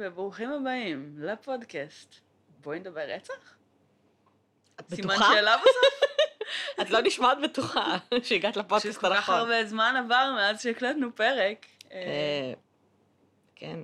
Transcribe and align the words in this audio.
וברוכים 0.00 0.50
הבאים 0.52 1.14
לפודקאסט. 1.18 2.14
בואי 2.60 2.78
נדבר 2.78 3.00
רצח? 3.00 3.56
את 4.80 4.94
סימן 4.94 5.14
בטוחה? 5.14 5.32
שאלה 5.34 5.56
בסוף? 5.56 6.10
את 6.80 6.90
לא 6.90 7.00
נשמעת 7.00 7.38
בטוחה 7.44 7.96
שהגעת 8.22 8.56
לפודקאסט 8.56 8.98
שכל 8.98 9.08
כך 9.14 9.16
הנכון. 9.16 9.34
הרבה 9.34 9.64
זמן 9.64 9.94
עבר 10.04 10.32
מאז 10.36 10.62
שהקלטנו 10.62 11.16
פרק. 11.16 11.66
אה, 11.92 11.96
אה, 11.96 12.52
כן. 13.54 13.80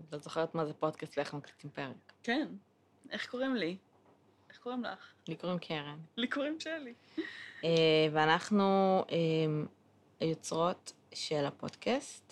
את 0.00 0.12
לא 0.12 0.18
זוכרת 0.18 0.54
מה 0.54 0.66
זה 0.66 0.72
פודקאסט 0.74 1.18
ואיך 1.18 1.34
מקליטים 1.34 1.70
פרק. 1.70 2.12
כן. 2.22 2.48
איך 3.10 3.30
קוראים 3.30 3.56
לי? 3.56 3.76
איך 4.50 4.58
קוראים 4.58 4.84
לך? 4.84 5.12
לי 5.28 5.36
קוראים 5.36 5.58
קרן. 5.58 5.98
לי 6.16 6.28
קוראים 6.28 6.60
שלי. 6.60 6.94
אה, 7.64 7.70
ואנחנו 8.12 9.04
היוצרות 10.20 10.92
של 11.14 11.44
הפודקאסט, 11.44 12.25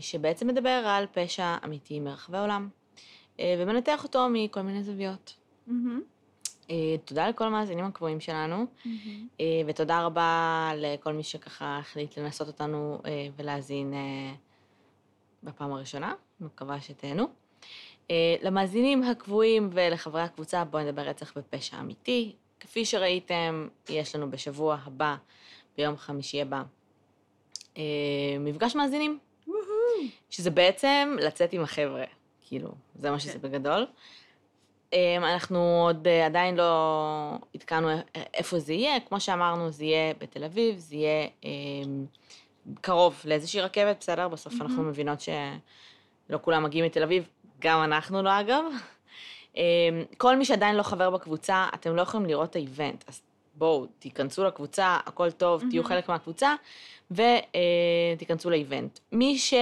שבעצם 0.00 0.46
מדבר 0.46 0.82
על 0.86 1.06
פשע 1.12 1.56
אמיתי 1.64 2.00
מרחבי 2.00 2.36
העולם, 2.36 2.68
אה, 3.40 3.54
ומנתח 3.58 4.04
אותו 4.04 4.26
מכל 4.32 4.62
מיני 4.62 4.82
זוויות. 4.82 5.34
אה, 6.70 6.96
תודה 7.04 7.28
לכל 7.28 7.44
המאזינים 7.44 7.84
הקבועים 7.84 8.20
שלנו. 8.20 8.66
אה, 9.40 9.60
ותודה 9.66 10.04
רבה 10.04 10.70
לכל 10.76 11.12
מי 11.12 11.22
שככה 11.22 11.78
החליט 11.78 12.18
לנסות 12.18 12.48
אותנו 12.48 13.00
אה, 13.06 13.28
ולהאזין 13.36 13.94
אה, 13.94 14.34
בפעם 15.42 15.72
הראשונה, 15.72 16.14
מקווה 16.40 16.80
שתהנו. 16.80 17.28
אה, 18.10 18.36
למאזינים 18.42 19.02
הקבועים 19.02 19.70
ולחברי 19.72 20.22
הקבוצה, 20.22 20.64
בואו 20.64 20.82
נדבר 20.82 21.02
רצח 21.02 21.32
בפשע 21.36 21.80
אמיתי. 21.80 22.32
כפי 22.60 22.84
שראיתם, 22.84 23.68
יש 23.88 24.14
לנו 24.14 24.30
בשבוע 24.30 24.78
הבא, 24.84 25.16
ביום 25.76 25.96
חמישי 25.96 26.42
הבא, 26.42 26.62
אה, 27.76 27.82
מפגש 28.40 28.76
מאזינים. 28.76 29.18
שזה 30.30 30.50
בעצם 30.50 31.16
לצאת 31.20 31.52
עם 31.52 31.62
החבר'ה, 31.62 32.04
כאילו, 32.46 32.68
זה 32.94 33.10
מה 33.10 33.20
שזה 33.20 33.32
כן. 33.32 33.38
בגדול. 33.38 33.86
אמ, 34.92 35.24
אנחנו 35.24 35.84
עוד 35.86 36.08
אה, 36.08 36.26
עדיין 36.26 36.56
לא 36.56 37.38
עדכנו 37.54 37.88
איפה 38.34 38.58
זה 38.58 38.72
יהיה, 38.72 39.00
כמו 39.00 39.20
שאמרנו, 39.20 39.70
זה 39.70 39.84
יהיה 39.84 40.14
בתל 40.20 40.44
אביב, 40.44 40.78
זה 40.78 40.94
יהיה 40.94 41.28
אמ, 41.44 42.06
קרוב 42.80 43.22
לאיזושהי 43.24 43.60
רכבת, 43.60 43.96
בסדר? 44.00 44.28
בסוף 44.28 44.54
אנחנו. 44.60 44.82
מבינות 44.82 45.20
שלא 45.20 46.38
כולם 46.42 46.64
מגיעים 46.64 46.84
מתל 46.84 47.02
אביב, 47.02 47.28
גם 47.58 47.82
אנחנו 47.84 48.22
לא 48.22 48.40
אגב. 48.40 48.64
אמ, 49.56 49.62
כל 50.16 50.36
מי 50.36 50.44
שעדיין 50.44 50.76
לא 50.76 50.82
חבר 50.82 51.10
בקבוצה, 51.10 51.66
אתם 51.74 51.96
לא 51.96 52.02
יכולים 52.02 52.26
לראות 52.26 52.50
את 52.50 52.56
האיבנט, 52.56 53.04
אז 53.08 53.22
בואו, 53.54 53.86
תיכנסו 53.98 54.44
לקבוצה, 54.44 54.98
הכל 55.06 55.30
טוב, 55.30 55.62
תהיו. 55.70 55.84
חלק 55.84 56.08
מהקבוצה, 56.08 56.54
ותיכנסו 57.10 58.50
לאיבנט. 58.50 58.98
מי 59.12 59.38
ש... 59.38 59.54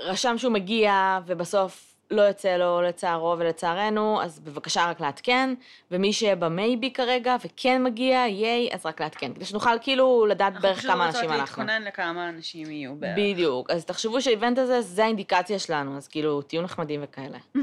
רשם 0.00 0.38
שהוא 0.38 0.52
מגיע 0.52 1.18
ובסוף 1.26 1.94
לא 2.10 2.22
יוצא 2.22 2.56
לו 2.56 2.82
לצערו 2.82 3.36
ולצערנו, 3.38 4.22
אז 4.22 4.40
בבקשה 4.40 4.90
רק 4.90 5.00
לעדכן, 5.00 5.54
ומי 5.90 6.12
שבמייבי 6.12 6.92
כרגע 6.92 7.36
וכן 7.44 7.82
מגיע, 7.84 8.16
ייי, 8.16 8.68
אז 8.72 8.86
רק 8.86 9.00
לעדכן, 9.00 9.34
כדי 9.34 9.44
שנוכל 9.44 9.78
כאילו 9.80 10.26
לדעת 10.26 10.52
אנחנו 10.52 10.62
בערך 10.62 10.78
פשוט 10.78 10.90
כמה 10.90 11.06
רוצות 11.06 11.22
אנשים 11.22 11.40
אנחנו. 11.40 11.62
להתכונן 11.62 11.82
לכמה 11.82 12.28
אנשים 12.28 12.70
יהיו 12.70 12.94
בערך. 12.94 13.18
בדיוק, 13.18 13.70
אז 13.70 13.84
תחשבו 13.84 14.22
שהאיבנט 14.22 14.58
הזה, 14.58 14.80
זה 14.80 15.04
האינדיקציה 15.04 15.58
שלנו, 15.58 15.96
אז 15.96 16.08
כאילו, 16.08 16.42
תהיו 16.42 16.62
נחמדים 16.62 17.00
וכאלה. 17.04 17.38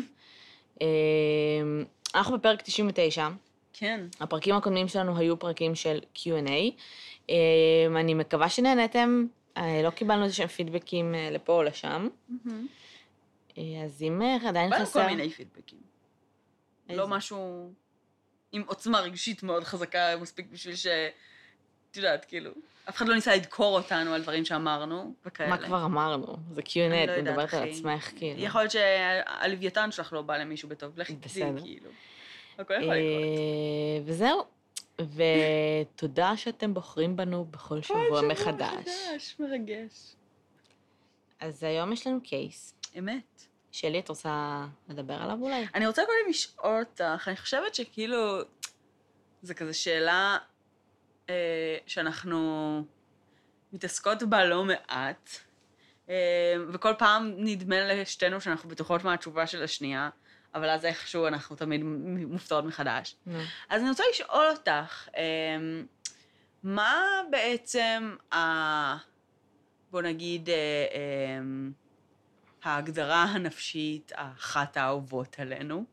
אמ, 0.81 0.87
אנחנו 2.15 2.37
בפרק 2.37 2.61
99, 2.61 3.27
כן. 3.73 4.01
הפרקים 4.19 4.55
הקודמים 4.55 4.87
שלנו 4.87 5.17
היו 5.17 5.39
פרקים 5.39 5.75
של 5.75 5.99
Q&A. 6.15 6.71
אמ, 7.29 7.35
אני 7.97 8.13
מקווה 8.13 8.49
שנהנתם, 8.49 9.25
לא 9.57 9.89
קיבלנו 9.89 10.23
איזה 10.23 10.35
שהם 10.35 10.47
פידבקים 10.47 11.15
אה, 11.15 11.29
לפה 11.31 11.53
או 11.53 11.63
לשם. 11.63 12.07
אה, 13.57 13.63
אז 13.85 14.01
אם 14.01 14.21
אה, 14.21 14.49
עדיין 14.49 14.71
חסר... 14.79 15.01
כל 15.03 15.07
מיני 15.07 15.29
פידבקים. 15.29 15.79
לא 16.89 17.07
משהו 17.07 17.71
עם 18.51 18.63
עוצמה 18.67 18.99
רגשית 18.99 19.43
מאוד 19.43 19.63
חזקה, 19.63 20.17
מספיק 20.21 20.47
בשביל 20.51 20.75
ש... 20.75 20.87
את 21.91 21.97
יודעת, 21.97 22.25
כאילו, 22.25 22.51
אף 22.89 22.95
אחד 22.95 23.07
לא 23.07 23.15
ניסה 23.15 23.35
לדקור 23.35 23.77
אותנו 23.77 24.13
על 24.13 24.21
דברים 24.21 24.45
שאמרנו, 24.45 25.13
וכאלה. 25.25 25.49
מה 25.49 25.57
כבר 25.57 25.85
אמרנו? 25.85 26.37
זה 26.51 26.61
Q&A, 26.61 26.65
את 26.65 26.89
לא 26.89 26.95
יודעת, 26.95 27.17
מדברת 27.19 27.53
על. 27.53 27.69
עצמך, 27.69 28.11
כאילו. 28.15 28.41
יכול 28.41 28.61
להיות 28.61 28.71
שהלוויתן 28.71 29.91
שלך 29.91 30.13
לא 30.13 30.21
בא 30.21 30.37
למישהו 30.37 30.69
בטוב, 30.69 30.99
לכי 30.99 31.15
תדעי. 31.15 31.61
כאילו. 31.61 31.89
הכל 32.57 32.73
יכול 32.73 32.95
לקרות. 32.95 32.95
אה, 32.95 34.01
וזהו. 34.05 34.43
ותודה 35.15 36.37
שאתם 36.37 36.73
בוחרים 36.73 37.15
בנו 37.15 37.45
בכל 37.45 37.75
כל 37.75 37.81
שבוע 37.81 38.21
מחדש. 38.21 38.73
מחדש, 38.73 39.35
מרגש. 39.39 40.15
אז 41.39 41.63
היום 41.63 41.93
יש 41.93 42.07
לנו 42.07 42.21
קייס. 42.23 42.75
אמת. 42.99 43.51
שלי, 43.71 43.99
את 43.99 44.09
רוצה 44.09 44.65
לדבר 44.89 45.13
עליו 45.13 45.37
אולי? 45.41 45.67
אני 45.75 45.87
רוצה 45.87 46.01
קודם 46.05 46.29
לשאול 46.29 46.83
אותך, 46.83 47.27
אני 47.27 47.37
חושבת 47.37 47.75
שכאילו, 47.75 48.41
זו 49.41 49.53
כזו 49.57 49.79
שאלה 49.79 50.37
אה, 51.29 51.77
שאנחנו 51.87 52.83
מתעסקות 53.73 54.23
בה 54.23 54.45
לא 54.45 54.63
מעט, 54.65 55.29
אה, 56.09 56.55
וכל 56.73 56.93
פעם 56.97 57.33
נדמה 57.37 57.93
לשתינו 57.93 58.41
שאנחנו 58.41 58.69
בטוחות 58.69 59.03
מה 59.03 59.13
התשובה 59.13 59.47
של 59.47 59.63
השנייה, 59.63 60.09
אבל 60.55 60.69
אז 60.69 60.85
איכשהו 60.85 61.27
אנחנו 61.27 61.55
תמיד 61.55 61.83
מופתעות 61.83 62.65
מחדש. 62.65 63.15
נו. 63.25 63.39
אז 63.69 63.81
אני 63.81 63.89
רוצה 63.89 64.03
לשאול 64.11 64.45
אותך, 64.51 65.07
אה, 65.17 65.23
מה 66.63 66.95
בעצם 67.31 68.15
ה... 68.33 68.37
בוא 69.91 70.01
נגיד, 70.01 70.49
אה, 70.49 70.55
אה, 70.93 71.39
ההגדרה 72.63 73.23
הנפשית, 73.23 74.11
אחת 74.15 74.77
האהובות 74.77 75.35
עלינו? 75.39 75.83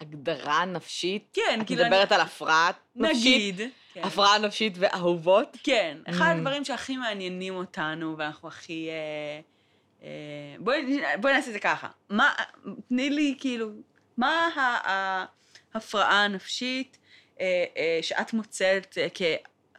הגדרה 0.00 0.64
נפשית? 0.64 1.28
כן, 1.32 1.58
את 1.62 1.66
כאילו, 1.66 1.84
מדברת 1.84 2.12
על 2.12 2.20
הפרעה 2.20 2.70
נפשית? 2.96 3.16
נגיד. 3.16 3.60
כן. 3.92 4.02
הפרעה 4.04 4.38
נפשית 4.38 4.74
ואהובות? 4.78 5.56
כן, 5.62 5.98
אחד 6.10 6.34
Mm. 6.34 6.38
הדברים 6.38 6.64
שהכי 6.64 6.96
מעניינים 6.96 7.54
אותנו, 7.54 8.14
ואנחנו 8.18 8.48
הכי... 8.48 8.88
אה, 8.90 9.40
בואי 10.58 11.00
בואי 11.20 11.32
נעשה 11.32 11.48
את 11.48 11.52
זה 11.52 11.60
ככה. 11.60 11.88
מה, 12.08 12.32
תני 12.88 13.10
לי, 13.10 13.36
כאילו, 13.40 13.70
מה 14.16 14.48
ההפרעה 15.74 16.24
הנפשית 16.24 16.98
אה, 17.40 17.64
אה, 17.76 17.98
שאת 18.02 18.32
מוצאת 18.32 18.98
אה, 18.98 19.06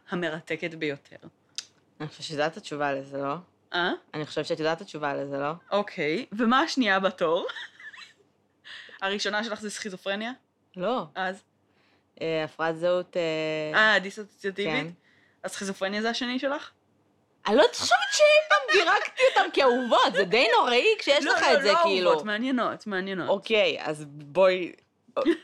כהמרתקת 0.09 0.73
ביותר? 0.73 1.15
אני 1.99 2.07
חושבת 2.07 2.23
שזאת 2.23 2.57
התשובה 2.57 2.93
לזה, 2.93 3.17
לא? 3.17 3.35
אה? 3.73 3.91
אני 4.13 4.25
חושבת 4.25 4.45
שאת 4.45 4.59
יודעת 4.59 4.77
את 4.77 4.81
התשובה 4.81 5.13
לזה, 5.13 5.37
לא? 5.37 5.51
אוקיי. 5.71 6.25
ומה 6.31 6.59
השנייה 6.59 6.99
בתור? 6.99 7.47
הראשונה 9.01 9.43
שלך 9.43 9.61
זה 9.61 9.69
סכיזופרניה? 9.69 10.31
לא. 10.75 11.05
אז? 11.15 11.43
אה, 12.21 12.43
הפרעת 12.43 12.77
זהות... 12.77 13.17
אה, 13.17 13.93
אה, 13.93 13.99
דיסוציאטיבית? 13.99 14.73
כן. 14.73 14.87
אז 15.43 15.51
סכיזופרניה 15.51 16.01
זה 16.01 16.09
השני 16.09 16.39
שלך? 16.39 16.71
אני 17.47 17.55
לא 17.55 17.63
חושבת 17.73 17.97
שאי 18.11 18.25
פעם 18.49 18.57
דירקתי 18.73 19.21
אותם 19.29 19.49
כאהובות, 19.53 20.13
זה 20.13 20.23
די 20.23 20.47
נוראי 20.59 20.85
כשיש 20.99 21.25
לך 21.25 21.43
את 21.53 21.61
זה, 21.61 21.67
לא, 21.67 21.73
לא 21.73 21.79
כאילו. 21.83 22.09
אהובות, 22.09 22.25
מעניינות, 22.25 22.87
מעניינות. 22.87 23.29
אוקיי, 23.29 23.77
אז 23.81 24.05
בואי... 24.07 24.71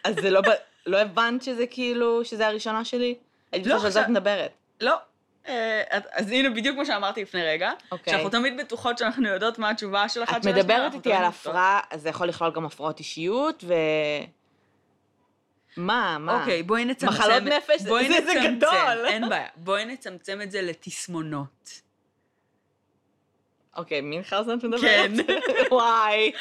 אז 0.03 0.15
זה 0.21 0.29
לא... 0.29 0.41
לא 0.85 0.97
הבנת 0.97 1.43
שזה 1.43 1.67
כאילו, 1.67 2.25
שזה 2.25 2.47
הראשונה 2.47 2.85
שלי? 2.85 3.15
הייתי 3.51 3.69
לא, 3.69 3.75
חושבת 3.75 3.83
שעל 3.83 3.91
זאת 3.91 3.99
עכשיו- 4.01 4.11
מדברת. 4.13 4.51
לא. 4.81 4.95
אה, 5.47 5.81
את- 5.97 6.05
אז 6.11 6.31
הנה 6.31 6.49
בדיוק 6.49 6.77
מה 6.77 6.85
שאמרתי 6.85 7.21
לפני 7.21 7.43
רגע, 7.43 7.71
אוקיי. 7.91 8.13
שאנחנו 8.13 8.29
תמיד 8.29 8.57
בטוחות 8.57 8.97
שאנחנו 8.97 9.27
יודעות 9.27 9.59
מה 9.59 9.69
התשובה 9.69 10.09
של 10.09 10.23
אחת 10.23 10.37
את 10.37 10.43
של 10.43 10.49
השנייה, 10.49 10.63
מדברת 10.63 10.93
איתי 10.93 11.13
על. 11.13 11.23
הפרעה, 11.23 11.79
אז 11.91 12.01
זה 12.01 12.09
יכול 12.09 12.27
לכלול 12.27 12.51
גם 12.51 12.65
הפרעות 12.65 12.99
אישיות, 12.99 13.63
ו... 13.67 13.73
מה, 15.77 16.17
מה? 16.19 16.39
אוקיי, 16.39 16.63
בואי 16.63 16.85
נצמצם... 16.85 17.07
מחלות 17.13 17.43
נפש? 17.43 17.81
בואי 17.81 18.07
זה- 18.07 18.25
זה 18.25 18.33
גדול. 18.47 19.05
אין 19.07 19.29
בעיה. 19.29 19.47
בואי 19.55 19.85
נצמצם 19.85 20.41
את 20.41 20.51
זה 20.51 20.61
לתסמונות. 20.61 21.81
אוקיי, 23.79 24.01
מינכאוזן 24.01 24.57
את 24.57 24.63
מדברת? 24.63 24.81
כן. 24.81 25.11
וואי. 25.71 26.31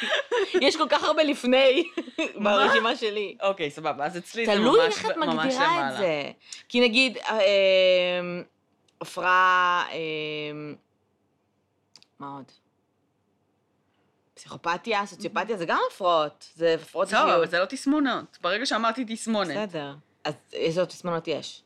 יש 0.61 0.75
כל 0.77 0.85
כך 0.89 1.03
הרבה 1.03 1.23
לפני 1.23 1.83
מה? 2.35 2.57
ברשימה 2.57 2.95
שלי. 2.95 3.37
אוקיי, 3.41 3.71
סבבה, 3.71 4.05
אז 4.05 4.17
אצלי 4.17 4.45
זה 4.45 4.55
ממש 4.55 4.61
תלוי 4.61 4.85
איך 4.85 5.05
את 5.05 5.17
ממש 5.17 5.35
מגדירה 5.35 5.65
את 5.65 5.77
למעלה. 5.77 5.97
זה. 5.97 6.31
כי 6.69 6.81
נגיד, 6.81 7.17
אה, 7.17 7.39
הפרעה, 9.01 9.85
אה, 9.91 9.97
מה 12.19 12.33
עוד? 12.35 12.51
פסיכופתיה, 14.33 15.05
סוציופתיה, 15.05 15.57
זה 15.57 15.65
גם 15.65 15.79
הפרעות. 15.91 16.47
זה 16.55 16.73
הפרעות 16.81 17.09
טוב, 17.09 17.19
אבל 17.19 17.29
אישיות. 17.29 17.49
זה 17.51 17.59
לא 17.59 17.65
תסמונות. 17.65 18.37
ברגע 18.41 18.65
שאמרתי 18.65 19.05
תסמונת, 19.07 19.69
בסדר. 19.69 19.93
אז 20.23 20.33
איזה 20.53 20.81
עוד 20.81 20.89
תסמונות 20.89 21.27
יש? 21.27 21.63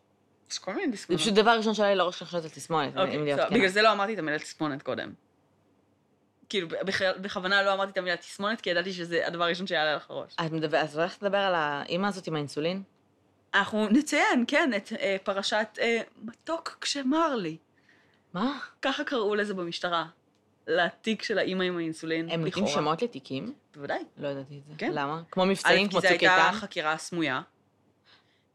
יש 0.52 0.60
כל 0.60 0.74
מיני 0.74 0.92
זה 0.92 0.98
תסמונות. 0.98 1.22
פשוט 1.22 1.34
דבר 1.34 1.52
ראשון 1.52 1.74
שעולה 1.74 1.90
לי 1.92 1.96
לראש 1.96 2.22
לחשוב 2.22 2.44
על 2.44 2.50
תסמונת, 2.50 2.98
אוקיי. 2.98 3.36
בגלל 3.52 3.68
זה 3.68 3.82
לא 3.82 3.92
אמרתי 3.92 4.14
את 4.14 4.20
המילה 4.20 4.40
תסמונת 4.40 4.82
קודם. 4.82 5.23
כאילו, 6.54 6.68
בכ- 6.68 7.18
בכוונה 7.22 7.64
לא 7.64 7.74
אמרתי 7.74 7.92
את 7.92 7.98
המילה 7.98 8.18
תסמונת, 8.18 8.62
כי 8.62 8.70
ידעתי 8.70 8.94
שזה 8.94 9.28
הדבר 9.28 9.44
הראשון 9.44 9.68
שיעלה 9.68 9.96
לך 9.96 10.10
לראש. 10.12 10.36
את 10.46 10.52
מדבר- 10.52 10.78
אז 10.78 10.98
הולכת 10.98 11.22
לדבר 11.24 11.38
על 11.38 11.54
האימא 11.56 12.08
הזאת 12.08 12.28
עם 12.28 12.36
האינסולין? 12.36 12.84
אנחנו 13.54 13.88
נציין, 13.90 14.46
כן, 14.48 14.72
את 14.78 14.94
אה, 15.00 15.16
פרשת 15.24 15.68
אה, 15.82 16.02
מתוק 16.22 16.78
כשמר 16.82 17.36
לי. 17.36 17.58
מה? 18.34 18.60
ככה 18.82 19.04
קראו 19.04 19.36
לזה 19.36 19.54
במשטרה. 19.54 20.06
לתיק 20.68 21.24
של 21.24 21.38
האימא 21.38 21.64
עם 21.64 21.78
האינסולין, 21.78 22.30
הם 22.30 22.46
נותנים. 22.46 22.68
שמות 22.68 23.02
לתיקים? 23.02 23.54
בוודאי. 23.76 24.04
לא 24.18 24.28
ידעתי 24.28 24.58
את 24.58 24.68
זה. 24.68 24.74
כן. 24.78 24.92
למה? 24.94 25.22
כמו 25.32 25.46
מבצעים, 25.46 25.90
כמו 25.90 26.02
כי 26.02 26.08
זו 26.08 26.14
צוק 26.14 26.22
הייתה 26.22 26.48
איתן? 26.48 26.58
חקירה 26.58 26.98
סמויה. 26.98 27.42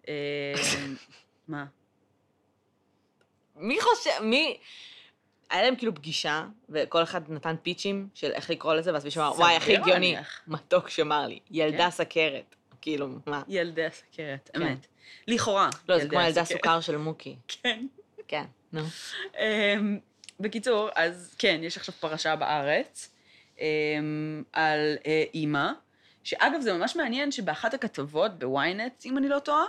אה, 0.08 0.54
מה? 1.48 1.64
מי 3.56 3.78
חושב, 3.80 4.10
מי... 4.22 4.58
היה 5.50 5.62
להם 5.62 5.76
כאילו 5.76 5.94
פגישה, 5.94 6.44
וכל 6.68 7.02
אחד 7.02 7.20
נתן 7.28 7.56
פיצ'ים 7.62 8.08
של 8.14 8.30
איך 8.30 8.50
לקרוא 8.50 8.74
לזה, 8.74 8.92
ואז 8.92 9.04
מישהו 9.04 9.22
אמר, 9.22 9.32
וואי, 9.32 9.56
הכי 9.56 9.76
הגיוני, 9.76 10.12
להניח." 10.12 10.40
מתוק 10.46 10.88
שמר 10.88 11.26
לי, 11.26 11.38
ילדה 11.50 11.84
כן. 11.84 11.90
סכרת. 11.90 12.54
כאילו, 12.80 13.08
מה? 13.26 13.42
ילדי 13.48 13.84
הסכרת, 13.84 14.50
כן. 14.54 14.62
אמת. 14.62 14.86
לכאורה. 15.26 15.70
לא, 15.88 15.98
זה 15.98 16.08
כמו 16.08 16.20
ילדה. 16.20 16.44
סוכר 16.44 16.80
של 16.80 16.96
מוקי. 16.96 17.36
כן. 17.62 17.86
כן, 18.28 18.44
נו. 18.72 18.82
אמ, 19.38 19.98
בקיצור, 20.40 20.88
אז 20.94 21.34
כן, 21.38 21.60
יש 21.62 21.76
עכשיו 21.76 21.94
פרשה 22.00 22.36
בארץ 22.36 23.10
אמ, 23.60 24.42
על 24.52 24.96
אה, 25.06 25.24
אימא, 25.34 25.70
שאגב, 26.24 26.60
זה 26.60 26.72
ממש 26.72 26.96
מעניין 26.96 27.32
שבאחת 27.32 27.74
הכתבות 27.74 28.38
בוויינט, 28.38 29.06
אם 29.06 29.18
אני 29.18 29.28
לא 29.28 29.38
טועה, 29.38 29.64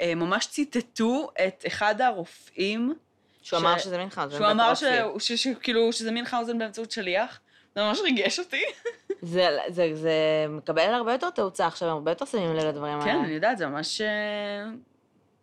אה, 0.00 0.14
ממש 0.14 0.46
ציטטו 0.46 1.30
את 1.46 1.64
אחד 1.66 2.00
הרופאים, 2.00 2.94
שהוא 3.42 3.60
אמר 3.60 3.78
שזה 3.78 3.98
מינכאוזן. 3.98 4.36
שהוא 4.36 4.50
אמר 4.50 4.72
שכאילו, 5.18 5.92
שזה 5.92 6.10
מינכאוזן 6.10 6.58
באמצעות 6.58 6.90
שליח. 6.90 7.40
זה 7.74 7.82
ממש 7.82 8.00
ריגש 8.00 8.38
אותי. 8.38 8.62
זה, 9.22 9.48
זה, 9.68 9.90
זה 9.94 10.46
מקבל 10.48 10.94
הרבה 10.94 11.12
יותר 11.12 11.30
תאוצה 11.30 11.66
עכשיו, 11.66 11.88
הרבה 11.88 12.10
יותר 12.10 12.24
שמים 12.24 12.54
לב 12.56 12.64
לדברים 12.64 13.00
כן, 13.00 13.08
האלה. 13.08 13.20
אני 13.20 13.32
יודעת, 13.32 13.58
זה 13.58 13.66
ממש... 13.66 14.00
אה, 14.00 14.70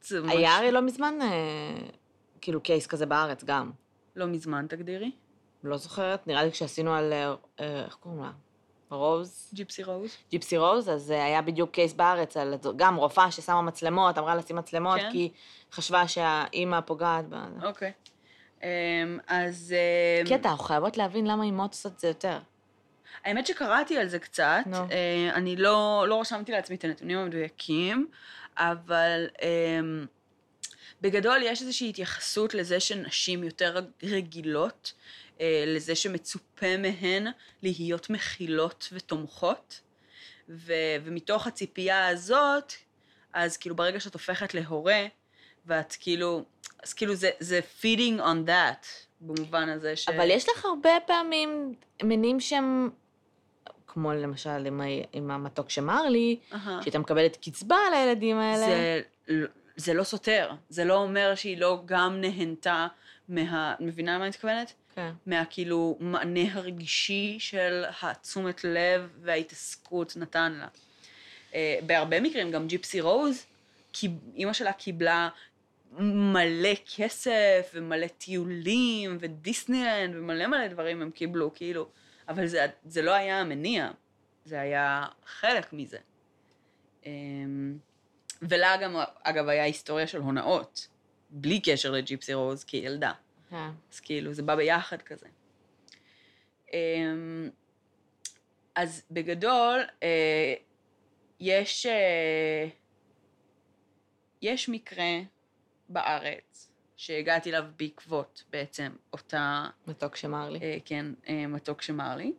זה 0.01 0.21
ממש... 0.21 0.31
היה 0.31 0.57
הרי 0.57 0.71
לא 0.71 0.81
מזמן, 0.81 1.13
אה, 1.21 1.87
כאילו, 2.41 2.61
קייס 2.61 2.87
כזה 2.87 3.05
בארץ 3.05 3.43
גם. 3.43 3.71
לא 4.15 4.25
מזמן, 4.25 4.65
תגדירי. 4.69 5.11
לא 5.63 5.77
זוכרת, 5.77 6.27
נראה 6.27 6.43
לי 6.43 6.51
כשעשינו 6.51 6.93
על, 6.93 7.13
אה, 7.13 7.83
איך 7.85 7.95
קוראים 7.95 8.21
לה? 8.21 8.31
רוז? 8.89 9.49
ג'יפסי 9.53 9.83
רוז. 9.83 10.17
ג'יפסי 10.31 10.57
רוז, 10.57 10.89
אז 10.89 11.11
אה, 11.11 11.25
היה 11.25 11.41
בדיוק 11.41 11.71
קייס 11.71 11.93
בארץ, 11.93 12.37
על 12.37 12.53
גם 12.75 12.95
רופאה 12.95 13.31
ששמה 13.31 13.61
מצלמות, 13.61 14.17
אמרה 14.17 14.35
לשים 14.35 14.55
מצלמות, 14.55 14.99
כן. 14.99 15.11
כי 15.11 15.31
חשבה 15.71 16.07
שהאימא 16.07 16.81
פוגעת 16.81 17.25
ב... 17.29 17.35
אוקיי. 17.63 17.91
אמ, 18.63 19.19
אז... 19.27 19.75
אמ, 20.21 20.37
קטע, 20.37 20.49
אנחנו 20.49 20.63
חייבות 20.63 20.97
להבין 20.97 21.27
למה 21.27 21.43
אימהות 21.43 21.71
עושות 21.71 21.93
את 21.93 21.99
זה 21.99 22.07
יותר. 22.07 22.39
האמת 23.23 23.47
שקראתי 23.47 23.97
על 23.97 24.07
זה 24.07 24.19
קצת, 24.19 24.63
נו. 24.65 24.77
אה, 24.77 25.31
אני 25.33 25.55
לא, 25.55 26.05
לא 26.07 26.21
רשמתי 26.21 26.51
לעצמי 26.51 26.75
את 26.75 26.83
הנתונים 26.83 27.17
המדויקים, 27.17 28.07
אבל 28.57 29.27
אה, 29.41 29.79
בגדול 31.01 31.41
יש 31.43 31.61
איזושהי 31.61 31.89
התייחסות 31.89 32.53
לזה 32.53 32.79
שנשים 32.79 33.43
יותר 33.43 33.79
רגילות, 34.03 34.93
לזה 35.41 35.95
שמצופה 35.95 36.77
מהן 36.77 37.27
להיות 37.63 38.09
מכילות 38.09 38.89
ותומכות, 38.91 39.81
ו, 40.49 40.73
ומתוך 41.03 41.47
הציפייה 41.47 42.07
הזאת, 42.07 42.73
אז 43.33 43.57
כאילו 43.57 43.75
ברגע 43.75 43.99
שאת 43.99 44.13
הופכת 44.13 44.53
להורה, 44.53 45.05
ואת 45.65 45.95
כאילו, 45.99 46.43
אז 46.83 46.93
כאילו 46.93 47.15
זה, 47.15 47.29
זה 47.39 47.59
feeding 47.81 48.19
on 48.19 48.47
that, 48.49 48.85
במובן 49.21 49.69
הזה 49.69 49.95
ש... 49.95 50.09
אבל 50.09 50.29
יש 50.31 50.49
לך 50.49 50.65
הרבה 50.65 50.89
פעמים 51.05 51.75
מינים 52.03 52.39
שהם, 52.39 52.89
כמו 53.87 54.13
למשל 54.13 54.65
עם, 54.65 54.81
ה- 54.81 54.85
עם 55.13 55.31
המתוק 55.31 55.69
שמר 55.69 56.09
לי, 56.09 56.39
אהה. 56.53 56.79
שהייתה 56.81 56.99
מקבלת 56.99 57.37
קצבה 57.37 57.77
על 57.87 57.93
הילדים 57.93 58.37
האלה. 58.37 58.65
זה, 58.65 59.01
זה 59.75 59.93
לא 59.93 60.03
סותר, 60.03 60.51
זה 60.69 60.85
לא 60.85 60.93
אומר 60.97 61.35
שהיא 61.35 61.57
לא 61.57 61.81
גם 61.85 62.21
נהנתה 62.21 62.87
מה... 63.29 63.75
מבינה 63.79 64.17
מה 64.17 64.23
אני 64.23 64.29
מתכוונת? 64.29 64.73
כן. 64.95 65.11
מהכאילו 65.25 65.97
מענה 65.99 66.53
הרגשי 66.53 67.37
של 67.39 67.83
התשומת 68.01 68.63
לב 68.63 69.09
וההתעסקות 69.21 70.17
נתן 70.17 70.53
לה. 70.53 70.67
אה, 71.53 71.79
בהרבה 71.85 72.19
מקרים 72.19 72.51
גם 72.51 72.67
ג'יפסי 72.67 73.01
רוז, 73.01 73.45
אימא 74.35 74.53
שלה 74.53 74.73
קיבלה 74.73 75.29
מלא 75.99 76.73
כסף 76.95 77.71
ומלא 77.73 78.07
טיולים 78.07 79.17
ודיסנילנד 79.19 80.15
ומלא 80.15 80.47
מלא 80.47 80.67
דברים 80.67 81.01
הם 81.01 81.11
קיבלו, 81.11 81.53
כאילו, 81.53 81.89
אבל 82.27 82.47
זה, 82.47 82.65
זה 82.85 83.01
לא 83.01 83.11
היה 83.11 83.41
המניע, 83.41 83.91
זה 84.45 84.61
היה 84.61 85.05
חלק 85.25 85.73
מזה. 85.73 85.97
אמ, 87.05 87.77
ולה 88.41 88.77
גם, 88.81 88.95
אגב, 89.23 89.47
היה 89.47 89.63
היסטוריה 89.63 90.07
של 90.07 90.19
הונאות, 90.21 90.87
בלי 91.29 91.59
קשר 91.59 91.91
לג'יפסי 91.91 92.33
רוז 92.33 92.63
כילדה. 92.63 93.11
כן. 93.55 93.71
אז 93.91 93.99
כאילו, 93.99 94.33
זה 94.33 94.43
בא 94.43 94.55
ביחד 94.55 95.01
כזה. 95.01 95.27
אמ, 96.73 97.49
אז 98.75 99.03
בגדול, 99.11 99.81
אה, 100.03 100.53
יש, 101.39 101.85
אה, 101.85 102.67
יש 104.41 104.69
מקרה 104.69 105.19
בארץ 105.89 106.71
שהגעתי 106.97 107.49
אליו 107.49 107.63
בעקבות 107.77 108.43
בעצם 108.49 108.91
אותה, 109.13 109.65
מתוק 109.87 110.15
שמר 110.15 110.49
לי. 110.49 110.59
כן, 110.85 111.05
מתוק 111.47 111.81
שמר 111.81 112.15
לי, 112.15 112.33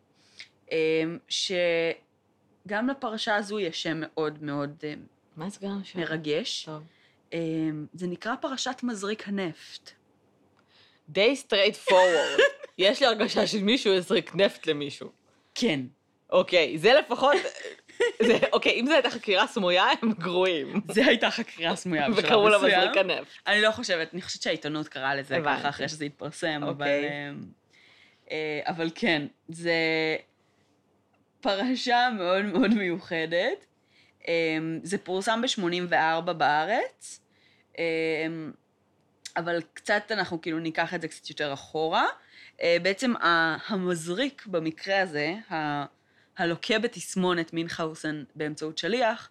אה, 0.73 1.05
שגם 1.29 2.89
לפרשה 2.89 3.37
הזו 3.37 3.61
יש 3.61 3.83
שם 3.83 3.97
מאוד 4.01 4.43
מאוד 4.43 4.85
מה? 5.37 5.49
מרגש. 5.95 6.65
טוב. 6.65 6.83
אה, 7.33 7.39
זה 7.95 8.07
נקרא 8.07 8.37
פרשת 8.41 8.81
מזריק 8.83 9.29
הנפט. 9.29 9.96
די 11.09 11.37
straightforward. 11.37 12.39
יש 12.79 13.01
לי 13.01 13.07
הרגשה 13.07 13.47
שמישהו 13.47 13.95
הזריק 13.95 14.35
נפט 14.35 14.67
למישהו. 14.67 15.11
כן. 15.55 15.81
אוקיי, 16.31 16.79
זה 16.79 16.95
לפחות... 16.95 17.37
זה, 18.27 18.39
אוקיי, 18.53 18.81
אם 18.81 18.87
זו 18.87 18.93
הייתה 18.93 19.11
חקירה 19.11 19.47
סמויה, 19.47 19.85
הם 20.03 20.13
גרועים. 20.13 20.81
זה 20.91 21.07
הייתה 21.07 21.31
חקירה 21.31 21.77
סמויה 21.77 22.11
בשלב 22.11 22.25
וקראו 22.25 22.49
לה 22.49 22.59
מסוים. 22.59 22.81
מזריק 22.81 22.97
הנפט. 22.97 23.31
אני 23.47 23.63
לא 23.63 23.71
חושבת, 23.71 24.15
אני 24.15 24.23
חושבת 24.23 24.43
שהעיתונות 24.43 24.89
קראה 24.89 25.15
לזה. 25.15 25.39
ככה 25.45 25.69
אחרי 25.69 25.89
שזה 25.89 26.05
התפרסם, 26.05 26.61
אבל... 26.63 26.71
אוקיי. 26.71 27.05
אה, 27.05 27.31
אה, 28.31 28.61
אבל 28.67 28.91
כן, 28.95 29.27
זה 29.49 29.75
פרשה 31.41 32.09
מאוד 32.19 32.45
מאוד 32.45 32.75
מיוחדת. 32.75 33.67
אה, 34.29 34.59
זה 34.83 34.99
פורסם 34.99 35.43
ב-84 35.43 36.33
בארץ, 36.33 37.21
אה, 37.79 37.85
אבל 39.37 39.61
קצת 39.75 40.03
אנחנו 40.11 40.41
כאילו 40.41 40.59
ניקח 40.59 40.95
את 40.95 41.01
זה 41.01 41.09
קצת 41.09 41.31
יותר 41.31 41.53
אחורה. 41.53 42.07
אה, 42.63 42.77
בעצם 42.83 43.13
המזריק 43.69 44.47
במקרה 44.47 45.01
הזה, 45.01 45.35
ה- 45.51 45.85
הלוקה 46.39 46.79
בתסמונת 46.79 47.53
מינכהאוסן 47.53 48.25
באמצעות 48.35 48.79
שליח, 48.79 49.31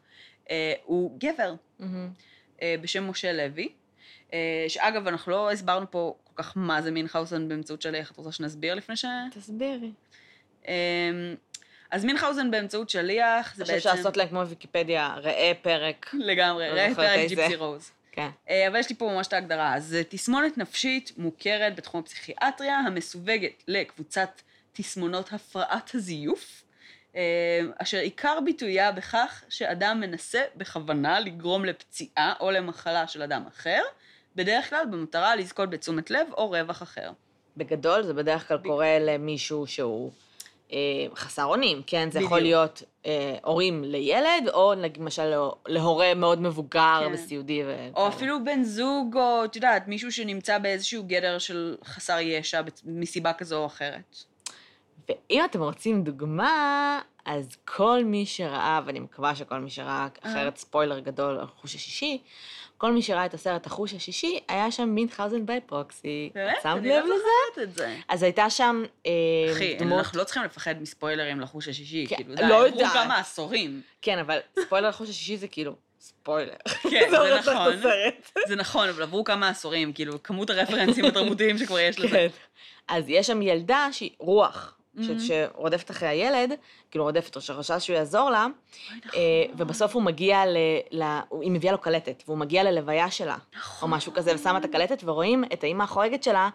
אה, 0.49 0.73
הוא 0.83 1.19
גבר. 1.19 1.53
מהמם. 1.79 2.09
אה, 2.61 2.75
בשם 2.81 3.09
משה 3.09 3.33
לוי, 3.33 3.69
שאגב, 4.67 5.07
אנחנו 5.07 5.31
לא 5.31 5.51
הסברנו 5.51 5.91
פה 5.91 6.15
כל 6.23 6.43
כך 6.43 6.53
מה 6.55 6.81
זה 6.81 6.91
מינכהאוזן 6.91 7.47
באמצעות 7.47 7.81
שליח, 7.81 8.11
את 8.11 8.17
רוצה 8.17 8.31
שנסביר 8.31 8.75
לפני 8.75 8.95
ש... 8.95 9.05
תסבירי. 9.31 9.91
אה, 10.67 10.73
אז 11.91 12.05
מינכהאוזן 12.05 12.51
באמצעות 12.51 12.89
שליח, 12.89 13.55
זה 13.55 13.63
בעצם... 13.63 13.75
אפשר 13.75 13.93
לעשות 13.93 14.17
להם 14.17 14.27
כמו 14.27 14.47
ויקיפדיה, 14.47 15.15
ראה 15.17 15.51
פרק. 15.61 16.13
לגמרי, 16.13 16.69
ראה 16.69 16.95
פרק. 16.95 17.29
ג'יפסי 17.29 17.55
רוז. 17.55 17.91
כן. 18.15 18.29
אה, 18.49 18.67
אבל 18.67 18.79
יש 18.79 18.89
לי 18.89 18.95
פה 18.95 19.11
ממש 19.15 19.27
את 19.27 19.33
ההגדרה. 19.33 19.75
אז 19.75 19.85
זה 19.85 20.03
תסמונת 20.09 20.57
נפשית 20.57 21.11
מוכרת 21.17 21.75
בתחום 21.75 21.99
הפסיכיאטריה, 22.01 22.79
המסווגת 22.79 23.63
לקבוצת 23.67 24.41
תסמונות 24.73 25.33
הפרעת 25.33 25.95
הזיוף, 25.95 26.63
אה, 27.15 27.21
אשר 27.77 27.97
עיקר 27.97 28.39
ביטויה 28.45 28.91
בכך 28.91 29.43
שאדם 29.49 29.99
מנסה 29.99 30.41
בכוונה 30.55 31.19
לגרום 31.19 31.65
לפציעה 31.65 32.33
או 32.39 32.51
למחלה 32.51 33.07
של 33.07 33.21
אדם 33.21 33.43
אחר, 33.47 33.81
בדרך 34.35 34.69
כלל 34.69 34.85
במטרה 34.91 35.35
לזכות 35.35 35.69
בתשומת 35.69 36.11
לב 36.11 36.27
או 36.37 36.49
רווח 36.49 36.83
אחר. 36.83 37.11
בגדול 37.57 38.03
זה 38.03 38.13
בדרך 38.13 38.47
כלל 38.47 38.57
קורה 38.57 38.99
למישהו 38.99 39.67
שהוא 39.67 40.11
אה, 40.11 40.24
חסר 41.15 41.45
אונים, 41.45 41.81
כן? 41.87 42.11
זה 42.11 42.19
יכול 42.19 42.39
בדיוק. 42.39 42.41
להיות 42.41 42.83
אה, 43.05 43.37
הורים 43.43 43.83
לילד, 43.83 44.49
או 44.53 44.73
למשל 44.99 45.33
להורה 45.67 46.13
מאוד 46.13 46.41
מבוגר 46.41 47.01
כן. 47.05 47.13
וסיעודי. 47.13 47.63
ו... 47.65 47.89
או 47.95 48.07
אפילו 48.07 48.43
בן 48.43 48.63
זוג, 48.63 49.17
או 49.17 49.45
את 49.45 49.55
יודעת, 49.55 49.87
מישהו 49.87 50.11
שנמצא 50.11 50.57
באיזשהו 50.57 51.03
גדר 51.03 51.37
של 51.39 51.75
חסר 51.85 52.19
ישע 52.19 52.61
מסיבה 52.85 53.33
כזו 53.33 53.57
או 53.57 53.65
אחרת. 53.65 54.17
ואם 55.09 55.45
אתם 55.45 55.61
רוצים 55.61 56.03
דוגמה, 56.03 57.01
אז 57.25 57.57
כל 57.65 58.03
מי 58.05 58.25
שראה, 58.25 58.81
ואני 58.85 58.99
מקווה 58.99 59.35
שכל 59.35 59.59
מי 59.59 59.69
שראה, 59.69 60.07
אחרת 60.21 60.57
ספוילר 60.57 60.99
גדול 60.99 61.39
על 61.39 61.47
חוש 61.47 61.75
השישי, 61.75 62.21
כל 62.77 62.91
מי 62.91 63.01
שראה 63.01 63.25
את 63.25 63.33
הסרט 63.33 63.65
החוש 63.65 63.93
השישי, 63.93 64.39
היה 64.47 64.71
שם 64.71 64.89
מינכהאוזן 64.89 65.45
ביי 65.45 65.61
פרוקסי. 65.61 66.29
באמת? 66.35 66.57
שמת 66.63 66.77
אני 66.77 66.89
לא? 66.89 67.01
זוכרת 67.01 67.69
את 67.69 67.73
זה. 67.73 67.95
אז 68.07 68.23
הייתה 68.23 68.49
שם 68.49 68.83
אה, 69.05 69.11
אחי, 69.51 69.75
דמות... 69.75 69.99
אנחנו 69.99 70.19
לא 70.19 70.23
צריכים 70.23 70.43
לפחד 70.43 70.81
מספוילרים 70.81 71.39
לחוש 71.39 71.67
השישי, 71.67 72.05
כן, 72.09 72.15
כאילו, 72.15 72.35
די, 72.35 72.41
לא 72.41 72.55
עברו 72.55 72.79
יודעת. 72.79 72.93
כמה 72.93 73.19
עשורים. 73.19 73.81
כן, 74.01 74.19
אבל 74.19 74.39
ספוילר 74.59 74.89
לחוש 74.89 75.09
השישי 75.09 75.37
זה 75.37 75.47
כאילו 75.47 75.75
ספוילר. 75.99 76.55
כן, 76.65 77.09
זה 77.11 77.39
נכון. 77.39 77.73
זה 78.47 78.55
נכון, 78.55 78.89
אבל 78.89 79.03
עברו 79.03 79.23
כמה 79.23 79.49
עשורים, 79.49 79.93
כאילו, 79.93 80.23
כמות 80.23 80.49
הרפרנסים 80.49 81.05
התרבותיים 81.05 81.57
שכבר 81.57 81.79
יש 81.79 81.99
לזה. 81.99 82.09
כן. 82.09 82.27
אז 82.87 83.03
יש 83.07 83.27
שם 83.27 83.41
ילדה 83.41 83.87
שהיא 83.91 84.11
רוח, 84.19 84.77
Mhm. 84.97 85.01
שרודפת 85.19 85.91
אחרי 85.91 86.07
הילד, 86.07 86.53
כאילו 86.91 87.05
רודפת, 87.05 87.35
או 87.35 87.41
שחשש 87.41 87.85
שהוא 87.85 87.95
יעזור 87.95 88.29
לה, 88.29 88.37
אה, 88.39 88.47
נכון. 89.05 89.21
ובסוף 89.57 89.95
הוא 89.95 90.03
מגיע 90.03 90.45
ל... 90.45 90.57
ל... 90.91 91.03
היא 91.41 91.51
מביאה 91.51 91.71
לו 91.71 91.77
קלטת, 91.81 92.23
והוא 92.25 92.37
מגיע 92.37 92.63
ללוויה 92.63 93.11
שלה, 93.11 93.33
או 93.33 93.57
נכון. 93.57 93.89
משהו 93.89 94.13
כזה, 94.13 94.35
ושמה 94.35 94.57
את 94.57 94.65
הקלטת, 94.65 95.03
ורואים 95.03 95.43
את 95.53 95.63
האימא 95.63 95.83
החורגת 95.83 96.23
שלה, 96.23 96.49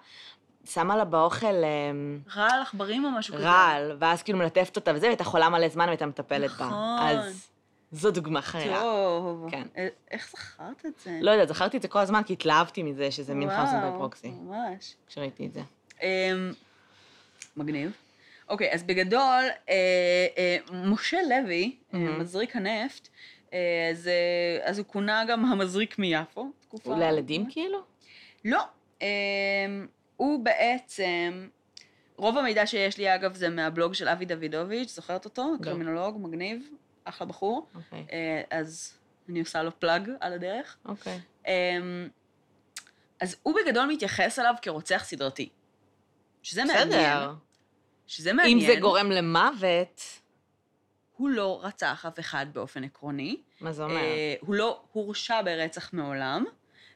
שמה 0.64 0.97
לה 0.97 1.04
באוכל 1.04 1.47
אמ, 1.47 2.18
רעל 2.37 2.62
עכברים 2.62 3.04
או 3.04 3.11
משהו 3.11 3.35
כזה. 3.35 3.44
רעל, 3.44 3.97
ואז 3.99 4.23
כאילו 4.23 4.38
מלטפת 4.38 4.76
אותה 4.76 4.92
וזה, 4.94 5.06
והייתה 5.06 5.25
חולה 5.25 5.49
מלא 5.49 5.68
זמן 5.68 5.85
והייתה 5.85 6.06
מטפלת 6.06 6.50
בה. 6.50 6.66
נכון. 6.66 7.09
אז 7.09 7.50
זו 7.92 8.11
דוגמה 8.11 8.42
חיה. 8.42 8.80
טוב. 8.80 9.50
כן. 9.50 9.66
אה, 9.76 9.88
איך 10.11 10.30
זכרת 10.30 10.87
את 10.87 11.00
זה? 11.04 11.18
לא 11.23 11.30
יודעת, 11.30 11.49
זכרתי 11.49 11.76
את 11.76 11.82
זה 11.82 11.88
כל 11.88 11.99
הזמן, 11.99 12.23
כי 12.23 12.32
התלהבתי 12.32 12.82
מזה 12.82 13.11
שזה 13.11 13.35
מינכאוזן 13.35 13.76
וואו, 13.76 13.92
בפרוקסי, 13.94 14.30
ממש. 14.30 14.94
כשראיתי 15.09 15.47
את 15.47 15.52
זה. 15.52 15.61
אמ, 16.02 16.52
מגניב. 17.56 17.92
אוקיי, 18.50 18.73
אז 18.73 18.83
בגדול, 18.83 19.45
אה, 19.69 19.75
אה, 20.38 20.57
משה 20.73 21.19
לוי, 21.23 21.76
אה, 21.95 21.99
מהמם. 21.99 22.21
מזריק 22.21 22.57
הנפט, 22.57 23.09
אה, 23.52 23.59
אז, 23.90 24.09
אה, 24.09 24.12
אז 24.69 24.78
הוא 24.78 24.87
כונה 24.87 25.25
גם 25.28 25.45
המזריק 25.45 25.99
מיפו. 25.99 26.50
תקופה- 26.61 26.90
הוא 26.90 26.99
לילדים 26.99 27.47
כאילו? 27.50 27.78
לא. 28.45 28.62
אמ, 29.00 29.07
הוא 30.16 30.45
בעצם, 30.45 31.49
רוב 32.16 32.38
המידע 32.38 32.66
שיש 32.66 32.99
לי 32.99 33.14
אגב 33.14 33.35
זה 33.35 33.49
מהבלוג 33.49 33.95
של 33.95 34.09
אבי 34.09 34.25
דוידוביץ', 34.25 34.90
זוכרת 34.90 35.25
אותו? 35.25 35.52
קרימינולוג, 35.62 36.19
מגניב, 36.21 36.69
אחלה 37.04 37.26
בחור. 37.26 37.66
אוקיי, 37.75 38.07
אה, 38.12 38.42
אז 38.59 38.99
אני 39.28 39.40
עושה 39.40 39.62
לו 39.62 39.80
פלאג 39.80 40.11
על 40.21 40.33
הדרך. 40.33 40.76
אוקיי. 40.85 41.19
אמ, 41.47 42.09
אז 43.21 43.37
הוא 43.42 43.54
בגדול 43.64 43.87
מתייחס 43.87 44.38
אליו 44.38 44.54
כרוצח 44.62 45.04
סדרתי. 45.04 45.49
שזה 46.42 46.64
מעניין. 46.64 46.88
בסדר. 46.88 47.33
שזה 48.11 48.33
מעניין. 48.33 48.59
אם 48.59 48.67
זה 48.67 48.81
גורם 48.81 49.11
למוות, 49.11 50.02
הוא 51.17 51.29
לא 51.29 51.61
רצח 51.62 52.07
אף 52.09 52.19
אחד 52.19 52.47
באופן 52.52 52.85
עקרוני. 52.85 53.37
מה 53.61 53.73
זה 53.73 53.83
אומר? 53.83 53.97
אה, 53.97 54.35
הוא 54.40 54.55
לא 54.55 54.83
הורשע 54.93 55.43
ברצח 55.43 55.93
מעולם, 55.93 56.45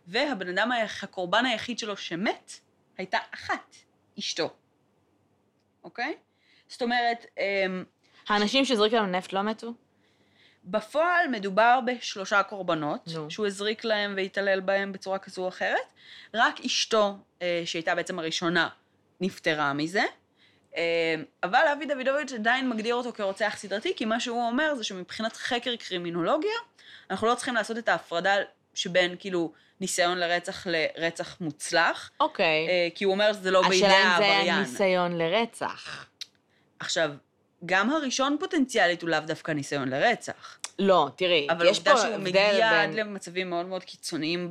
והבן 0.06 0.49
אדם, 0.49 0.71
הקורבן 1.02 1.47
היחיד 1.47 1.78
שלו 1.78 1.97
שמת, 1.97 2.52
הייתה 2.99 3.18
אחת, 3.35 3.76
אשתו. 4.18 4.50
אוקיי? 5.85 6.14
זאת 6.68 6.83
אומרת, 6.83 7.26
אמ, 7.38 7.85
האנשים 8.28 8.64
שהזריקו 8.64 8.97
לנו 8.97 9.06
נפט 9.06 9.33
לא 9.33 9.42
מתו? 9.42 9.75
בפועל 10.64 11.28
מדובר 11.28 11.78
בשלושה 11.87 12.42
קורבנות, 12.42 13.09
נו. 13.14 13.30
שהוא 13.30 13.47
הזריק 13.47 13.85
להם 13.85 14.14
והתעלל 14.16 14.61
בהם 14.61 14.92
בצורה 14.92 15.18
כזו 15.18 15.42
או 15.42 15.49
אחרת. 15.49 15.78
רק 16.35 16.61
אשתו, 16.61 17.16
אה, 17.42 17.62
שהייתה 17.64 17.94
בעצם 17.94 18.18
הראשונה, 18.18 18.68
נפטרה 19.21 19.73
מזה. 19.73 20.02
אה, 20.76 21.14
אבל 21.42 21.64
אבי 21.72 21.86
דוידוביץ' 21.86 22.32
עדיין 22.32 22.68
מגדיר 22.68 22.94
אותו 22.94 23.12
כרוצח 23.12 23.54
סדרתי, 23.56 23.92
כי 23.96 24.04
מה 24.04 24.20
שהוא 24.20 24.46
אומר 24.46 24.74
זה 24.74 24.84
שמבחינת 24.84 25.36
חקר 25.36 25.76
קרימינולוגיה, 25.76 26.50
אנחנו 27.10 27.26
לא 27.26 27.34
צריכים 27.34 27.54
לעשות 27.54 27.78
את 27.78 27.88
ההפרדה 27.88 28.34
שבין 28.74 29.16
כאילו 29.18 29.52
ניסיון 29.80 30.18
לרצח 30.18 30.66
לרצח 30.66 31.40
מוצלח, 31.40 32.10
אוקיי. 32.20 32.68
אה, 32.68 32.88
כי 32.94 33.04
הוא 33.04 33.12
אומר 33.12 33.32
שזה 33.32 33.50
לא 33.50 33.62
בידי 33.62 33.86
השאלה 33.86 34.14
אם 34.14 34.18
זה 34.18 34.24
היה 34.24 34.34
העבריין. 34.34 34.60
ניסיון 34.60 35.18
לרצח. 35.18 36.06
עכשיו, 36.80 37.10
גם 37.66 37.90
הראשון 37.90 38.36
פוטנציאלית 38.40 39.02
הוא 39.02 39.10
לאו 39.10 39.20
דווקא 39.20 39.52
ניסיון 39.52 39.88
לרצח. 39.88 40.58
לא, 40.78 41.08
תראי, 41.16 41.46
אבל 41.50 41.66
יש 41.66 41.76
העובדה 41.76 41.92
פה 41.92 41.98
שהוא 42.00 42.14
הבדל 42.14 42.28
מגיע 42.28 42.82
עד 42.82 42.88
בין... 42.88 42.96
למצבים 42.96 43.50
מאוד 43.50 43.66
מאוד 43.66 43.84
קיצוניים 43.84 44.48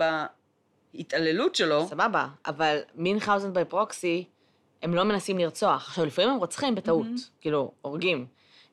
בהתעללות 0.94 1.56
שלו, 1.56 1.88
סבבה, 1.88 2.28
אבל 2.46 2.80
מינכאוזן 2.96 3.54
בי 3.54 3.66
פרוקסי, 3.66 4.26
הם 4.84 4.94
לא 4.94 5.04
מנסים 5.04 5.38
לרצוח. 5.38 5.88
עכשיו, 5.88 6.06
לפעמים 6.06 6.30
הם 6.32 6.38
רוצחים 6.38 6.76
בטעות, 6.76 7.06
מהמם. 7.06 7.18
כאילו, 7.42 7.72
הורגים. 7.82 8.26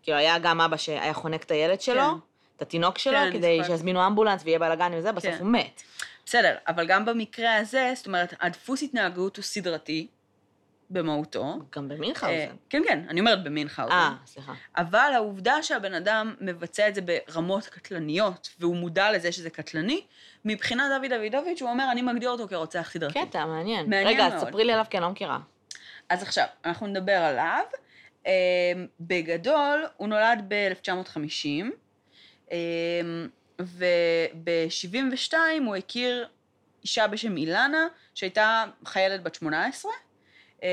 כאילו, 0.02 0.18
היה 0.18 0.38
גם 0.38 0.60
אבא 0.60 0.76
שהיה 0.76 1.14
חונק 1.14 1.42
את 1.42 1.50
הילד 1.50 1.80
שלו, 1.80 2.02
כן. 2.02 2.18
את 2.56 2.62
התינוק 2.62 2.98
שלו, 2.98 3.12
כן, 3.12 3.32
כדי 3.32 3.58
זוכרת. 3.58 3.76
שיזמינו 3.76 4.06
אמבולנס 4.06 4.42
ויהיה 4.44 4.58
בלאגן 4.58 4.92
וזה, 4.94 5.12
בסוף 5.12 5.30
כן. 5.30 5.38
הוא 5.40 5.48
מת. 5.48 5.82
בסדר, 6.26 6.54
אבל 6.68 6.86
גם 6.86 7.04
במקרה 7.04 7.56
הזה, 7.56 7.92
זאת 7.96 8.06
אומרת, 8.06 8.34
הדפוס 8.40 8.82
התנהגות 8.82 9.36
הוא 9.36 9.42
סדרתי 9.42 10.06
במהותו. 10.90 11.58
גם 11.76 11.90
אה, 11.90 11.96
במינכאוזן. 11.96 12.54
כן, 12.70 12.82
כן, 12.88 13.04
אני 13.08 13.20
אומרת 13.20 13.44
במינכאוזן. 13.44 13.92
אה, 13.92 14.12
סליחה. 14.26 14.52
אבל 14.76 15.12
העובדה 15.14 15.62
שהבן 15.62 15.94
אדם 15.94 16.34
מבצע 16.40 16.88
את 16.88 16.94
זה 16.94 17.00
ברמות 17.00 17.66
קטלניות, 17.66 18.48
והוא 18.58 18.76
מודע 18.76 19.12
לזה 19.12 19.32
שזה 19.32 19.50
קטלני, 19.50 20.00
מבחינת 20.44 20.84
דוד 20.96 21.12
דוידוביץ', 21.12 21.62
הוא 21.62 21.70
אומר, 21.70 21.88
אני 21.92 22.02
מגדיר 22.02 22.30
אותו 22.30 22.48
כרוצח 22.48 22.90
סדרתי. 22.92 23.26
קטע, 23.26 23.46
מעניין. 23.46 23.90
מעניין 23.90 24.06
רגע, 24.06 24.28
מאוד. 24.28 24.42
אז 24.42 24.48
ספרי 24.48 24.64
לי 24.64 24.72
עליו, 24.72 24.84
כי 24.90 24.96
אני 24.96 25.04
לא 25.04 25.10
מכירה. 25.10 25.38
אז 26.10 26.22
עכשיו, 26.22 26.46
אנחנו 26.64 26.86
נדבר 26.86 27.12
עליו. 27.16 27.64
אה, 28.26 28.32
בגדול, 29.00 29.86
הוא 29.96 30.08
נולד 30.08 30.44
ב-1950, 30.48 31.64
וב-72 33.58 35.34
הוא 35.66 35.76
הכיר 35.76 36.28
אישה 36.82 37.06
בשם 37.06 37.36
אילנה, 37.36 37.86
שהייתה 38.14 38.64
חיילת 38.84 39.22
בת 39.22 39.34
18. 39.34 39.92
אה, 40.62 40.68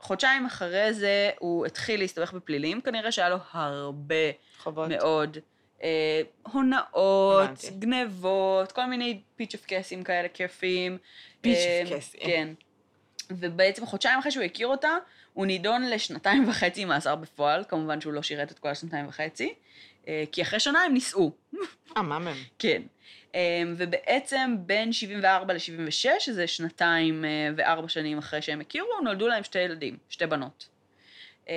חודשיים 0.00 0.46
אחרי 0.46 0.92
זה 0.94 1.30
הוא 1.38 1.66
התחיל 1.66 2.00
להסתבך 2.00 2.32
בפלילים, 2.32 2.80
כנראה 2.80 3.12
שהיה 3.12 3.28
לו 3.28 3.36
הרבה 3.52 4.14
חובות. 4.58 4.88
מאוד 4.88 5.38
אה, 5.82 6.22
הונאות, 6.52 7.44
הבנתי. 7.44 7.70
גנבות, 7.78 8.72
כל 8.72 8.86
מיני 8.86 9.20
פיצ'יפקסים 9.36 10.02
כאלה 10.02 10.28
כיפים. 10.28 10.98
פיצ'י 11.40 11.56
אה, 11.56 11.82
פקסים. 11.86 12.20
כן. 12.24 12.48
ובעצם 13.30 13.86
חודשיים 13.86 14.18
אחרי 14.18 14.30
שהוא 14.32 14.44
הכיר 14.44 14.66
אותה, 14.66 14.96
הוא 15.32 15.46
נידון 15.46 15.82
לשנתיים 15.90 16.48
וחצי 16.48 16.84
מאסר 16.84 17.14
בפועל, 17.14 17.64
כמובן 17.68 18.00
שהוא 18.00 18.12
לא 18.12 18.22
שירת 18.22 18.52
את 18.52 18.58
כל 18.58 18.68
השנתיים 18.68 19.08
וחצי, 19.08 19.54
אה, 20.08 20.24
כי 20.32 20.42
אחרי 20.42 20.60
שנה 20.60 20.82
הם 20.82 20.92
נישאו, 20.94 21.30
אה, 21.96 22.02
מה 22.02 22.18
מהם? 22.18 22.36
כן. 22.58 22.82
אה, 23.34 23.40
ובעצם 23.76 24.56
בין 24.60 24.92
74 24.92 25.54
ל-76, 25.54 25.90
שזה 26.20 26.46
שנתיים 26.46 27.24
אה, 27.24 27.28
וארבע 27.56 27.88
שנים 27.88 28.18
אחרי 28.18 28.42
שהם 28.42 28.60
הכירו, 28.60 28.88
נולדו 29.04 29.28
להם 29.28 29.44
שתי 29.44 29.58
ילדים, 29.58 29.96
שתי 30.08 30.26
בנות. 30.26 30.68
אה, 31.48 31.54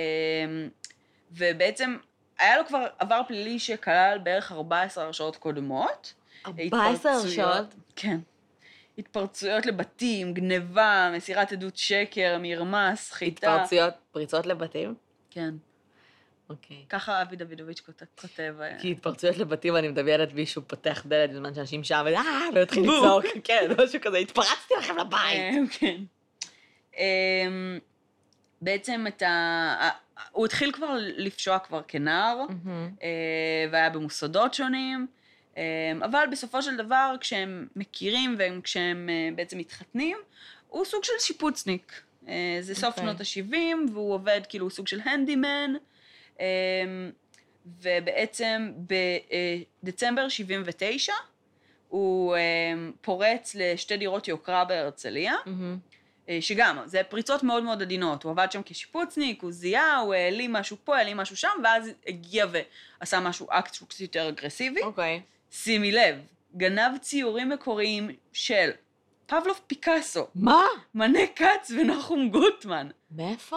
ובעצם 1.32 1.96
היה 2.38 2.56
לו 2.58 2.66
כבר 2.66 2.86
עבר 2.98 3.20
פלילי 3.28 3.58
שכלל 3.58 4.18
בערך 4.22 4.52
14 4.52 5.04
הרשעות 5.04 5.36
קודמות. 5.36 6.14
14 6.46 7.12
התפרצויות- 7.12 7.24
הרשעות? 7.24 7.74
כן. 7.96 8.18
התפרצויות 8.98 9.66
לבתים, 9.66 10.34
גניבה, 10.34 11.10
מסירת 11.16 11.52
עדות 11.52 11.76
שקר, 11.76 12.36
מרמה, 12.40 12.96
סחיטה. 12.96 13.54
התפרצויות, 13.54 13.94
פריצות 14.12 14.46
לבתים? 14.46 14.94
כן. 15.30 15.54
אוקיי. 16.50 16.84
ככה 16.88 17.22
אבי 17.22 17.36
דוידוביץ' 17.36 17.80
כותב-. 18.20 18.60
אה, 18.60 18.78
כי 18.80 18.90
התפרצויות 18.90 19.36
לבתים, 19.36 19.76
אני 19.76 19.88
מדמיינת 19.88 20.32
מישהו 20.32 20.62
פותח 20.66 21.02
דלת 21.06 21.30
בזמן 21.30 21.54
שאנשים 21.54 21.84
שם, 21.84 22.06
ויתחיל 22.54 22.86
בום. 22.86 22.96
לצעוק, 22.96 23.24
כן, 23.44 23.70
משהו 23.84 24.00
כזה, 24.02 24.16
התפרצתי 24.18 24.74
לכם 24.78 24.96
לבית. 24.96 25.38
אה, 25.38 25.50
כן. 25.78 25.96
אמ, 26.96 27.78
בעצם 28.60 29.04
את 29.08 29.22
ה... 29.22 29.90
הוא 30.30 30.46
התחיל 30.46 30.72
כבר 30.72 30.96
לפשוע 30.98 31.58
כבר 31.58 31.82
כנער. 31.88 32.40
אה, 33.02 33.08
והיה 33.72 33.90
במוסדות 33.90 34.54
שונים, 34.54 35.06
אה, 35.10 35.23
אבל 36.04 36.24
בסופו 36.32 36.62
של 36.62 36.76
דבר, 36.76 37.14
כשהם 37.20 37.66
מכירים 37.76 38.36
וכשהם 38.38 39.08
אה, 39.08 39.28
בעצם 39.36 39.58
מתחתנים, 39.58 40.16
הוא 40.68 40.84
סוג 40.84 41.04
של 41.04 41.12
שיפוצניק. 41.18 42.02
אה, 42.28 42.58
זה 42.60 42.74
סוף 42.74 42.84
אוקיי. 42.84 43.04
שנות 43.04 43.20
ה-70, 43.20 43.92
והוא 43.92 44.14
עובד 44.14 44.40
כאילו 44.48 44.70
סוג 44.70 44.88
של 44.88 45.00
הנדימן, 45.04 45.74
אה, 46.40 46.46
ובעצם 47.66 48.72
בדצמבר 49.82 50.28
79, 50.28 51.12
הוא 51.88 52.36
אה, 52.36 52.40
פורץ 53.00 53.54
לשתי 53.54 53.96
דירות 53.96 54.28
יוקרה 54.28 54.64
בהרצליה. 54.64 55.34
אה, 56.28 56.38
שגם, 56.40 56.78
זה 56.84 57.02
פריצות 57.02 57.42
מאוד 57.42 57.62
מאוד 57.62 57.82
עדינות, 57.82 58.22
הוא 58.22 58.32
עבד 58.32 58.52
שם 58.52 58.60
כשיפוצניק, 58.64 59.42
הוא 59.42 59.52
זיהה, 59.52 59.96
הוא 59.96 60.14
העלים 60.14 60.52
משהו 60.52 60.76
פה, 60.84 60.96
העלים 60.96 61.16
משהו 61.16 61.36
שם, 61.36 61.48
ואז 61.64 61.90
הגיע 62.06 62.46
ועשה 63.00 63.20
משהו, 63.20 63.46
אקט 63.50 63.74
שהוא 63.74 63.88
קצת 63.88 64.00
יותר 64.00 64.28
אגרסיבי. 64.28 64.82
אוקיי. 64.82 65.20
שימי 65.62 65.92
לב, 65.92 66.16
גנב 66.56 66.98
ציורים 66.98 67.48
מקוריים 67.48 68.10
של 68.32 68.70
פבלו 69.26 69.60
פיקאסו, 69.66 70.26
מה? 70.34 70.62
מנה 70.94 71.26
כץ 71.36 71.70
ונחום 71.70 72.28
גוטמן, 72.28 72.88
מאיפה? 73.10 73.56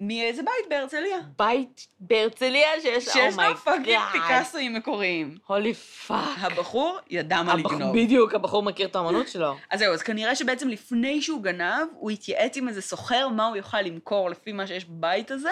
מאיזה 0.00 0.42
בית 0.42 0.68
בהרצליה. 0.70 1.18
בית 1.38 1.86
בהרצליה 2.00 2.68
שיש, 2.82 3.08
Oh 3.08 3.12
שיש 3.12 3.34
לו 3.36 3.56
fucking 3.56 3.98
פיקאסואים 4.12 4.74
מקוריים. 4.74 5.38
holy 5.46 5.74
fuck. 5.74 6.28
הבחור 6.40 6.98
ידע 7.10 7.42
מה 7.42 7.54
לגנוב. 7.54 7.96
בדיוק, 7.96 8.34
הבחור 8.34 8.62
מכיר 8.62 8.86
את 8.86 8.96
האמנות 8.96 9.28
שלו. 9.28 9.56
אז 9.70 9.78
זהו, 9.78 9.94
אז 9.94 10.02
כנראה 10.02 10.36
שבעצם 10.36 10.68
לפני 10.68 11.22
שהוא 11.22 11.42
גנב, 11.42 11.86
הוא 11.92 12.10
התייעץ 12.10 12.56
עם 12.56 12.68
איזה 12.68 12.82
סוחר 12.82 13.28
מה 13.28 13.46
הוא 13.46 13.56
יוכל 13.56 13.80
למכור 13.80 14.30
לפי 14.30 14.52
מה 14.52 14.66
שיש 14.66 14.84
בבית 14.84 15.30
הזה, 15.30 15.50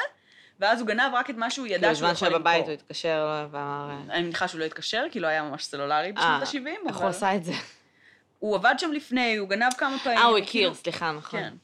ואז 0.61 0.81
הוא 0.81 0.89
גנב 0.89 1.15
רק 1.15 1.31
את 1.31 1.35
מה 1.37 1.51
שהוא 1.51 1.67
כאילו, 1.67 1.79
ידע 1.79 1.95
שהוא 1.95 2.09
בזמן 2.11 2.29
יכול 2.29 2.39
שבבית 2.39 2.55
הוא 2.65 2.71
למכור. 2.71 2.73
התקשר 2.73 3.47
ואמר... 3.51 3.91
אה, 3.91 4.15
אני 4.15 4.23
מניחה 4.23 4.49
שהוא 4.49 4.61
לא 4.61 4.65
התקשר, 4.65 5.05
כי 5.11 5.21
לא 5.21 5.27
היה 5.27 5.43
ממש 5.43 5.65
סלולרי 5.65 6.13
בשנות 6.13 6.43
ה-70, 6.43 6.89
איך 6.89 6.97
הוא 6.97 7.09
עשה 7.09 7.37
את 7.37 7.45
זה? 7.45 7.53
הוא 8.39 8.57
עבד 8.57 8.75
שם 8.79 8.93
לפני, 8.93 9.37
הוא 9.37 9.49
גנב 9.49 9.73
כמה 9.79 9.97
פעמים. 10.05 10.19
אה, 10.19 10.25
הוא 10.25 10.33
כאילו- 10.33 10.47
הכיר, 10.47 10.75
סליחה, 10.75 11.13
נכון. 11.13 11.41
כן. 11.41 11.55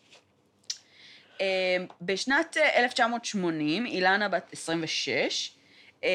אה, 1.40 1.76
בשנת 2.00 2.56
אה, 2.56 2.84
1980, 2.84 3.86
אילנה 3.86 4.28
בת 4.28 4.52
26, 4.52 5.50
אה, 6.04 6.10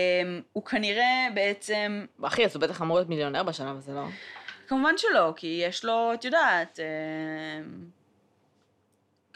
הוא 0.54 0.66
כנראה 0.66 1.28
בעצם, 1.34 2.06
אחי, 2.24 2.46
אז 2.46 2.56
הוא 2.56 2.62
בטח 2.62 2.82
אמור 2.82 2.98
להיות 2.98 3.10
מיליונר 3.10 3.44
בשלב 3.44 3.78
הזה, 3.78 3.94
לא? 3.94 4.06
כמובן 4.68 4.98
שלא, 4.98 5.34
כי 5.36 5.62
יש 5.68 5.86
לו, 5.86 6.14
את 6.14 6.26
יודעת, 6.26 6.80
אה, 6.80 6.86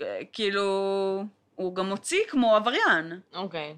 אה, 0.05 0.19
כאילו, 0.33 1.23
הוא 1.55 1.75
גם 1.75 1.89
מוציא 1.89 2.19
כמו 2.29 2.55
עבריין. 2.55 3.19
אוקיי. 3.35 3.75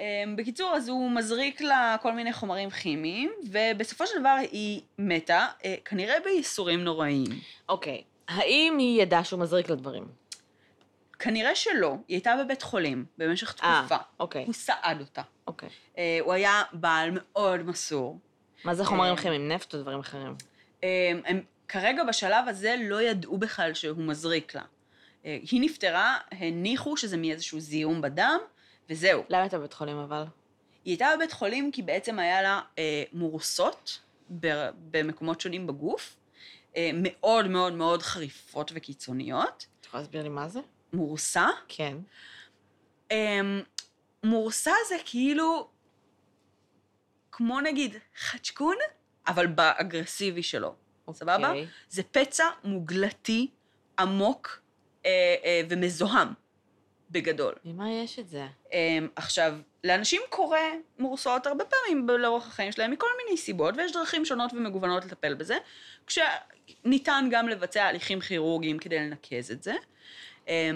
אה, 0.00 0.24
בקיצור, 0.36 0.74
אז 0.76 0.88
הוא 0.88 1.10
מזריק 1.10 1.60
לה 1.60 1.96
כל 2.02 2.12
מיני 2.12 2.32
חומרים 2.32 2.70
כימיים, 2.70 3.32
ובסופו 3.50 4.06
של 4.06 4.20
דבר 4.20 4.36
היא 4.52 4.80
מתה, 4.98 5.46
אה, 5.64 5.74
כנראה 5.84 6.14
בייסורים 6.24 6.84
נוראיים. 6.84 7.40
אוקיי. 7.68 8.02
האם 8.28 8.78
היא 8.78 9.02
ידעה 9.02 9.24
שהוא 9.24 9.40
מזריק 9.40 9.68
לו 9.68 9.76
דברים? 9.76 10.04
כנראה 11.18 11.54
שלא, 11.54 11.96
היא 12.08 12.14
הייתה 12.16 12.34
בבית 12.44 12.62
חולים 12.62 13.04
במשך 13.18 13.54
אה, 13.62 13.80
תקופה. 13.80 13.96
אוקיי, 14.20 14.44
הוא 14.44 14.54
סעד 14.54 15.00
אותה. 15.00 15.22
אוקיי. 15.46 15.68
אה, 15.98 16.18
הוא 16.20 16.32
היה 16.32 16.62
בעל 16.72 17.10
מאוד 17.14 17.62
מסור. 17.62 18.18
מה 18.64 18.74
זה 18.74 18.84
חומרים 18.84 19.12
אה, 19.12 19.22
כימיים? 19.22 19.48
נפט 19.48 19.74
או 19.74 19.80
דברים 19.80 19.98
אחרים? 19.98 20.34
אה, 20.84 21.12
הם 21.24 21.42
כרגע 21.68 22.04
בשלב 22.04 22.48
הזה 22.48 22.76
לא 22.80 23.02
ידעו 23.02 23.38
בכלל 23.38 23.74
שהוא 23.74 24.04
מזריק 24.04 24.54
לה. 24.54 24.62
אה, 25.24 25.38
היא 25.50 25.60
נפטרה, 25.60 26.18
הניחו 26.30 26.96
שזה 26.96 27.16
מאיזשהו 27.16 27.60
זיהום 27.60 28.00
בדם, 28.00 28.38
וזהו. 28.90 29.24
למה 29.28 29.46
אתה 29.46 29.58
בבית 29.58 29.72
חולים 29.72 29.96
אבל? 29.96 30.24
היא 30.84 30.92
הייתה 30.92 31.08
בבית 31.16 31.32
חולים 31.32 31.72
כי 31.72 31.82
בעצם 31.82 32.18
היה 32.18 32.42
לה 32.42 32.60
אה, 32.78 33.02
מורסות 33.12 34.00
במקומות 34.90 35.40
שונים 35.40 35.66
בגוף, 35.66 36.16
אה, 36.76 36.90
מאוד 36.94 37.46
מאוד 37.46 37.72
מאוד 37.72 38.02
חריפות 38.02 38.72
וקיצוניות. 38.74 39.66
את 39.80 39.86
יכולה 39.86 40.02
להסביר 40.02 40.22
לי 40.22 40.28
מה 40.28 40.48
זה? 40.48 40.60
מורסה. 40.92 41.48
כן. 41.68 41.96
אה, 43.10 43.40
מורסה 44.24 44.72
זה 44.88 44.94
כאילו, 45.04 45.68
כמו 47.32 47.60
נגיד 47.60 47.96
חצ'קון, 48.18 48.76
אבל 49.26 49.46
באגרסיבי 49.46 50.42
שלו. 50.42 50.74
סבבה? 51.12 51.48
אוקיי. 51.48 51.66
זה 51.88 52.02
פצע 52.02 52.44
מוגלתי 52.64 53.50
עמוק 53.98 54.61
ומזוהם, 55.68 56.28
בגדול. 57.12 57.54
ממה 57.64 57.92
יש 57.92 58.18
את 58.18 58.28
זה? 58.28 58.46
אה, 58.72 58.98
עכשיו, 59.16 59.54
לאנשים 59.84 60.20
קורה 60.28 60.68
מורסות 60.98 61.46
הרבה 61.46 61.64
פעמים 61.64 62.08
לאורך 62.08 62.46
החיים 62.46 62.72
שלהם 62.72 62.90
מכל 62.90 63.06
מיני 63.24 63.36
סיבות, 63.36 63.74
ויש 63.76 63.92
דרכים 63.92 64.24
שונות 64.24 64.52
ומגוונות 64.52 65.04
לטפל 65.04 65.34
בזה, 65.34 65.58
כשניתן 66.06 67.28
גם 67.30 67.48
לבצע 67.48 67.84
הליכים 67.84 68.20
כירורגיים 68.20 68.78
כדי 68.78 68.98
לנקז 68.98 69.50
את 69.50 69.62
זה. 69.62 69.74
אה, 70.48 70.70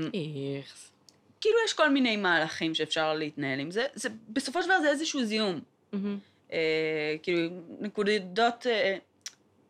איכס. 0.58 0.92
כאילו 1.40 1.56
יש 1.64 1.72
כל 1.72 1.90
מיני 1.90 2.16
מהלכים 2.16 2.74
שאפשר 2.74 3.14
להתנהל 3.14 3.60
עם 3.60 3.70
זה. 3.70 3.86
זה 3.94 4.08
בסופו 4.28 4.62
של 4.62 4.68
דבר 4.68 4.80
זה 4.80 4.88
איזשהו 4.90 5.24
זיהום. 5.24 5.60
מהמם. 5.92 6.18
אה, 6.52 7.16
כאילו, 7.22 7.48
נקודות, 7.80 8.66
אה, 8.66 8.96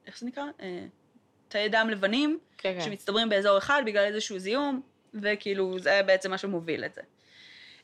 איך 0.06 0.18
זה 0.18 0.26
נקרא? 0.26 0.44
אה, 0.60 0.86
תאי 1.56 1.68
דם 1.68 1.88
לבנים, 1.90 2.38
כן, 2.58 2.74
כן. 2.78 2.84
שמצטברים 2.84 3.28
באזור 3.28 3.58
אחד 3.58 3.82
בגלל 3.86 4.04
איזשהו 4.04 4.38
זיהום, 4.38 4.80
וכאילו 5.14 5.78
זה 5.78 6.00
בעצם 6.06 6.30
מה 6.30 6.38
שמוביל 6.38 6.84
את 6.84 6.94
זה. 6.94 7.00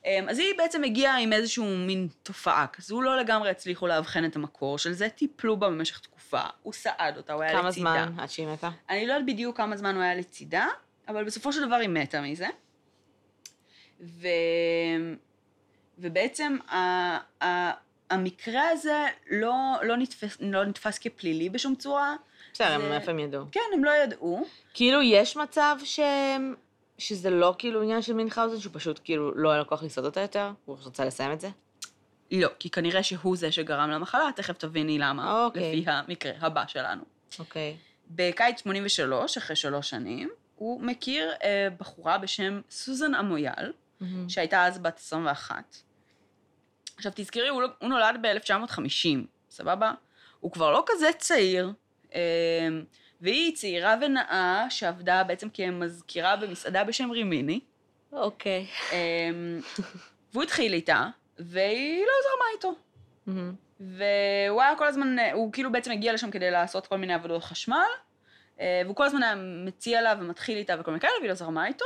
אמ, 0.05 0.29
אז 0.29 0.39
היא 0.39 0.55
בעצם 0.59 0.85
הגיעה 0.85 1.19
עם 1.19 1.33
איזשהו 1.33 1.65
מין 1.65 2.09
תופעה 2.23 2.67
כזו, 2.67 3.03
לא 3.03 3.17
לגמרי 3.17 3.51
הצליחו 3.51 3.87
לאבחן 3.87 4.25
את 4.25 4.37
המקור 4.37 4.79
של 4.79 4.93
זה, 4.93 5.09
טיפלו 5.09 5.57
בה 5.57 5.71
במשך 5.71 5.99
תקופה, 5.99 6.41
הוא 6.63 6.73
סעד 6.73 7.17
אותה, 7.17 7.33
הוא 7.33 7.43
היה 7.43 7.53
כמה 7.53 7.69
לצידה. 7.69 7.91
זמן 7.91 8.15
עד 8.19 8.31
שהיא 8.31 8.47
מתה? 8.47 8.71
אני 8.91 9.07
לא 9.07 9.13
יודעת 9.13 9.27
בדיוק 9.27 9.57
כמה 9.57 9.77
זמן 9.77 9.95
הוא 9.95 10.03
היה 10.03 10.15
לצידה, 10.15 10.67
אבל 11.09 11.25
בסופו 11.25 11.53
של 11.53 11.67
דבר 11.67 11.77
היא 11.77 11.89
מתה 11.89 12.21
מזה. 12.21 12.49
ו... 14.01 14.29
ובעצם 15.99 16.57
ה... 16.71 16.77
ה... 17.45 17.71
המקרה 18.11 18.69
הזה 18.69 19.07
לא, 19.31 19.55
לא, 19.83 19.97
נתפס, 19.97 20.37
לא 20.41 20.65
נתפס 20.65 20.99
כפלילי 20.99 21.51
בשום 21.51 21.75
צורה. 21.75 22.17
בסדר, 22.53 22.81
זה- 22.81 22.89
מאיפה 22.89 23.11
הם 23.11 23.19
ידעו? 23.19 23.45
כן, 23.53 23.61
הם 23.75 23.85
לא 23.85 23.91
ידעו. 23.91 24.47
כאילו, 24.75 25.03
יש 25.03 25.37
מצב 25.37 25.77
ש... 25.85 26.01
שזה 26.99 27.31
לא 27.31 27.55
כאילו 27.59 27.83
עניין 27.83 28.03
של 28.03 28.13
מינכאוזן, 28.13 28.61
שהוא 28.61 28.73
פשוט 28.75 29.01
כאילו 29.05 29.35
לא 29.35 29.51
היה 29.51 29.59
לו 29.59 29.67
כוח 29.67 29.83
לסעוד 29.83 30.07
אותה 30.07 30.21
יותר? 30.21 30.51
הוא 30.65 30.77
רצה 30.87 31.05
לסיים 31.05 31.33
את 31.33 31.41
זה? 31.41 31.49
לא, 32.33 32.49
כי 32.59 32.71
כנראה 32.71 33.03
שהוא 33.03 33.37
זה 33.37 33.53
שגרם 33.53 33.91
למחלה, 33.91 34.31
תכף 34.37 34.59
תביני 34.59 34.99
למה, 34.99 35.45
אוקיי. 35.45 35.77
לפי 35.81 35.91
המקרה 35.91 36.33
הבא 36.41 36.65
שלנו. 36.67 37.03
אוקיי. 37.39 37.77
בקיץ 38.11 38.61
83, 38.61 39.37
אחרי 39.39 39.57
שלוש 39.57 39.91
שנים, 39.91 40.31
הוא 40.57 40.81
מכיר 40.81 41.31
אה, 41.45 41.69
בחורה 41.79 42.19
בשם 42.19 42.61
סוזן 42.71 43.15
אמויאל, 43.15 43.73
מהמם. 44.01 44.29
שהייתה 44.29 44.67
אז 44.67 44.79
בת 44.79 44.99
21. 44.99 45.77
עכשיו 46.97 47.13
תזכרי, 47.15 47.49
הוא, 47.49 47.63
לא- 47.63 47.69
הוא 47.81 47.89
נולד 47.89 48.17
ב-1950, 48.23 49.19
סבבה? 49.51 49.93
הוא 50.41 50.53
כבר 50.53 50.71
לא 50.73 50.85
כזה 50.87 51.07
צעיר, 51.19 51.73
והיא 53.21 53.57
צעירה 53.57 53.97
ונאה 54.01 54.67
שעבדה 54.71 55.25
בעצם 55.25 55.49
כמזכירה 55.55 56.37
במסעדה 56.37 56.85
בשם 56.85 57.11
רימיני, 57.11 57.61
אוקיי. 58.13 58.67
אה, 58.93 58.99
והוא 60.33 60.43
התחיל 60.43 60.73
איתה, 60.73 61.07
והיא 61.39 62.01
לא 62.01 62.13
זרמה 62.23 62.45
איתו. 62.57 62.75
מהמם. 63.27 63.55
והוא 63.81 64.63
היה 64.63 64.77
כל 64.79 64.87
הזמן, 64.87 65.17
הוא 65.33 65.53
כאילו 65.53 65.73
בעצם 65.73 65.91
הגיע 65.91 66.13
לשם 66.13 66.31
כדי 66.31 66.51
לעשות 66.51 66.87
כל 66.87 66.97
מיני 66.97 67.15
עבודות 67.15 67.45
חשמל, 67.45 67.77
אה, 68.61 68.83
והוא 68.85 68.97
כל 68.97 69.05
הזמן 69.05 69.23
היה 69.23 69.35
מציע 69.65 70.03
לה 70.03 70.15
ומתחיל 70.21 70.59
איתה 70.59 70.75
וכל 70.81 70.91
מיני 70.91 71.01
כאלה, 71.01 71.13
והיא 71.19 71.29
לא 71.29 71.35
זרמה 71.35 71.67
איתו. 71.67 71.85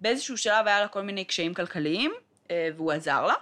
באיזשהו 0.00 0.36
שלב 0.36 0.66
היה 0.66 0.80
לה 0.80 0.88
כל 0.88 1.02
מיני 1.02 1.24
קשיים 1.24 1.54
כלכליים, 1.54 2.12
אה, 2.50 2.68
והוא 2.76 2.92
עזר 2.92 3.26
לה, 3.26 3.34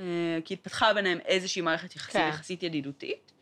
אה, 0.00 0.04
כי 0.44 0.54
התפתחה 0.54 0.94
ביניהם 0.94 1.18
איזושהי 1.24 1.62
מערכת 1.62 1.96
יחסית, 1.96 2.12
כן. 2.12 2.28
יחסית 2.28 2.62
ידידותית. 2.62 3.32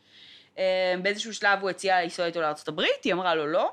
אה, 0.58 0.94
באיזשהו 1.02 1.34
שלב 1.34 1.60
הוא 1.60 1.70
הציע 1.70 2.02
לנסוע 2.02 2.26
איתו 2.26 2.40
לארצות 2.40 2.68
הברית, 2.68 3.04
היא 3.04 3.12
אמרה 3.12 3.34
לו 3.34 3.46
לא. 3.46 3.72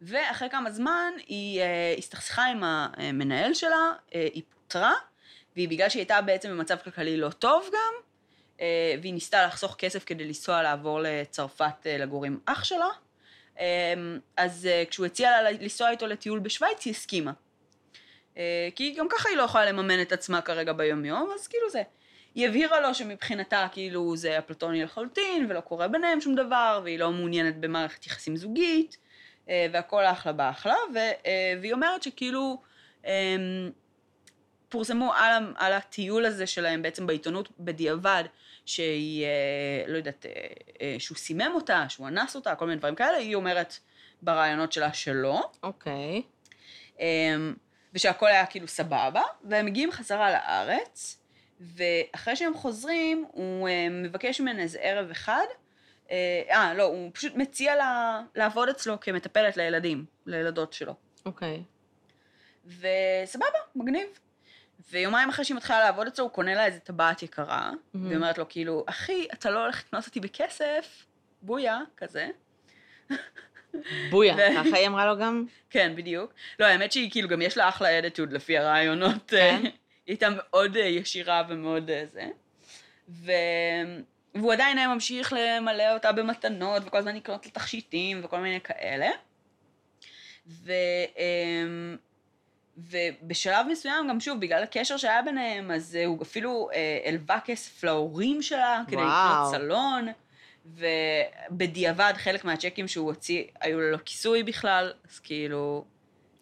ואחרי 0.00 0.50
כמה 0.50 0.70
זמן 0.70 1.12
היא 1.26 1.60
אה, 1.60 1.94
הסתכסכה 1.98 2.44
עם 2.44 2.60
המנהל 2.64 3.54
שלה, 3.54 3.92
אה, 4.14 4.28
היא 4.32 4.42
פוטרה, 4.50 4.94
והיא 5.56 5.68
בגלל 5.68 5.88
שהיא 5.88 6.00
הייתה 6.00 6.20
בעצם 6.20 6.50
במצב 6.50 6.76
כלכלי 6.84 7.16
לא 7.16 7.30
טוב 7.30 7.68
גם, 7.72 7.94
אה, 8.60 8.94
והיא 9.00 9.14
ניסתה 9.14 9.46
לחסוך 9.46 9.74
כסף 9.78 10.04
כדי 10.04 10.24
לנסוע 10.24 10.62
לעבור 10.62 11.00
לצרפת 11.02 11.86
אה, 11.86 11.98
לגור 11.98 12.24
עם 12.24 12.38
אח 12.46 12.64
שלה. 12.64 12.88
אה, 13.60 13.94
אז 14.36 14.66
אה, 14.66 14.84
כשהוא 14.90 15.06
הציע 15.06 15.30
לה 15.30 15.50
לנסוע 15.50 15.90
איתו 15.90 16.06
לטיול 16.06 16.38
בשוויץ, 16.38 16.84
היא 16.84 16.90
הסכימה. 16.90 17.32
אה, 18.36 18.68
כי 18.74 18.94
גם 18.98 19.06
ככה 19.08 19.28
היא 19.28 19.36
לא 19.36 19.42
יכולה 19.42 19.64
לממן 19.64 20.02
את 20.02 20.12
עצמה 20.12 20.40
כרגע 20.40 20.72
ביומיום, 20.72 21.30
אז 21.34 21.46
כאילו 21.46 21.70
זה. 21.70 21.82
היא 22.38 22.48
הבהירה 22.48 22.80
לו 22.80 22.94
שמבחינתה 22.94 23.66
כאילו 23.72 24.16
זה 24.16 24.38
אפלטוני 24.38 24.82
לחלוטין, 24.82 25.46
ולא 25.48 25.60
קורה 25.60 25.88
ביניהם 25.88 26.20
שום 26.20 26.34
דבר, 26.34 26.80
והיא 26.84 26.98
לא 26.98 27.12
מעוניינת 27.12 27.56
במערכת 27.56 28.06
יחסים 28.06 28.36
זוגית, 28.36 28.96
אה, 29.48 29.66
והכל 29.72 30.04
אחלה 30.04 30.32
באחלה, 30.32 30.74
אה, 30.96 31.54
והיא 31.60 31.72
אומרת 31.72 32.02
שכאילו 32.02 32.62
אה, 33.06 33.36
פורסמו 34.68 35.12
על, 35.14 35.52
על 35.56 35.72
הטיול 35.72 36.24
הזה 36.24 36.46
שלהם 36.46 36.82
בעצם 36.82 37.06
בעיתונות 37.06 37.48
בדיעבד, 37.60 38.24
שהיא, 38.66 39.24
אה, 39.24 39.84
לא 39.86 39.96
יודעת, 39.96 40.26
שהוא 40.98 41.16
סימם 41.18 41.52
אותה, 41.54 41.84
שהוא 41.88 42.08
אנס 42.08 42.36
אותה, 42.36 42.54
כל 42.54 42.66
מיני 42.66 42.78
דברים 42.78 42.94
כאלה, 42.94 43.16
היא 43.16 43.34
אומרת 43.34 43.74
ברעיונות 44.22 44.72
שלה 44.72 44.92
שלא. 44.92 45.50
אוקיי. 45.62 46.22
אמ, 47.00 47.54
ושהכל 47.94 48.26
היה 48.26 48.46
כאילו 48.46 48.68
סבבה, 48.68 49.22
והם 49.44 49.66
מגיעים 49.66 49.92
חזרה 49.92 50.30
לארץ, 50.30 51.18
ואחרי 51.60 52.36
שהם 52.36 52.54
חוזרים, 52.54 53.24
הוא 53.32 53.68
אה, 53.68 53.88
מבקש 53.90 54.40
ממנה 54.40 54.62
איזה 54.62 54.78
ערב 54.78 55.10
אחד, 55.10 55.46
אה, 56.10 56.42
אה, 56.50 56.74
לא, 56.74 56.82
הוא 56.82 57.10
פשוט 57.14 57.34
מציע 57.34 57.76
לה 57.76 58.22
לעבוד 58.34 58.68
אצלו 58.68 59.00
כמטפלת 59.00 59.56
לילדים, 59.56 60.04
לילדות 60.26 60.72
שלו. 60.72 60.94
אוקיי. 61.26 61.62
וסבבה, 62.66 63.58
מגניב. 63.76 64.08
ויומיים 64.90 65.28
אחרי 65.28 65.44
שהיא 65.44 65.56
מתחילה 65.56 65.80
לעבוד 65.80 66.06
אצלו, 66.06 66.24
הוא 66.24 66.32
קונה 66.32 66.54
לה 66.54 66.66
איזה 66.66 66.78
טבעת 66.78 67.22
יקרה, 67.22 67.70
מהמם. 67.94 68.06
והיא 68.06 68.16
אומרת 68.16 68.38
לו, 68.38 68.48
כאילו, 68.48 68.84
אחי, 68.86 69.26
אתה 69.32 69.50
לא 69.50 69.62
הולך 69.62 69.84
לקנוס 69.86 70.06
אותי 70.06 70.20
בכסף, 70.20 71.06
בויה, 71.42 71.80
כזה. 71.96 72.28
בויה, 74.10 74.36
ככה 74.56 74.76
היא 74.76 74.86
אמרה 74.86 75.06
לו 75.06 75.18
גם? 75.18 75.44
כן, 75.70 75.92
בדיוק. 75.96 76.32
לא, 76.60 76.66
האמת 76.66 76.92
שהיא 76.92 77.10
כאילו 77.10 77.28
גם 77.28 77.42
יש 77.42 77.56
לה 77.56 77.68
אחלה 77.68 77.98
אדיטוד 77.98 78.32
לפי 78.32 78.58
הרעיונות. 78.58 79.30
כן? 79.30 79.62
היא 80.08 80.14
הייתה 80.14 80.28
מאוד 80.30 80.76
אה, 80.76 80.82
ישירה 80.86 81.42
ומאוד 81.48 81.90
אה, 81.90 82.04
זה. 82.06 82.28
ו... 83.08 83.32
והוא 84.34 84.52
עדיין 84.52 84.78
היה 84.78 84.88
ממשיך 84.88 85.32
למלא 85.32 85.94
אותה 85.94 86.12
במתנות, 86.12 86.82
וכל 86.86 86.98
הזמן 86.98 87.16
לקנות 87.16 87.46
לה 87.46 87.52
תכשיטים 87.52 88.20
וכל 88.24 88.40
מיני 88.40 88.60
כאלה. 88.60 89.10
ו... 90.46 90.72
אמ, 91.18 91.96
ובשלב 92.76 93.66
מסוים, 93.70 94.08
גם 94.08 94.20
שוב, 94.20 94.40
בגלל 94.40 94.62
הקשר 94.62 94.96
שהיה 94.96 95.22
ביניהם, 95.22 95.70
אז 95.70 95.96
אה, 95.96 96.06
הוא 96.06 96.22
אפילו 96.22 96.68
הלווה 97.04 97.40
כסף 97.40 97.84
להורים 97.84 98.42
שלה, 98.42 98.82
כדי. 98.86 98.96
לקנות 98.96 99.50
סלון, 99.50 100.08
ובדיעבד 100.66 102.12
חלק 102.16 102.44
מהצ'קים 102.44 102.88
שהוא 102.88 103.06
הוציא, 103.06 103.44
היו 103.60 103.80
ללא 103.80 103.96
כיסוי 103.96 104.42
בכלל, 104.42 104.92
אז 105.10 105.18
כאילו, 105.18 105.84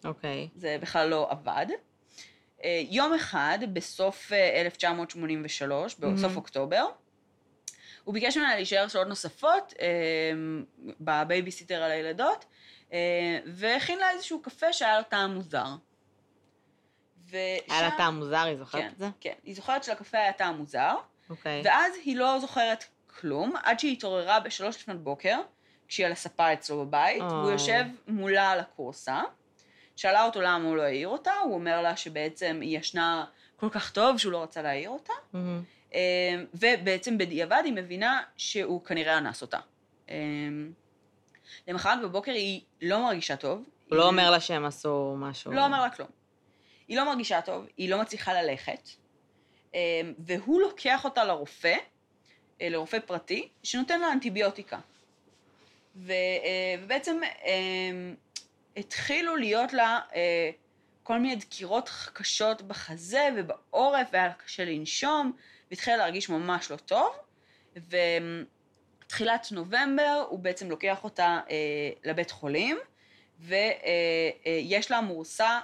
אוקיי. 0.05 0.47
זה 0.55 0.77
בכלל 0.81 1.09
לא 1.09 1.27
עבד. 1.31 1.65
אה, 2.63 2.81
יום 2.89 3.13
אחד, 3.13 3.59
בסוף 3.73 4.31
אה, 4.33 4.61
1983, 4.61 5.95
בסוף 5.95 6.21
מהמם. 6.21 6.35
אוקטובר, 6.35 6.85
הוא 8.03 8.13
ביקש 8.13 8.37
ממנה 8.37 8.55
להישאר 8.55 8.87
שעות 8.87 9.07
נוספות 9.07 9.73
אה, 9.79 9.87
בבייביסיטר 10.99 11.83
על 11.83 11.91
הילדות, 11.91 12.45
אה, 12.93 13.39
והכין 13.45 13.99
לה 13.99 14.11
איזשהו 14.11 14.41
קפה 14.41 14.73
שהיה 14.73 14.97
לו 14.97 15.03
טעם 15.03 15.35
מוזר. 15.35 15.75
היה 17.31 17.81
לה 17.81 17.91
טעם 17.97 18.15
מוזר, 18.15 18.37
היא 18.37 18.57
זוכרת 18.57 18.81
כן, 18.81 18.89
את 18.93 18.97
זה? 18.97 19.07
כן. 19.19 19.33
היא 19.43 19.55
זוכרת 19.55 19.83
שלקפה 19.83 20.17
היה 20.17 20.33
טעם 20.33 20.57
מוזר, 20.57 20.95
אוקיי. 21.29 21.61
ואז 21.65 21.93
היא 22.03 22.17
לא 22.17 22.39
זוכרת 22.39 22.83
כלום, 23.19 23.53
עד 23.63 23.79
שהיא 23.79 23.93
התעוררה 23.93 24.39
בשלוש 24.39 24.75
לפנות 24.75 25.03
בוקר, 25.03 25.37
כשהיא 25.87 26.05
על 26.05 26.11
הספה 26.11 26.53
אצלו 26.53 26.85
בבית, 26.85 27.21
והוא. 27.21 27.51
יושב 27.51 27.83
מולה 28.07 28.51
על 28.51 28.59
הכורסה. 28.59 29.21
שאלה 29.97 30.23
אותו 30.25 30.41
למה 30.41 30.67
הוא 30.67 30.77
לא 30.77 30.81
העיר 30.81 31.07
אותה, 31.07 31.31
הוא 31.43 31.53
אומר 31.53 31.81
לה 31.81 31.97
שבעצם 31.97 32.59
היא 32.61 32.77
ישנה 32.79 33.25
כל 33.55 33.69
כך 33.69 33.91
טוב 33.91 34.17
שהוא 34.17 34.31
לא 34.31 34.43
רצה 34.43 34.61
להעיר 34.61 34.89
אותה. 34.89 35.13
אה, 35.93 35.99
ובעצם 36.53 37.17
בדיעבד 37.17 37.61
היא 37.65 37.73
מבינה 37.73 38.21
שהוא 38.37 38.85
כנראה 38.85 39.17
אנס 39.17 39.41
אותה. 39.41 39.59
אה, 40.09 40.15
למחרת 41.67 42.01
בבוקר 42.01 42.31
היא 42.31 42.61
לא 42.81 42.99
מרגישה 43.03 43.35
טוב. 43.35 43.63
הוא 43.89 43.97
לא 43.97 44.01
היא- 44.03 44.07
אומר 44.09 44.31
לה 44.31 44.39
שהם 44.39 44.65
עשו 44.65 45.15
משהו. 45.17 45.51
לא 45.51 45.65
אומר 45.65 45.81
לה 45.81 45.89
כלום. 45.89 46.09
היא 46.87 46.97
לא 46.97 47.05
מרגישה 47.05 47.41
טוב, 47.41 47.65
היא 47.77 47.89
לא 47.89 48.01
מצליחה 48.01 48.41
ללכת, 48.41 48.89
אה, 49.75 49.79
והוא 50.19 50.61
לוקח 50.61 51.05
אותה 51.05 51.23
לרופא, 51.23 51.75
אה, 52.61 52.69
לרופא 52.69 52.99
פרטי, 52.99 53.49
שנותן 53.63 53.99
לה 54.01 54.11
אנטיביוטיקה. 54.11 54.79
ו, 55.95 56.11
אה, 56.11 56.75
ובעצם 56.83 57.17
התחילו 58.77 59.35
להיות 59.35 59.73
לה 59.73 59.99
אה, 60.15 60.49
כל 61.03 61.19
מיני 61.19 61.35
דקירות 61.35 61.89
קשות 62.13 62.61
בחזה 62.61 63.29
ובעורף, 63.37 64.07
והיה 64.11 64.27
לה 64.27 64.33
קשה 64.33 64.65
לנשום, 64.65 65.31
והתחילה 65.71 65.97
להרגיש 65.97 66.29
ממש 66.29 66.71
לא 66.71 66.75
טוב. 66.75 67.15
ותחילת 69.05 69.47
נובמבר 69.51 70.25
הוא 70.29 70.39
בעצם 70.39 70.69
לוקח 70.69 71.03
אותה 71.03 71.39
אה, 71.49 71.89
לבית 72.05 72.31
חולים, 72.31 72.77
ויש 73.39 74.91
לה 74.91 75.01
מורסה, 75.01 75.59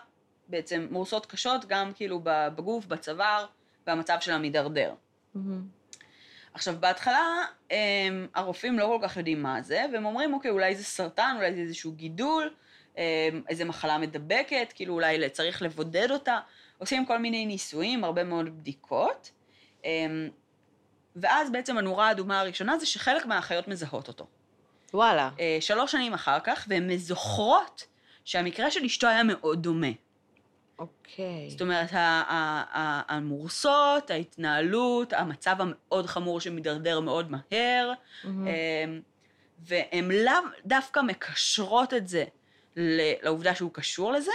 בעצם 0.48 0.88
מורסות 0.92 1.26
קשות, 1.26 1.66
גם 1.66 1.92
כאילו 1.96 2.22
בגוף, 2.24 2.86
בצוואר, 2.86 3.46
והמצב 3.88 4.18
שלה 4.22 4.38
מידרדר. 4.38 4.94
מהמם. 5.36 5.68
עכשיו, 6.54 6.76
בהתחלה 6.80 7.46
הם, 7.72 8.28
הרופאים 8.36 8.80
לא 8.80 8.86
כל 8.86 9.08
כך 9.08 9.18
יודעים 9.18 9.44
מה 9.44 9.62
זה, 9.62 9.86
והם 9.94 10.06
אומרים, 10.06 10.34
אוקיי, 10.34 10.52
אולי 10.52 10.76
זה 10.76 10.84
סרטן, 10.84 11.34
אולי 11.38 11.54
זה 11.54 11.62
איזשהו 11.62 11.92
גידול, 11.92 12.54
איזה 13.50 13.66
מחלה 13.66 13.98
מדבקת, 13.98 14.74
כאילו 14.76 14.94
אולי 14.94 15.30
צריך 15.30 15.62
לבודד 15.62 16.12
אותה. 16.12 16.40
עושים 16.78 17.06
כל 17.06 17.18
מיני 17.18 17.46
ניסויים, 17.46 18.04
הרבה 18.04 18.24
מאוד 18.24 18.60
בדיקות. 18.60 19.32
הם, 19.84 20.30
ואז 21.16 21.52
בעצם 21.52 21.78
הנורה 21.78 22.08
האדומה 22.08 22.40
הראשונה 22.40 22.78
זה 22.78 22.86
שחלק 22.86 23.26
מהאחיות 23.26 23.68
מזהות 23.68 24.08
אותו. 24.08 24.28
וואלה. 24.94 25.30
אה, 25.40 25.58
שלוש 25.62 25.92
שנים 25.92 26.14
אחר 26.14 26.40
כך, 26.44 26.66
והן 26.70 26.98
זוכרות 26.98 27.88
שהמקרה 28.26 28.72
של 28.72 28.86
אשתו 28.86 29.08
היה 29.08 29.24
מאוד 29.24 29.64
דומה. 29.64 29.88
אוקיי. 30.80 31.50
זאת 31.50 31.62
אומרת, 31.62 31.90
המורסות, 33.10 34.12
ההתנהלות, 34.12 35.14
המצב 35.14 35.56
המאוד 35.60 36.06
חמור 36.06 36.42
שמידרדר 36.42 37.00
מאוד 37.00 37.32
מהר. 37.32 37.94
אמ, 38.26 38.32
והן 39.60 40.12
לאו 40.12 40.34
דווקא 40.66 41.00
מקשרות 41.00 41.94
את 41.94 42.08
זה 42.08 42.24
לעובדה 42.76 43.56
שהוא 43.56 43.70
קשור 43.74 44.12
לזה, 44.12 44.32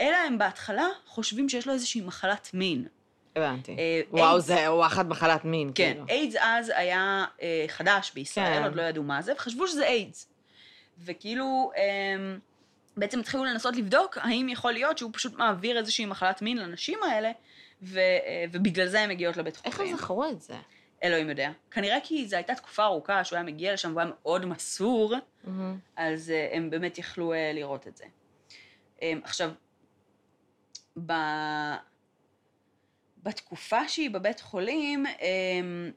אלא 0.00 0.16
הם 0.16 0.38
בהתחלה 0.38 0.86
חושבים 1.06 1.48
שיש 1.48 1.66
לו 1.66 1.72
איזושהי 1.72 2.00
מחלת 2.00 2.50
מין. 2.54 2.86
הבנתי. 3.36 3.76
אה, 3.78 4.00
וואו, 4.10 4.40
זה 4.40 4.72
וואחד 4.72 5.08
מחלת 5.08 5.44
מין, 5.44 5.72
כן, 5.74 5.92
כאילו. 5.92 6.06
איידס 6.08 6.36
אז 6.40 6.72
היה 6.76 7.24
אה, 7.42 7.64
חדש 7.68 8.12
בישראל, 8.14 8.58
כן. 8.58 8.64
עוד 8.64 8.76
לא 8.76 8.82
ידעו 8.82 9.02
מה 9.02 9.22
זה, 9.22 9.32
וחשבו 9.32 9.68
שזה 9.68 9.86
איידס. 9.86 10.28
וכאילו, 11.04 11.70
אמ, 11.76 12.38
בעצם 12.96 13.20
התחילו 13.20 13.44
לנסות 13.44 13.76
לבדוק 13.76 14.18
האם 14.20 14.48
יכול 14.48 14.72
להיות 14.72 14.98
שהוא 14.98 15.10
פשוט 15.14 15.34
מעביר 15.34 15.78
איזושהי 15.78 16.06
מחלת 16.06 16.42
מין 16.42 16.58
לנשים 16.58 16.98
האלה, 17.02 17.32
ו, 17.82 17.98
אה, 17.98 18.44
ובגלל 18.52 18.86
זה 18.88 19.00
הן 19.00 19.10
מגיעות 19.10 19.36
לבית 19.36 19.60
איך 19.64 19.76
חולים. 19.76 19.92
הם 19.92 19.98
זכרו 19.98 20.24
את 20.24 20.42
זה? 20.42 20.54
אלוהים 21.04 21.30
יודע. 21.30 21.50
כנראה 21.70 21.98
כי 22.02 22.26
זו 22.26 22.36
הייתה 22.36 22.54
תקופה 22.54 22.84
ארוכה 22.84 23.24
שהוא 23.24 23.36
היה 23.36 23.44
מגיע 23.44 23.72
לשם 23.72 23.88
והוא 23.88 24.00
היה 24.00 24.10
מאוד 24.10 24.46
מסור, 24.46 25.14
מהמם. 25.44 25.78
אז 25.96 26.30
אה, 26.30 26.48
הם 26.52 26.70
באמת 26.70 26.98
יכלו 26.98 27.32
אה, 27.32 27.52
לראות 27.54 27.86
את 27.86 27.96
זה. 27.96 28.04
אמ, 29.02 29.20
עכשיו, 29.24 29.50
ב... 31.06 31.12
בתקופה 33.22 33.88
שהיא 33.88 34.10
בבית 34.10 34.40
חולים, 34.40 35.06
אמ, 35.06 35.90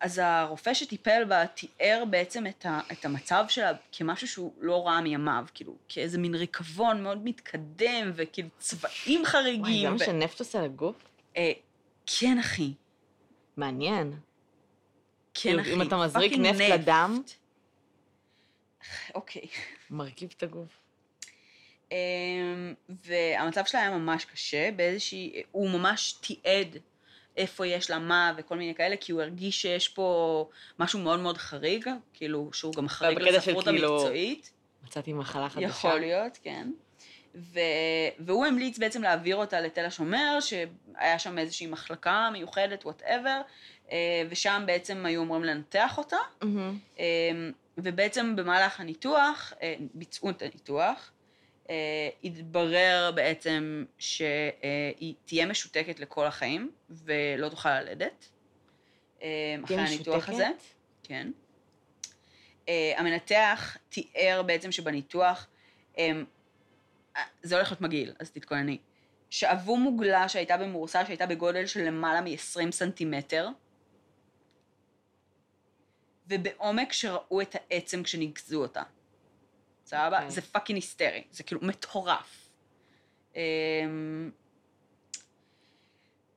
אז 0.00 0.20
הרופא 0.24 0.74
שטיפל 0.74 1.24
בה 1.24 1.46
תיאר 1.46 2.04
בעצם 2.10 2.46
את, 2.46 2.66
ה, 2.66 2.80
את 2.92 3.04
המצב 3.04 3.44
שלה 3.48 3.72
כמשהו 3.92 4.28
שהוא 4.28 4.52
לא 4.60 4.86
ראה 4.86 5.00
מימיו, 5.00 5.44
כאילו, 5.54 5.74
כאיזה 5.88 6.18
מין 6.18 6.34
ריקבון 6.34 7.02
מאוד 7.02 7.24
מתקדם, 7.24 8.12
וכאילו 8.14 8.48
צבעים 8.58 9.20
וואי, 9.20 9.30
חריגים. 9.30 9.82
זה 9.82 9.90
מה 9.90 9.96
ו- 9.96 10.04
שנפט 10.04 10.40
עושה 10.40 10.62
לגוף? 10.62 10.96
אה, 11.36 11.52
כן, 12.06 12.38
אחי. 12.38 12.72
מעניין. 13.56 14.12
כן, 15.34 15.40
כאילו, 15.42 15.60
אחי. 15.60 15.72
אם 15.74 15.82
אתה 15.82 15.96
מזריק 15.96 16.32
נפט 16.32 16.60
לדם? 16.60 17.22
אוקיי. 19.14 19.46
מרכיב 19.90 20.34
את 20.36 20.42
הגוף. 20.42 20.78
אמ, 21.92 22.74
והמצב 22.88 23.64
שלה 23.66 23.80
היה 23.80 23.90
ממש 23.90 24.24
קשה, 24.24 24.70
באיזושהי, 24.76 25.42
הוא 25.52 25.70
ממש 25.70 26.12
תיעד 26.12 26.76
איפה 27.36 27.66
יש 27.66 27.90
לה 27.90 27.98
מה 27.98 28.32
וכל 28.36 28.56
מיני 28.56 28.74
כאלה, 28.74 28.96
כי 28.96 29.12
הוא 29.12 29.22
הרגיש 29.22 29.62
שיש 29.62 29.88
פה 29.88 30.48
משהו 30.78 30.98
מאוד 30.98 31.20
מאוד 31.20 31.38
חריג, 31.38 31.88
כאילו 32.14 32.50
שהוא 32.52 32.74
גם 32.74 32.88
חריג 32.88 33.18
לספרות 33.18 33.64
כאילו- 33.64 33.92
המקצועית. 33.92 34.50
מצאתי 34.84 35.12
מחלה 35.12 35.48
חדשה. 35.48 35.66
יכול 35.66 35.98
להיות, 36.00 36.38
כן. 36.42 36.70
ו... 37.34 37.60
והוא 38.18 38.46
המליץ 38.46 38.78
בעצם 38.78 39.02
להעביר 39.02 39.36
אותה 39.36 39.60
לתל 39.60 39.84
השומר, 39.84 40.38
שהיה 40.40 41.18
שם 41.18 41.38
איזושהי 41.38 41.66
מחלקה 41.66 42.28
מיוחדת, 42.32 42.84
whatever, 42.84 43.40
ושם 44.28 44.62
בעצם 44.66 45.06
היו 45.06 45.22
אמורים 45.22 45.44
לנתח 45.44 45.98
אותה. 45.98 46.16
מהמם. 46.42 46.78
אמ, 46.98 47.04
ובעצם 47.78 48.36
במהלך 48.36 48.80
הניתוח, 48.80 49.52
אה, 49.62 49.74
ביצעו 49.94 50.30
את 50.30 50.42
הניתוח, 50.42 51.12
אה, 51.70 52.08
התברר 52.24 53.12
בעצם 53.14 53.84
שהיא 53.98 55.14
תהיה 55.24 55.46
משותקת 55.46 56.00
לכל 56.00 56.26
החיים 56.26 56.70
ולא 56.90 57.48
תוכל 57.48 57.80
ללדת. 57.80 58.28
אה, 59.22 59.56
אחרי 59.64 59.76
הניתוח 59.76 60.16
משותקת? 60.16 60.32
הזה. 60.34 60.48
כן. 61.02 61.30
אה, 62.68 62.92
המנתח 62.96 63.76
תיאר 63.88 64.42
בעצם 64.46 64.72
שבניתוח, 64.72 65.46
אה, 65.98 66.22
זה 67.42 67.54
הולך 67.54 67.70
להיות 67.70 67.80
מגעיל, 67.80 68.12
אז 68.18 68.30
תתכונני. 68.30 68.78
שאבו 69.30 69.76
מוגלה 69.76 70.28
שהייתה 70.28 70.56
במורסה 70.56 71.06
שהייתה 71.06 71.26
בגודל 71.26 71.66
של 71.66 71.80
למעלה 71.80 72.20
מ-20 72.20 72.70
סנטימטר, 72.70 73.48
ובעומק 76.26 76.92
שראו 76.92 77.40
את 77.40 77.54
העצם 77.54 78.02
כשניקזו 78.02 78.62
אותה. 78.62 78.82
סבבה? 79.86 80.16
אוקיי. 80.16 80.30
זה 80.30 80.40
fucking 80.42 80.76
היסטרי, 80.76 81.24
זה 81.30 81.42
כאילו 81.42 81.60
מטורף. 81.64 82.48
אמ, 83.36 84.30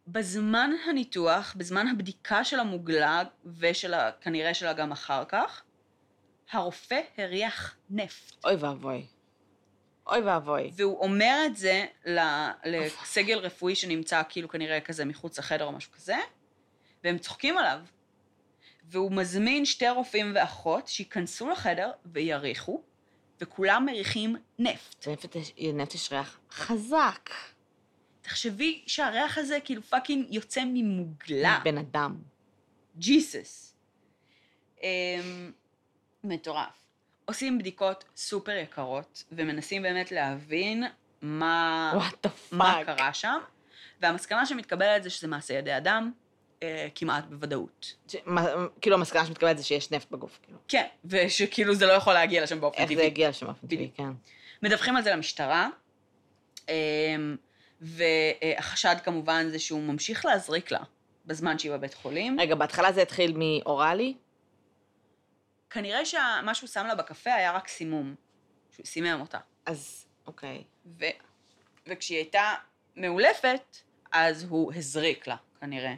בזמן 0.07 0.71
הניתוח, 0.89 1.53
בזמן 1.57 1.87
הבדיקה 1.87 2.43
של 2.43 2.59
המוגלה, 2.59 3.23
ושל 3.45 3.93
ה- 3.93 4.11
כנראה 4.21 4.53
שלה 4.53 4.73
גם 4.73 4.91
אחר 4.91 5.25
כך, 5.25 5.63
הרופא 6.51 7.01
הריח 7.17 7.75
נפט. 7.89 8.45
אוי 8.45 8.55
ואבוי. 8.55 9.05
אוי 10.07 10.19
ואבוי. 10.21 10.71
והוא 10.75 10.99
אומר 10.99 11.37
את 11.45 11.55
זה 11.57 11.85
לסגל 12.65 13.37
רפואי 13.37 13.75
שנמצא 13.75 14.21
כאילו 14.29 14.49
כנראה 14.49 14.81
כזה 14.81 15.05
מחוץ 15.05 15.39
לחדר 15.39 15.65
או 15.65 15.71
משהו 15.71 15.91
כזה, 15.91 16.17
והם 17.03 17.17
צוחקים 17.17 17.57
עליו. 17.57 17.79
והוא 18.89 19.11
מזמין 19.11 19.65
שתי 19.65 19.89
רופאים 19.89 20.31
ואחות 20.35 20.87
שייכנסו 20.87 21.49
לחדר 21.49 21.91
ויריחו, 22.05 22.81
וכולם 23.41 23.85
מריחים 23.85 24.35
נפט. 24.59 25.07
לנפט 25.07 25.35
יש- 25.95 26.11
ריח 26.11 26.39
חזק. 26.51 27.29
תחשבי 28.21 28.83
שהריח 28.87 29.37
הזה 29.37 29.57
כאילו 29.63 29.81
fucking 29.83 30.25
יוצא 30.33 30.61
ממוגלה. 30.65 31.59
בן 31.63 31.77
אדם. 31.77 32.17
ג'יסוס. 32.97 33.75
אמ, 34.83 35.51
מטורף. 36.23 36.85
עושים 37.25 37.57
בדיקות 37.57 38.03
סופר 38.15 38.51
יקרות, 38.51 39.23
ומנסים 39.31 39.81
באמת 39.81 40.11
להבין 40.11 40.83
מה, 41.21 41.93
מה. 42.51 42.79
קרה 42.85 43.13
שם, 43.13 43.37
והמסקנה 44.01 44.45
שמתקבלת 44.45 45.03
זה 45.03 45.09
שזה 45.09 45.27
מעשה 45.27 45.53
ידי 45.53 45.77
אדם, 45.77 46.11
אה, 46.63 46.87
כמעט 46.95 47.25
בוודאות. 47.29 47.95
כאילו, 48.81 48.95
המסקנה 48.95 49.25
שמתקבלת 49.25 49.57
זה 49.57 49.63
שיש 49.63 49.91
נפט 49.91 50.11
בגוף, 50.11 50.39
כאילו. 50.43 50.57
כן, 50.67 50.85
ושכאילו 51.05 51.75
זה 51.75 51.85
לא 51.85 51.93
יכול 51.93 52.13
להגיע 52.13 52.43
לשם 52.43 52.61
באופן 52.61 52.81
איך 52.81 52.89
זה 52.89 52.95
טבעי. 52.95 53.05
הגיע 53.05 53.29
לשם 53.29 53.45
באופן 53.45 53.67
טבעי. 53.67 53.91
כן. 53.95 54.09
מדווחים 54.63 54.95
על 54.95 55.03
זה 55.03 55.11
למשטרה, 55.11 55.69
אמ, 56.69 57.35
והחשד 57.81 58.95
כמובן 59.03 59.49
זה 59.49 59.59
שהוא 59.59 59.81
ממשיך 59.83 60.25
להזריק 60.25 60.71
לה 60.71 60.79
בזמן 61.25 61.59
שהיא 61.59 61.71
בבית 61.71 61.93
חולים. 61.93 62.39
רגע, 62.39 62.55
בהתחלה 62.55 62.91
זה 62.91 63.01
התחיל 63.01 63.33
מאוראלי? 63.37 64.13
כנראה 65.69 66.05
שמה 66.05 66.53
שהוא 66.53 66.67
שם 66.67 66.85
לה 66.87 66.95
בקפה 66.95 67.33
היה 67.33 67.51
רק 67.51 67.67
סימום, 67.67 68.15
שהוא 68.75 68.85
סימם 68.85 69.17
אותה. 69.21 69.39
אז, 69.65 70.05
אוקיי. 70.27 70.63
ו... 70.99 71.05
וכשהיא 71.87 72.17
הייתה 72.17 72.53
מאולפת, 72.95 73.77
אז 74.11 74.43
הוא 74.49 74.73
הזריק 74.73 75.27
לה, 75.27 75.35
כנראה, 75.61 75.93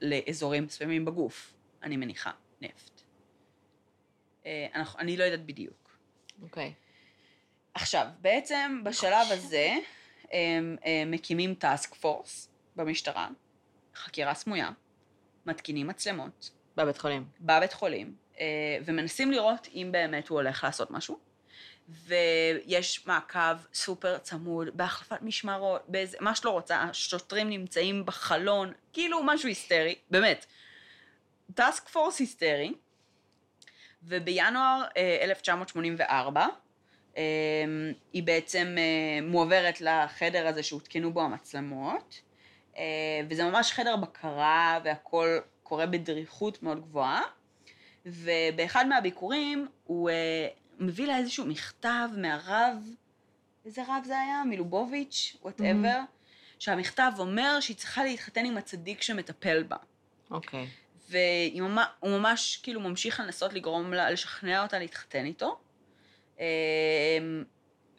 לאזורים 0.00 0.64
מסוימים 0.64 1.04
בגוף, 1.04 1.54
אני 1.82 1.96
מניחה, 1.96 2.30
נפט. 2.60 3.02
אה, 4.46 4.66
אנחנו, 4.74 4.98
אני 4.98 5.16
לא 5.16 5.24
יודעת 5.24 5.46
בדיוק. 5.46 5.96
אוקיי. 6.42 6.72
עכשיו, 7.74 8.06
בעצם 8.20 8.80
בשלב 8.84 9.26
הזה, 9.30 9.74
הם, 10.32 10.76
הם 10.84 11.10
מקימים 11.10 11.54
task 11.54 11.94
force 11.94 12.48
במשטרה, 12.76 13.28
חקירה 13.94 14.34
סמויה, 14.34 14.70
מתקינים 15.46 15.86
מצלמות 15.86 16.50
בבית 16.76 16.98
חולים. 16.98 17.24
בבית 17.40 17.72
חולים, 17.72 18.14
אה, 18.40 18.78
ומנסים 18.84 19.32
לראות 19.32 19.68
אם 19.74 19.88
באמת 19.92 20.28
הוא 20.28 20.38
הולך 20.38 20.64
לעשות 20.64 20.90
משהו. 20.90 21.29
ויש 21.90 23.06
מעקב 23.06 23.56
סופר 23.74 24.18
צמוד, 24.18 24.68
בהחלפת 24.74 25.22
משמרות, 25.22 25.82
באיזה, 25.88 26.16
מה 26.20 26.34
שלא 26.34 26.50
רוצה, 26.50 26.82
השוטרים 26.82 27.50
נמצאים 27.50 28.06
בחלון, 28.06 28.72
כאילו 28.92 29.22
משהו 29.24 29.48
היסטרי, 29.48 29.94
באמת. 30.10 30.46
task 31.54 31.88
force 31.88 32.18
היסטרי, 32.18 32.72
ובינואר 34.02 34.82
אה, 34.96 35.18
1984, 35.22 36.46
אה, 37.16 37.22
היא 38.12 38.22
בעצם 38.22 38.76
אה, 38.78 39.26
מועברת 39.26 39.80
לחדר 39.80 40.46
הזה 40.46 40.62
שהותקנו 40.62 41.12
בו 41.12 41.22
המצלמות, 41.22 42.20
אה, 42.76 42.82
וזה 43.30 43.44
ממש 43.44 43.72
חדר 43.72 43.96
בקרה 43.96 44.80
והכל 44.84 45.38
קורה 45.62 45.86
בדריכות 45.86 46.62
מאוד 46.62 46.80
גבוהה, 46.80 47.22
ובאחד 48.06 48.86
מהביקורים 48.86 49.68
הוא 49.84 50.10
אה, 50.10 50.48
מביא 50.80 51.06
לה 51.06 51.18
איזשהו 51.18 51.46
מכתב 51.46 52.08
מהרב, 52.16 52.76
איזה 53.64 53.82
רב 53.88 54.02
זה 54.04 54.20
היה? 54.20 54.42
מלובוביץ', 54.46 55.36
וואטאבר, 55.42 55.98
שהמכתב 56.58 57.12
אומר 57.18 57.60
שהיא 57.60 57.76
צריכה 57.76 58.04
להתחתן 58.04 58.44
עם 58.44 58.56
הצדיק 58.56 59.02
שמטפל 59.02 59.62
בה. 59.62 59.76
אוקיי. 60.30 60.68
והוא 61.10 61.70
ממש, 62.02 62.60
כאילו 62.62 62.80
ממשיך 62.80 63.20
לנסות 63.20 63.52
לגרום 63.52 63.92
לה, 63.92 64.10
לשכנע 64.10 64.62
אותה 64.62 64.78
להתחתן 64.78 65.24
איתו. 65.24 65.60
אמ, 66.38 66.44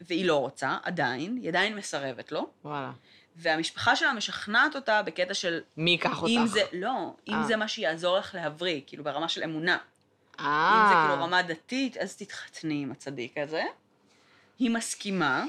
והיא 0.00 0.24
לא 0.24 0.36
רוצה, 0.36 0.78
עדיין, 0.82 1.36
היא 1.36 1.48
עדיין 1.48 1.76
מסרבת 1.76 2.32
לו. 2.32 2.50
וואלה. 2.64 2.92
והמשפחה 3.36 3.96
שלה 3.96 4.12
משכנעת 4.12 4.76
אותה 4.76 5.02
בקטע 5.02 5.34
של 5.34 5.60
מי 5.76 5.90
ייקח 5.90 6.22
אותך? 6.22 6.32
אם 6.32 6.46
זה, 6.46 6.62
לא, 6.72 7.14
אם 7.28 7.34
אה. 7.34 7.42
זה 7.42 7.56
מה 7.56 7.68
שיעזור 7.68 8.18
לך 8.18 8.34
להבריא, 8.34 8.80
כאילו 8.86 9.04
ברמה 9.04 9.28
של 9.28 9.42
אמונה. 9.42 9.78
אה. 10.42 10.82
אם 10.82 10.88
זה 10.88 11.08
כאילו 11.08 11.24
רמה 11.24 11.42
דתית, 11.42 11.96
אז 11.96 12.16
תתחתני 12.16 12.82
עם 12.82 12.92
הצדיק 12.92 13.38
הזה. 13.38 13.64
היא 14.58 14.70
מסכימה, 14.70 15.44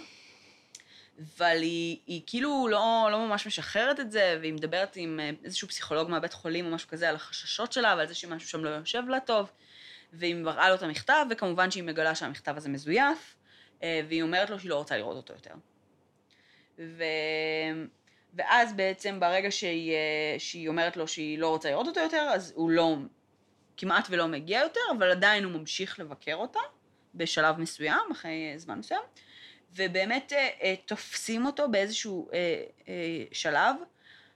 אבל 1.19 1.58
היא, 1.62 1.97
היא 2.08 2.21
כאילו 2.25 2.67
לא, 2.71 3.08
לא 3.12 3.27
ממש 3.27 3.47
משחררת 3.47 3.99
את 3.99 4.12
זה, 4.12 4.38
והיא 4.41 4.53
מדברת 4.53 4.95
עם 4.95 5.19
אה, 5.19 5.29
איזשהו 5.43 5.67
פסיכולוג 5.67 6.10
מהבית 6.10 6.34
חולים 6.34 6.65
או 6.65 6.71
משהו 6.71 6.89
כזה 6.89 7.10
על 7.10 7.15
החששות 7.15 7.73
שלה 7.73 7.95
ועל 7.97 8.08
זה 8.08 8.13
שמשהו 8.13 8.49
שם 8.49 8.63
לא 8.63 8.69
יושב 8.69 9.03
לה 9.08 9.19
טוב, 9.19 9.51
והיא 10.13 10.36
מראה 10.36 10.69
לו 10.69 10.75
את 10.75 10.84
המכתב, 10.84 11.25
וכמובן 11.29 11.71
שהיא 11.71 11.84
מגלה 11.84 12.15
שהמכתב 12.15 12.58
הזה 12.58 12.69
מזויף, 12.69 13.36
אה, 13.84 14.01
והיא 14.08 14.23
אומרת 14.23 14.49
לו 14.49 14.60
שהיא 14.60 14.69
לא 14.69 14.75
רוצה 14.75 14.97
לראות 14.97 15.15
אותו 15.15 15.34
יותר. 15.34 15.53
ו... 16.79 17.03
ואז 18.34 18.73
בעצם 18.73 19.19
ברגע 19.19 19.51
שהיא, 19.51 19.93
אה, 19.93 20.36
שהיא 20.38 20.67
אומרת 20.67 20.97
לו 20.97 21.08
שהיא 21.08 21.39
לא 21.39 21.49
רוצה 21.49 21.69
לראות 21.69 21.88
אותו 21.88 21.99
יותר, 21.99 22.29
אז 22.34 22.53
הוא 22.56 22.69
לא, 22.69 22.95
כמעט 23.77 24.07
ולא 24.09 24.27
מגיע 24.27 24.59
יותר, 24.59 24.79
אבל 24.97 25.12
עדיין 25.12 25.43
הוא 25.43 25.51
ממשיך 25.51 25.99
לבקר 25.99 26.36
אותה 26.36 26.59
בשלב 27.15 27.59
מסוים, 27.59 28.12
אחרי 28.12 28.53
זמן 28.57 28.79
מסוים, 28.79 29.01
ובאמת 29.75 30.33
אה, 30.33 30.49
אה, 30.62 30.75
תופסים 30.86 31.45
אותו 31.45 31.71
באיזשהו 31.71 32.29
אה, 32.33 32.63
אה, 32.88 33.23
שלב, 33.31 33.75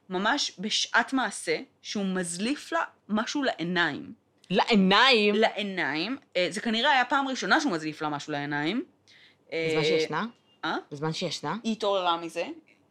ממש 0.09 0.51
בשעת 0.59 1.13
מעשה, 1.13 1.59
שהוא 1.81 2.05
מזליף 2.05 2.71
לה 2.71 2.83
משהו 3.09 3.43
לעיניים. 3.43 4.13
לעיניים? 4.49 5.35
לעיניים, 5.35 6.17
אה, 6.37 6.47
זה 6.49 6.61
כנראה 6.61 6.91
היה 6.91 7.05
פעם 7.05 7.27
ראשונה 7.27 7.61
שהוא 7.61 7.71
מזליף 7.71 8.01
לה 8.01 8.09
משהו 8.09 8.33
לעיניים. 8.33 8.85
בזמן 9.45 9.77
אה, 9.77 9.83
שישנה? 9.83 10.25
אה? 10.65 10.75
בזמן 10.91 11.13
שישנה? 11.13 11.55
היא 11.63 11.71
התעוררה 11.71 12.17
מזה, 12.17 12.45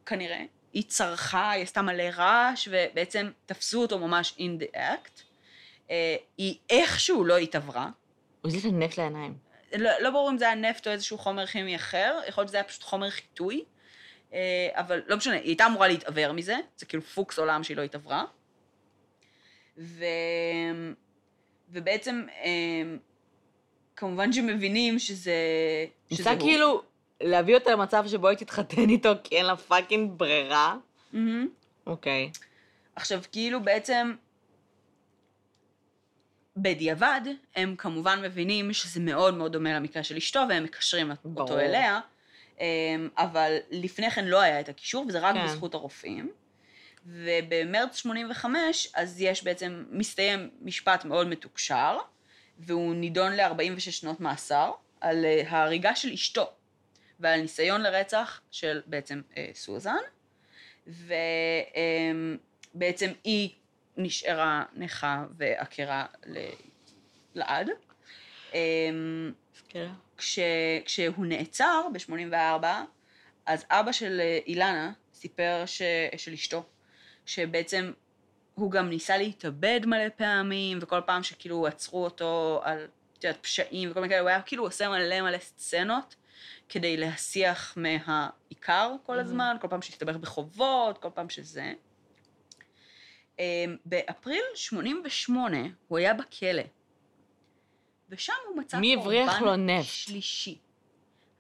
כנראה. 0.07 0.45
היא 0.73 0.83
צרחה, 0.89 1.51
היא 1.51 1.63
עשתה 1.63 1.83
מלא 1.83 2.03
רעש, 2.03 2.69
ובעצם 2.71 3.31
תפסו 3.47 3.83
אותו 3.83 3.99
ממש 3.99 4.35
in 4.39 4.63
the 4.63 4.77
act. 4.77 5.23
אה, 5.91 6.17
היא 6.39 6.57
איכשהו 6.71 7.25
לא 7.25 7.39
התעברה. 7.39 7.91
הוא 8.43 8.49
הזיז 8.49 8.65
לה 8.65 8.73
נפט 8.73 8.99
לעיניים. 8.99 9.35
לא, 9.73 9.91
לא 10.01 10.11
ברור 10.11 10.31
אם 10.31 10.39
זה 10.39 10.45
היה 10.45 10.55
נפט 10.55 10.87
או 10.87 10.93
איזשהו 10.93 11.19
חומר 11.19 11.47
כימי 11.47 11.77
אחר, 11.77 12.21
יכול 12.29 12.43
להיות 12.43 12.49
שזה 12.49 12.57
היה 12.57 12.65
פשוט 12.65 12.83
חומר 12.83 13.11
חיטוי, 13.11 13.65
אה, 14.33 14.69
אבל 14.73 15.03
לא 15.07 15.17
משנה, 15.17 15.35
היא 15.35 15.43
הייתה 15.43 15.67
אמורה 15.67 15.89
להתעוור 15.89 16.33
מזה, 16.33 16.57
זה 16.77 16.87
כאילו 16.87 17.03
פוקס 17.03 17.39
עולם 17.39 17.65
שהיא 17.65 17.77
לא 17.77 17.83
התעברה. 17.83 18.25
ו... 19.79 20.05
ובעצם, 21.71 22.27
אה, 22.45 22.97
כמובן 23.97 24.33
שמבינים 24.33 24.99
שזה... 24.99 25.33
שזה 26.11 26.31
ניסה. 26.31 26.41
כאילו 26.41 26.83
להביא 27.21 27.55
אותה 27.55 27.71
למצב 27.71 28.05
שבו 28.07 28.29
היא 28.29 28.39
תתחתן 28.39 28.89
איתו 28.89 29.13
כי 29.25 29.37
אין 29.37 29.47
לה 29.47 29.57
פאקינג 29.57 30.13
ברירה. 30.17 30.77
אוקיי. 31.87 32.31
עכשיו, 32.97 33.23
כאילו 33.33 33.63
בעצם, 33.63 34.15
בדיעבד, 36.57 37.21
הם 37.57 37.75
כמובן 37.79 38.23
מבינים 38.23 38.73
שזה 38.73 39.01
מאוד 39.01 39.35
מאוד 39.35 39.53
דומה 39.53 39.75
למקרה 39.75 40.03
של 40.03 40.17
אשתו, 40.17 40.41
והם 40.49 40.65
מקשרים 40.65 41.11
אותו 41.11 41.29
ברור. 41.47 41.61
אליה, 41.61 42.01
אמ, 42.61 42.65
אבל 43.19 43.57
לפני 43.71 44.11
כן 44.11 44.25
לא 44.25 44.41
היה 44.41 44.61
את 44.61 44.69
הקישור, 44.69 45.05
וזה 45.09 45.21
רק 45.21 45.35
כן. 45.35 45.45
בזכות 45.45 45.75
הרופאים. 45.75 46.33
ובמרץ 47.07 47.97
85, 47.97 48.89
אז 48.95 49.21
יש 49.21 49.45
בעצם, 49.45 49.85
מסתיים 49.91 50.51
משפט 50.61 51.05
מאוד 51.05 51.29
מתוקשר, 51.29 51.99
והוא 52.59 52.95
נידון 52.95 53.33
ל-46 53.33 53.91
שנות 53.91 54.21
מאסר 54.21 54.73
על 55.01 55.25
אה, 55.25 55.43
ההריגה 55.49 55.97
של 55.97 56.13
אשתו, 56.13 56.51
ועל 57.21 57.41
ניסיון 57.41 57.81
לרצח 57.81 58.41
של 58.51 58.83
בעצם 58.87 59.21
אה, 59.37 59.51
סוזן, 59.55 59.97
ובעצם 62.75 63.13
היא 63.25 63.51
נשארה 63.97 64.65
נכה 64.75 65.25
ועקרה 65.37 66.07
ל- 66.27 66.55
לעד. 67.35 67.71
אמ. 68.55 69.33
כש, 70.19 70.39
כשהוא 70.85 71.27
נעצר 71.27 71.83
ב-84, 71.93 72.67
אז 73.47 73.65
אבא 73.71 73.93
של 73.93 74.21
אה, 74.21 74.39
אילנה 74.47 74.93
סיפר 75.15 75.63
ש, 75.67 75.83
של 76.17 76.33
אשתו, 76.33 76.63
שבעצם 77.27 77.93
הוא 78.55 78.71
גם 78.71 78.89
ניסה 78.89 79.17
להתאבד 79.17 79.81
מלא 79.87 80.09
פעמים, 80.17 80.79
וכל 80.81 81.01
פעם 81.07 81.23
שכאילו 81.23 81.67
עצרו 81.67 82.05
אותו 82.05 82.61
על, 82.65 82.89
את 83.19 83.25
יודעת, 83.25 83.43
פשעים 83.43 83.91
וכל 83.91 84.01
מיני 84.01 84.11
כאלה, 84.13 84.21
הוא 84.21 84.29
היה 84.29 84.43
כאילו 84.43 84.65
עושה 84.65 84.89
מלא 84.89 85.21
מלא 85.21 85.39
סצנות 85.39 86.17
כדי 86.69 86.97
להסיח 86.97 87.77
מהעיקר 87.77 88.93
כל 89.07 89.19
הזמן, 89.19 89.57
כל 89.61 89.69
פעם 89.69 89.83
שהסתבך 89.83 90.17
בחובות, 90.17 90.99
כל 90.99 91.09
פעם 91.15 91.29
שזה. 91.29 91.73
אמ, 93.39 93.77
באפריל 93.85 94.43
88 94.55 95.57
הוא 95.89 95.99
היה 95.99 96.15
בכלא, 96.15 96.63
ושם 98.11 98.33
הוא 98.49 98.57
מצא 98.59 98.79
מי 98.79 98.95
הבריח 98.95 99.43
לו 99.43 99.57
נפט? 99.57 99.85
שלישי. 99.85 100.59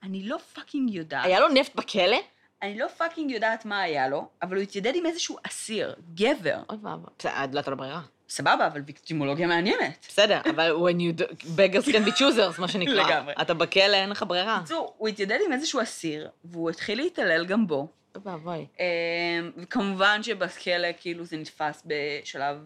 אני 0.03 0.23
לא 0.29 0.39
fucking 0.55 0.91
יודעת. 0.95 1.25
היה 1.25 1.41
לו 1.41 1.49
נפט 1.49 1.75
בכלא? 1.75 2.17
אני 2.63 2.79
לא 2.79 2.89
fucking 2.89 3.31
יודעת 3.31 3.65
מה 3.65 3.81
היה 3.81 4.09
לו, 4.09 4.29
אבל 4.43 4.57
הוא 4.57 4.63
התיידד 4.63 4.95
עם 4.95 5.07
איזשהו 5.07 5.37
אסיר, 5.43 5.95
גבר. 6.15 6.59
אוי 6.71 6.79
ואבוי. 6.83 7.11
בסדר, 7.19 7.33
לא 7.53 7.59
הייתה 7.59 7.71
לו 7.71 7.77
ברירה. 7.77 8.01
סבבה, 8.29 8.67
אבל 8.67 8.81
ויקטימולוגיה 8.87 9.47
מעניינת. 9.47 10.07
בסדר, 10.09 10.41
אבל 10.51 10.71
when 10.77 10.95
you 11.01 11.23
beggars 11.57 11.87
can 11.87 12.09
be 12.09 12.19
choosers, 12.19 12.61
מה 12.61 12.69
שנקרא. 12.69 12.95
לגמרי. 12.95 13.35
אתה 13.43 13.55
בכלא, 13.55 13.97
אין 13.97 14.11
לך 14.11 14.25
ברירה. 14.29 14.59
בקיצור, 14.59 14.95
הוא 14.99 15.09
התיידד 15.09 15.39
עם 15.47 15.53
איזשהו 15.53 15.83
אסיר, 15.83 16.29
והוא 16.45 16.71
התחיל 16.71 16.99
להתעלל 16.99 17.47
גם 17.47 17.67
בו. 17.67 17.89
ואבוי. 18.25 18.67
אמ, 18.81 18.85
וכמובן 19.57 20.23
שבכלא, 20.23 20.89
כאילו, 21.01 21.25
זה 21.25 21.37
נתפס 21.37 21.87
בשלב 21.87 22.57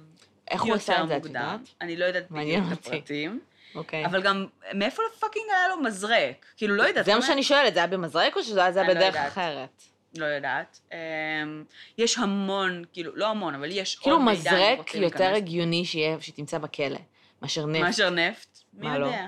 איך 0.50 0.62
הוא 0.62 0.74
עשה 0.74 1.02
את 1.02 1.08
זה, 1.08 1.16
את. 1.16 1.24
יודעת? 1.24 1.60
אני 1.80 1.96
לא 1.96 2.04
יודעת 2.04 2.30
בדיוק 2.30 2.64
את. 2.72 2.86
הפרטים. 2.86 3.40
אוקיי. 3.74 4.06
אבל 4.06 4.22
גם, 4.22 4.46
מאיפה 4.74 5.02
לפאקינג 5.16 5.44
היה 5.50 5.68
לו 5.68 5.82
מזרק? 5.82 6.46
כאילו, 6.56 6.74
לא 6.76 6.82
יודעת. 6.82 7.04
זה 7.04 7.14
מה 7.14 7.22
שאני 7.22 7.42
שואלת, 7.42 7.74
זה 7.74 7.80
היה 7.80 7.86
במזרק 7.86 8.36
או 8.36 8.42
שזה 8.42 8.64
היה 8.64 8.82
לא 8.82 8.94
בדרך. 8.94 9.16
אחרת? 9.16 9.82
לא 10.16 10.24
יודעת. 10.24 10.80
אמ, 10.92 11.64
יש 11.98 12.18
המון, 12.18 12.84
כאילו, 12.92 13.16
לא 13.16 13.26
המון, 13.26 13.54
אבל 13.54 13.68
יש 13.70 13.96
כאילו 13.96 14.16
עוד 14.16 14.24
מידע. 14.24 14.50
אם 14.50 14.56
מזרק 14.56 14.94
יותר. 14.94 15.34
הגיוני 15.34 15.84
שתמצא 16.20 16.58
בכלא, 16.58 16.98
מאשר 17.42 17.66
נפט. 17.66 17.82
מאשר 17.82 18.10
נפט? 18.10 18.58
מי 18.74 18.98
לא? 18.98 19.06
יודע? 19.06 19.26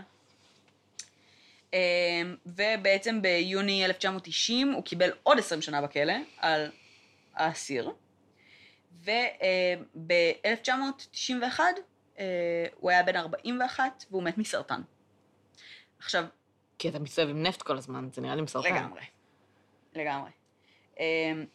אמ, 1.73 2.37
ובעצם 2.47 3.23
ביוני 3.23 3.85
1990 3.85 4.73
הוא 4.73 4.85
קיבל 4.85 5.11
עוד 5.23 5.39
20 5.39 5.63
שנה 5.63 5.83
בכלא 5.83 6.15
על 6.37 6.71
האסיר. 7.35 7.93
וב-1991 9.03 11.61
הוא 12.75 12.91
היה 12.91 13.03
בן 13.03 13.17
41 13.17 14.05
והוא 14.11 14.23
מת 14.23 14.39
מסרטן. 14.39 14.83
עכשיו, 15.99 16.25
כי 16.79 16.89
אתה 16.89 16.99
מסתובב 16.99 17.31
עם 17.31 17.43
נפט 17.43 17.63
כל 17.63 17.79
הזמן, 17.79 18.09
זה 18.13 18.23
נראה 18.23 18.35
לי 18.35 18.43
מסרטן. 18.43 18.75
לגמרי. 18.75 19.03
לגמרי. 19.95 20.31
אמ, 20.99 21.47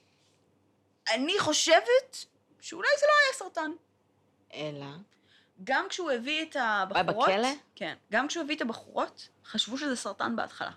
אני 1.14 1.40
חושבת 1.40 2.26
שאולי 2.62 2.90
זה 3.00 3.06
לא 3.06 3.12
היה 3.26 3.34
סרטן. 3.34 3.72
אלא? 4.54 4.86
גם 5.64 5.86
כשהוא 5.90 6.12
הביא 6.12 6.46
את 6.50 6.56
הבחורות... 6.60 7.30
בכלא? 7.30 7.48
כן. 7.76 7.94
גם 8.12 8.28
כשהוא 8.28 8.44
הביא 8.44 8.56
את 8.56 8.62
הבחורות, 8.62 9.30
חשבו 9.46 9.78
שזה 9.78 9.96
סרטן 9.96 10.36
בהתחלה. 10.36 10.72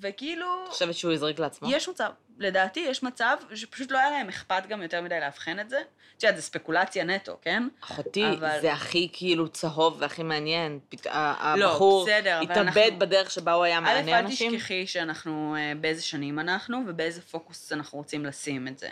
וכאילו, 0.00 0.46
חושבת 0.68 0.94
שהוא 0.94 1.12
הזריק 1.12 1.38
לעצמו? 1.38 1.68
יש 1.72 1.88
מצב, 1.88 2.10
לדעתי 2.38 2.80
יש 2.80 3.02
מצב 3.02 3.36
שפשוט 3.54 3.90
לא 3.90 3.98
היה 3.98 4.10
להם 4.10 4.28
אכפת 4.28 4.62
גם 4.68 4.82
יותר 4.82 5.00
מדי 5.00 5.20
לאבחן 5.20 5.60
את 5.60 5.68
זה. 5.70 5.80
את 6.16 6.22
יודעת, 6.22 6.36
זה 6.36 6.42
ספקולציה 6.42 7.04
נטו, 7.04 7.36
כן? 7.42 7.68
אחותי, 7.84 8.24
אבל- 8.38 8.58
זה 8.60 8.72
הכי 8.72 9.08
כאילו 9.12 9.48
צהוב 9.48 9.96
והכי 10.00 10.22
מעניין. 10.22 10.78
פת- 10.88 11.06
לא, 11.06 11.10
הבחור 11.12 12.04
בסדר, 12.04 12.40
התאבד 12.42 12.58
אנחנו- 12.58 12.98
בדרך 12.98 13.30
שבה 13.30 13.52
הוא 13.52 13.64
היה 13.64 13.78
א', 13.78 13.80
מענה 13.80 14.18
אל 14.18 14.24
אנשים. 14.24 14.56
תשכחי 14.56 14.86
שאנחנו, 14.86 15.56
אה, 15.58 15.72
באיזה 15.80 16.02
שנים 16.02 16.38
אנחנו, 16.38 16.78
ובאיזה 16.86 17.22
פוקוס 17.22 17.72
אנחנו 17.72 17.98
רוצים 17.98 18.26
לשים 18.26 18.68
את 18.68 18.78
זה. 18.78 18.88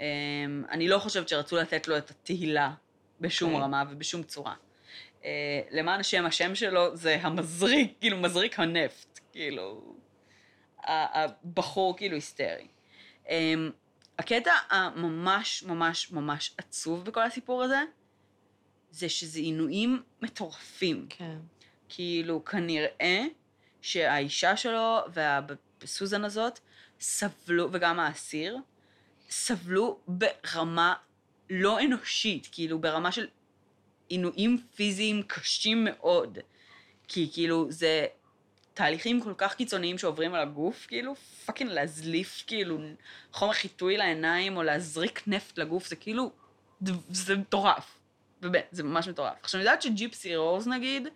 אה, 0.00 0.06
אני 0.70 0.88
לא 0.88 0.98
חושבת 0.98 1.28
שרצו 1.28 1.56
לתת 1.56 1.88
לו 1.88 1.96
את 1.98 2.10
התהילה 2.10 2.70
בשום 3.20 3.50
אוקיי. 3.52 3.64
רמה 3.64 3.84
ובשום 3.90 4.22
צורה. 4.22 4.54
אה, 5.24 5.60
למען 5.70 6.00
השם, 6.00 6.26
השם 6.26 6.54
שלו 6.54 6.96
זה 6.96 7.18
המזריק, 7.20 7.92
כאילו, 8.00 8.16
מזריק 8.16 8.58
הנפט, 8.58 9.20
כאילו, 9.32 9.94
הבחור 10.86 11.96
כאילו 11.96 12.14
היסטרי. 12.14 12.66
אה, 13.28 13.54
הקטע 14.18 14.52
הממש 14.70 15.62
ממש 15.62 16.12
ממש 16.12 16.54
עצוב 16.58 17.04
בכל 17.04 17.22
הסיפור 17.22 17.62
הזה, 17.62 17.82
זה 18.90 19.08
שזה 19.08 19.38
עינויים 19.38 20.02
מטורפים. 20.22 21.06
כן. 21.08 21.38
כאילו, 21.88 22.44
כנראה 22.44 23.24
שהאישה 23.82 24.56
שלו 24.56 24.98
והסוזן 25.80 26.24
הזאת 26.24 26.58
סבלו, 27.00 27.68
וגם 27.72 28.00
האסיר, 28.00 28.58
סבלו 29.30 29.98
ברמה 30.08 30.94
לא 31.50 31.80
אנושית, 31.80 32.48
כאילו, 32.52 32.78
ברמה 32.78 33.12
של 33.12 33.26
עינויים 34.08 34.58
פיזיים 34.76 35.22
קשים 35.22 35.84
מאוד. 35.84 36.38
כי 37.08 37.30
כאילו, 37.32 37.66
זה 37.70 38.06
תהליכים 38.74 39.20
כל 39.20 39.32
כך 39.38 39.54
קיצוניים 39.54 39.98
שעוברים 39.98 40.34
על 40.34 40.40
הגוף, 40.40 40.86
כאילו, 40.86 41.14
fucking 41.46 41.70
להזליף, 41.70 42.44
כאילו, 42.46 42.78
חומר 43.32 43.52
חיטוי 43.52 43.96
לעיניים, 43.96 44.56
או 44.56 44.62
להזריק 44.62 45.22
נפט 45.26 45.58
לגוף, 45.58 45.88
זה 45.88 45.96
כאילו, 45.96 46.30
זה 47.10 47.36
מטורף. 47.36 47.98
באמת, 48.40 48.68
זה 48.72 48.82
ממש 48.82 49.08
מטורף. 49.08 49.34
עכשיו, 49.42 49.60
אני 49.60 49.68
יודעת 49.68 49.82
שג'יפסי 49.82 50.36
רוז, 50.36 50.68
נגיד, 50.68 51.08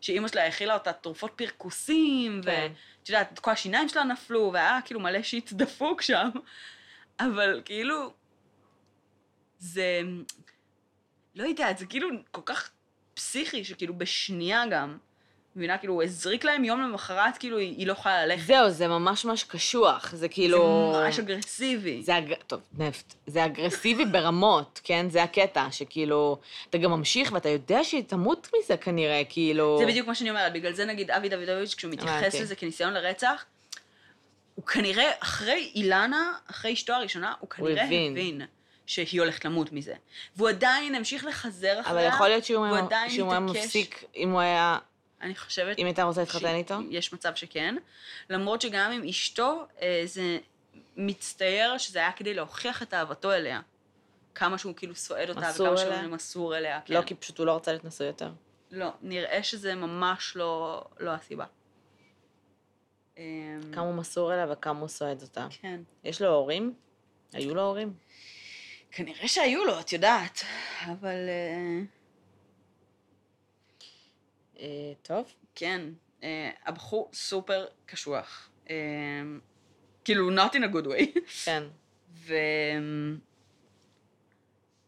שאימא 0.00 0.28
שלה 0.28 0.46
האכילה 0.46 0.74
אותה 0.74 0.92
תרופות 0.92 1.32
פרכוסים, 1.36 2.40
כן. 2.44 2.72
ואת 3.00 3.08
יודעת, 3.08 3.38
כל 3.38 3.50
השיניים 3.50 3.88
שלה 3.88 4.04
נפלו, 4.04 4.50
והיה 4.52 4.78
כאילו 4.84 5.00
מלא 5.00 5.22
shit 5.22 5.52
דפוק 5.52 6.02
שם, 6.02 6.28
אבל 7.20 7.62
כאילו, 7.64 8.12
זה, 9.64 10.00
לא 11.34 11.44
יודעת, 11.44 11.78
זה 11.78 11.86
כאילו 11.86 12.08
כל 12.30 12.40
כך 12.44 12.70
פסיכי, 13.14 13.64
שכאילו 13.64 13.94
בשנייה 13.98 14.64
גם, 14.70 14.98
מבינה, 15.56 15.78
כאילו, 15.78 15.94
הוא 15.94 16.02
הזריק 16.02 16.44
להם 16.44 16.64
יום 16.64 16.80
למחרת, 16.80 17.38
כאילו, 17.38 17.58
היא, 17.58 17.76
היא 17.76 17.86
לא 17.86 17.92
יכולה 17.92 18.26
ללכת. 18.26 18.46
זהו, 18.46 18.70
זה 18.70 18.88
ממש 18.88 19.24
ממש 19.24 19.44
קשוח. 19.44 20.14
זה 20.14 20.28
כאילו... 20.28 20.92
זה 20.94 21.04
ממש 21.04 21.18
אגרסיבי. 21.18 22.02
זה 22.02 22.18
אג... 22.18 22.34
טוב, 22.46 22.60
נפט. 22.78 23.14
זה 23.26 23.44
אגרסיבי 23.44 24.04
ברמות, 24.04 24.80
כן? 24.84 25.10
זה 25.10 25.22
הקטע, 25.22 25.66
שכאילו, 25.70 26.38
אתה 26.70 26.78
גם 26.78 26.90
ממשיך 26.90 27.32
ואתה 27.32 27.48
יודע 27.48 27.84
שהיא 27.84 28.04
תמות 28.04 28.50
מזה 28.58 28.76
כנראה, 28.76 29.22
כאילו... 29.28 29.78
זה 29.78 29.86
בדיוק 29.86 30.08
מה 30.08 30.14
שאני 30.14 30.30
אומרת, 30.30 30.52
בגלל 30.52 30.72
זה 30.72 30.84
נגיד 30.84 31.10
אבי 31.10 31.28
דוידוביץ', 31.28 31.74
כשהוא 31.74 31.92
מתייחס 31.92 32.22
הבנתי. 32.22 32.42
לזה 32.42 32.56
כניסיון 32.56 32.92
לרצח, 32.92 33.44
הוא 34.54 34.66
כנראה, 34.66 35.10
אחרי 35.20 35.70
אילנה, 35.74 36.32
אחרי 36.50 36.72
אשתו 36.72 36.92
הראשונה, 36.92 37.34
הוא 37.40 37.50
כנראה 37.50 37.84
הבין. 37.84 38.12
הבין 38.12 38.42
שהיא 38.86 39.20
הולכת 39.20 39.44
למות 39.44 39.72
מזה. 39.72 39.94
והוא 40.36 40.48
עדיין 40.48 40.94
המשיך 40.94 41.24
לחזר 41.24 41.80
אחריה. 41.80 42.08
אבל 42.08 42.14
יכול 42.14 42.28
להיות 42.28 42.44
שאם 42.44 42.56
והוא 42.56 42.66
הוא 43.18 43.32
היה. 43.32 43.40
מפסיק, 43.40 44.04
אם 44.16 44.30
הוא 44.30 44.40
היה... 44.40 44.78
אני 45.22 45.34
חושבת... 45.34 45.78
אם 45.78 45.86
הייתה 45.86 46.02
רוצה 46.02 46.20
להתחתן 46.20 46.54
איתו? 46.54 46.74
יש 46.90 47.12
מצב 47.12 47.34
שכן. 47.34 47.74
למרות 48.30 48.60
שגם 48.60 48.92
עם 48.92 49.08
אשתו, 49.08 49.66
אה, 49.82 50.02
זה 50.04 50.38
מצטייר 50.96 51.78
שזה 51.78 51.98
היה 51.98 52.12
כדי 52.12 52.34
להוכיח 52.34 52.82
את 52.82 52.94
אהבתו 52.94 53.32
אליה. 53.32 53.60
כמה 54.34 54.58
שהוא 54.58 54.74
כאילו 54.76 54.94
סועד 54.94 55.28
אותה, 55.28 55.40
וכמה 55.40 55.52
שהוא 55.52 55.68
אליה? 55.68 56.06
מסור 56.06 56.56
אליה. 56.56 56.80
כן. 56.84 56.94
לא, 56.94 57.02
כי 57.02 57.14
פשוט 57.14 57.38
הוא 57.38 57.46
לא 57.46 57.56
רצה 57.56 57.70
להיות 57.72 57.84
נשוי 57.84 58.06
יותר. 58.06 58.30
לא, 58.70 58.88
נראה 59.02 59.42
שזה 59.42 59.74
ממש 59.74 60.36
לא, 60.36 60.84
לא 61.00 61.10
הסיבה. 61.10 61.44
כמה 63.72 63.84
הוא 63.84 63.94
מסור 63.94 64.34
אליה 64.34 64.46
וכמה 64.52 64.80
הוא 64.80 64.88
סועד 64.88 65.22
אותה. 65.22 65.46
כן. 65.50 65.80
יש 66.04 66.22
לו 66.22 66.28
הורים? 66.28 66.74
היו 67.32 67.54
לו 67.54 67.62
הורים? 67.62 67.94
כנראה 68.96 69.28
שהיו 69.28 69.64
לו, 69.64 69.80
את 69.80 69.92
יודעת, 69.92 70.40
אבל 70.86 71.28
אה, 71.28 71.82
אה, 74.60 74.92
טוב. 75.02 75.32
כן, 75.54 75.80
אה, 76.22 76.50
הבחור 76.66 77.10
סופר 77.12 77.66
קשוח. 77.86 78.50
כאילו, 80.04 80.30
not 80.36 80.50
in 80.50 80.70
a 80.70 80.74
good 80.74 80.86
way. 80.86 81.20
כן. 81.44 81.62
ו... 82.14 82.34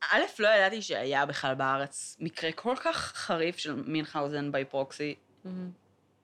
א', 0.00 0.20
לא 0.38 0.48
ידעתי 0.48 0.82
שהיה 0.82 1.26
בכלל 1.26 1.54
בארץ 1.54 2.16
מקרה 2.20 2.52
כל 2.52 2.74
כך 2.76 2.96
חריף 2.96 3.58
של 3.58 3.74
מינכאוזן 3.74 4.52
ביי 4.52 4.64
פרוקסי. 4.64 5.14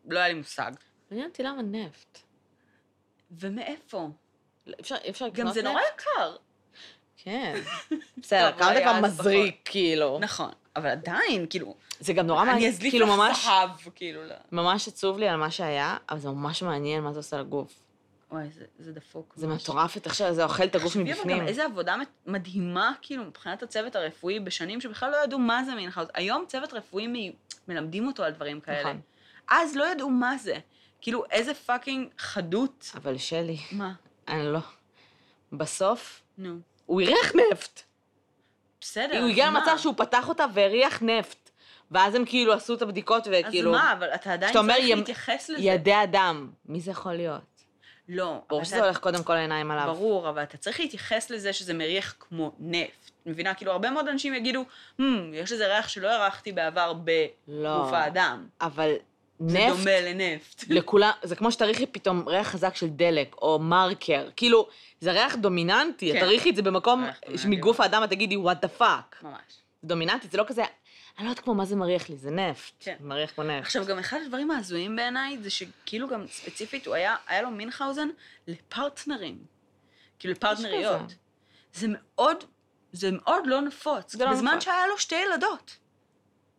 לא 0.08 0.18
היה 0.18 0.28
לי 0.28 0.34
מושג. 0.34 0.72
מעניין 1.10 1.28
אותי 1.28 1.42
למה 1.42 1.62
נפט. 1.62 2.18
ומאיפה? 3.30 4.08
לא, 4.66 4.76
אפשר, 4.80 4.96
אפשר 5.08 5.26
לקנות 5.26 5.38
גם 5.38 5.46
נפט? 5.46 5.54
זה 5.54 5.62
נורא 5.62 5.80
יקר. 5.94 6.36
כן. 7.24 7.60
בסדר, 8.18 8.52
כמה 8.58 8.98
אז 8.98 9.04
מזריק, 9.04 9.60
כאילו. 9.64 10.18
נכון, 10.20 10.50
אבל 10.76 10.88
עדיין, 10.88 11.46
כאילו, 11.50 11.74
זה 12.00 12.12
גם 12.12 12.26
נורא 12.26 12.42
אני 12.42 12.50
מעניין, 12.50 12.72
אזליף 12.72 12.90
כאילו 12.90 13.06
לך 13.06 13.12
ממש, 13.12 13.44
זהב, 13.44 13.70
כאילו, 13.94 14.24
לא. 14.24 14.34
ממש 14.52 14.88
עצוב 14.88 15.18
לי 15.18 15.28
על 15.28 15.36
מה 15.36 15.50
שהיה, 15.50 15.96
אבל 16.10 16.18
זה 16.18 16.28
ממש 16.28 16.62
מעניין 16.62 17.02
מה 17.02 17.12
זה 17.12 17.18
עושה 17.18 17.40
לגוף. 17.40 17.82
וואי, 18.30 18.48
זה, 18.50 18.64
זה 18.78 18.92
דפוק. 18.92 19.32
זה. 19.36 19.46
מטורף 19.46 19.96
איך 20.04 20.14
שזה 20.14 20.44
אוכל 20.44 20.64
את 20.64 20.74
הגוף 20.74 20.86
תחשבי 20.86 21.02
אבל 21.02 21.12
מבפנים. 21.12 21.38
גם 21.38 21.46
איזה 21.46 21.64
עבודה 21.64 21.96
מדהימה, 22.26 22.92
כאילו, 23.02 23.24
מבחינת 23.24 23.62
הצוות 23.62 23.96
הרפואי, 23.96 24.40
בשנים 24.40 24.80
שבכלל 24.80 25.10
לא 25.10 25.16
ידעו 25.24 25.38
מה 25.38 25.64
זה 25.64 25.74
מינכאוז. 25.74 26.08
היום 26.14 26.44
צוות 26.48 26.72
רפואי 26.74 27.06
מ... 27.06 27.32
מלמדים 27.68 28.06
אותו 28.06 28.22
על 28.22 28.32
דברים 28.32 28.60
כאלה. 28.60 28.80
נכון. 28.80 29.00
אז 29.48 29.76
לא 29.76 29.84
ידעו 29.92 30.10
מה 30.10 30.36
זה. 30.36 30.54
כאילו, 31.00 31.24
איזה 31.30 31.54
פאקינג 31.54 32.08
חדות. 32.18 32.92
אבל 32.94 33.18
שלי, 33.18 33.56
מה? 33.72 33.92
אני 34.28 34.52
לא. 34.52 34.60
בסוף, 35.52 36.22
נו. 36.38 36.58
הוא 36.92 37.02
הריח 37.02 37.32
נפט. 37.52 37.80
בסדר, 38.80 39.20
הוא 39.20 39.28
הגיע 39.28 39.46
אז 39.46 39.52
מה? 39.52 39.58
למצב 39.60 39.78
שהוא 39.78 39.94
פתח 39.96 40.28
אותה 40.28 40.44
והריח 40.54 41.02
נפט. 41.02 41.50
ואז 41.90 42.14
הם 42.14 42.24
כאילו 42.24 42.52
עשו 42.52 42.74
את 42.74 42.82
הבדיקות 42.82 43.28
וכאילו... 43.30 43.74
אז 43.74 43.80
מה, 43.80 43.92
אבל 43.92 44.08
אתה 44.14 44.32
עדיין 44.32 44.52
צריך 44.52 44.78
ימ- 44.78 44.96
להתייחס 44.96 45.48
לזה. 45.48 45.62
ידי 45.62 45.94
אדם. 46.02 46.50
מי 46.66 46.80
זה 46.80 46.90
יכול 46.90 47.12
להיות? 47.12 47.40
לא. 48.08 48.40
ברור 48.48 48.64
שזה 48.64 48.76
אתה- 48.76 48.84
הולך 48.84 48.98
קודם 48.98 49.22
כל 49.22 49.34
לעיניים 49.34 49.70
עליו. 49.70 49.84
ברור, 49.94 50.28
אבל 50.28 50.42
אתה 50.42 50.56
צריך 50.56 50.80
להתייחס 50.80 51.30
לזה 51.30 51.52
שזה 51.52 51.74
מריח 51.74 52.14
כמו 52.20 52.52
נפט. 52.58 53.10
מבינה? 53.26 53.54
כאילו, 53.54 53.72
הרבה 53.72 53.90
מאוד 53.90 54.08
אנשים 54.08 54.34
יגידו, 54.34 54.64
hmm, 55.00 55.02
יש 55.32 55.52
איזה 55.52 55.66
ריח 55.66 55.88
שלא 55.88 56.08
הרחתי 56.10 56.52
בעבר 56.52 56.92
לא. 57.48 57.74
בגוף 57.78 57.92
האדם. 57.92 58.46
אבל 58.60 58.92
זה 59.46 59.58
נפט, 59.58 59.78
דומה 59.78 60.00
לנפט. 60.00 60.64
לכולם, 60.76 61.10
זה 61.22 61.36
כמו 61.36 61.52
שתריחי 61.52 61.86
פתאום 61.86 62.28
ריח 62.28 62.46
חזק 62.48 62.76
של 62.76 62.88
דלק, 62.88 63.34
או 63.42 63.58
מרקר. 63.58 64.28
כאילו, 64.36 64.68
זה 65.00 65.12
ריח 65.12 65.34
דומיננטי, 65.36 66.12
כן. 66.12 66.20
תריחי 66.20 66.50
את 66.50 66.56
זה 66.56 66.62
במקום. 66.62 67.06
מגוף 67.48 67.80
האדם, 67.80 68.04
את 68.04 68.10
תגידי, 68.10 68.36
what 68.36 68.60
the 68.60 68.68
fuck. 68.68 69.16
ממש. 69.22 69.38
דומיננטי, 69.84 70.28
זה 70.28 70.38
לא 70.38 70.44
כזה, 70.46 70.62
אני 71.18 71.26
לא 71.26 71.30
יודעת 71.30 71.44
כמו 71.44 71.54
מה 71.54 71.64
זה 71.64 71.76
מריח 71.76 72.08
לי, 72.08 72.16
זה 72.16 72.30
נפט. 72.30 72.72
כן. 72.80 72.96
מריח 73.00 73.30
כמו 73.30 73.44
נפט. 73.44 73.66
עכשיו, 73.66 73.86
גם 73.86 73.98
אחד 73.98 74.18
הדברים 74.24 74.50
ההזויים 74.50 74.96
בעיניי, 74.96 75.38
זה 75.42 75.50
שכאילו 75.50 76.08
גם 76.08 76.26
ספציפית, 76.26 76.86
הוא 76.86 76.94
היה, 76.94 77.16
היה 77.26 77.42
לו 77.42 77.50
מינכאוזן 77.50 78.08
לפרטנרים. 78.46 79.38
כאילו, 80.18 80.34
לפרטנריות. 80.34 81.14
זה 81.74 81.86
מאוד, 81.90 82.44
זה 82.92 83.10
מאוד 83.12 83.46
לא 83.46 83.60
נפוץ. 83.60 84.12
זה 84.12 84.24
לא 84.24 84.30
בזמן 84.30 84.50
נפוץ. 84.50 84.64
שהיה 84.64 84.86
לו 84.86 84.98
שתי 84.98 85.14
ילדות. 85.14 85.76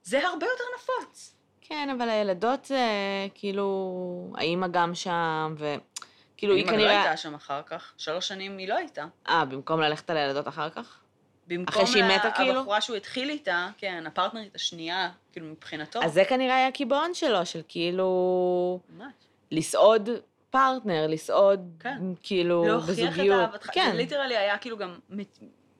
זה 0.03 0.27
הרבה 0.27 0.45
יותר 0.45 0.63
נפוץ. 0.77 1.35
כן, 1.73 1.89
אבל 1.89 2.09
הילדות 2.09 2.65
זה 2.65 2.87
כאילו, 3.33 4.33
האימא 4.35 4.67
גם 4.67 4.95
שם, 4.95 5.55
וכאילו 5.57 6.55
היא 6.55 6.63
אמא 6.63 6.71
לא 6.71 6.77
כנראה... 6.77 7.01
הייתה 7.01 7.17
שם 7.17 7.33
אחר 7.33 7.61
כך, 7.65 7.93
שלוש 7.97 8.27
שנים 8.27 8.57
היא 8.57 8.67
לא 8.67 8.75
הייתה. 8.75 9.05
אה, 9.29 9.45
במקום 9.45 9.81
ללכת 9.81 10.09
על 10.09 10.17
הילדות 10.17 10.47
אחר 10.47 10.69
כך? 10.69 10.99
במקום 11.47 11.65
אחרי 11.67 11.87
שהיא 11.87 12.03
מתה, 12.03 12.31
כאילו? 12.31 12.59
הבחורה 12.59 12.81
שהוא 12.81 12.95
התחיל 12.95 13.29
איתה, 13.29 13.69
כן, 13.77 14.03
הפרטנרית 14.07 14.55
השנייה, 14.55 15.09
כאילו 15.31 15.47
מבחינתו. 15.47 16.03
אז 16.03 16.13
זה 16.13 16.25
כנראה 16.25 16.55
היה 16.55 16.67
הקיבעון 16.67 17.13
שלו, 17.13 17.45
של 17.45 17.61
כאילו 17.67 18.79
ממש. 18.89 19.13
לסעוד 19.51 20.09
פרטנר, 20.49 21.07
לסעוד 21.07 21.69
כן. 21.79 21.97
כאילו 22.23 22.65
להוכיח 22.65 22.99
את 22.99 23.13
בזוגיות. 23.13 23.39
אהבתך. 23.41 23.69
כן. 23.73 23.89
זה 23.91 23.97
literally 23.97 24.37
היה 24.37 24.57
כאילו 24.57 24.77
גם, 24.77 24.99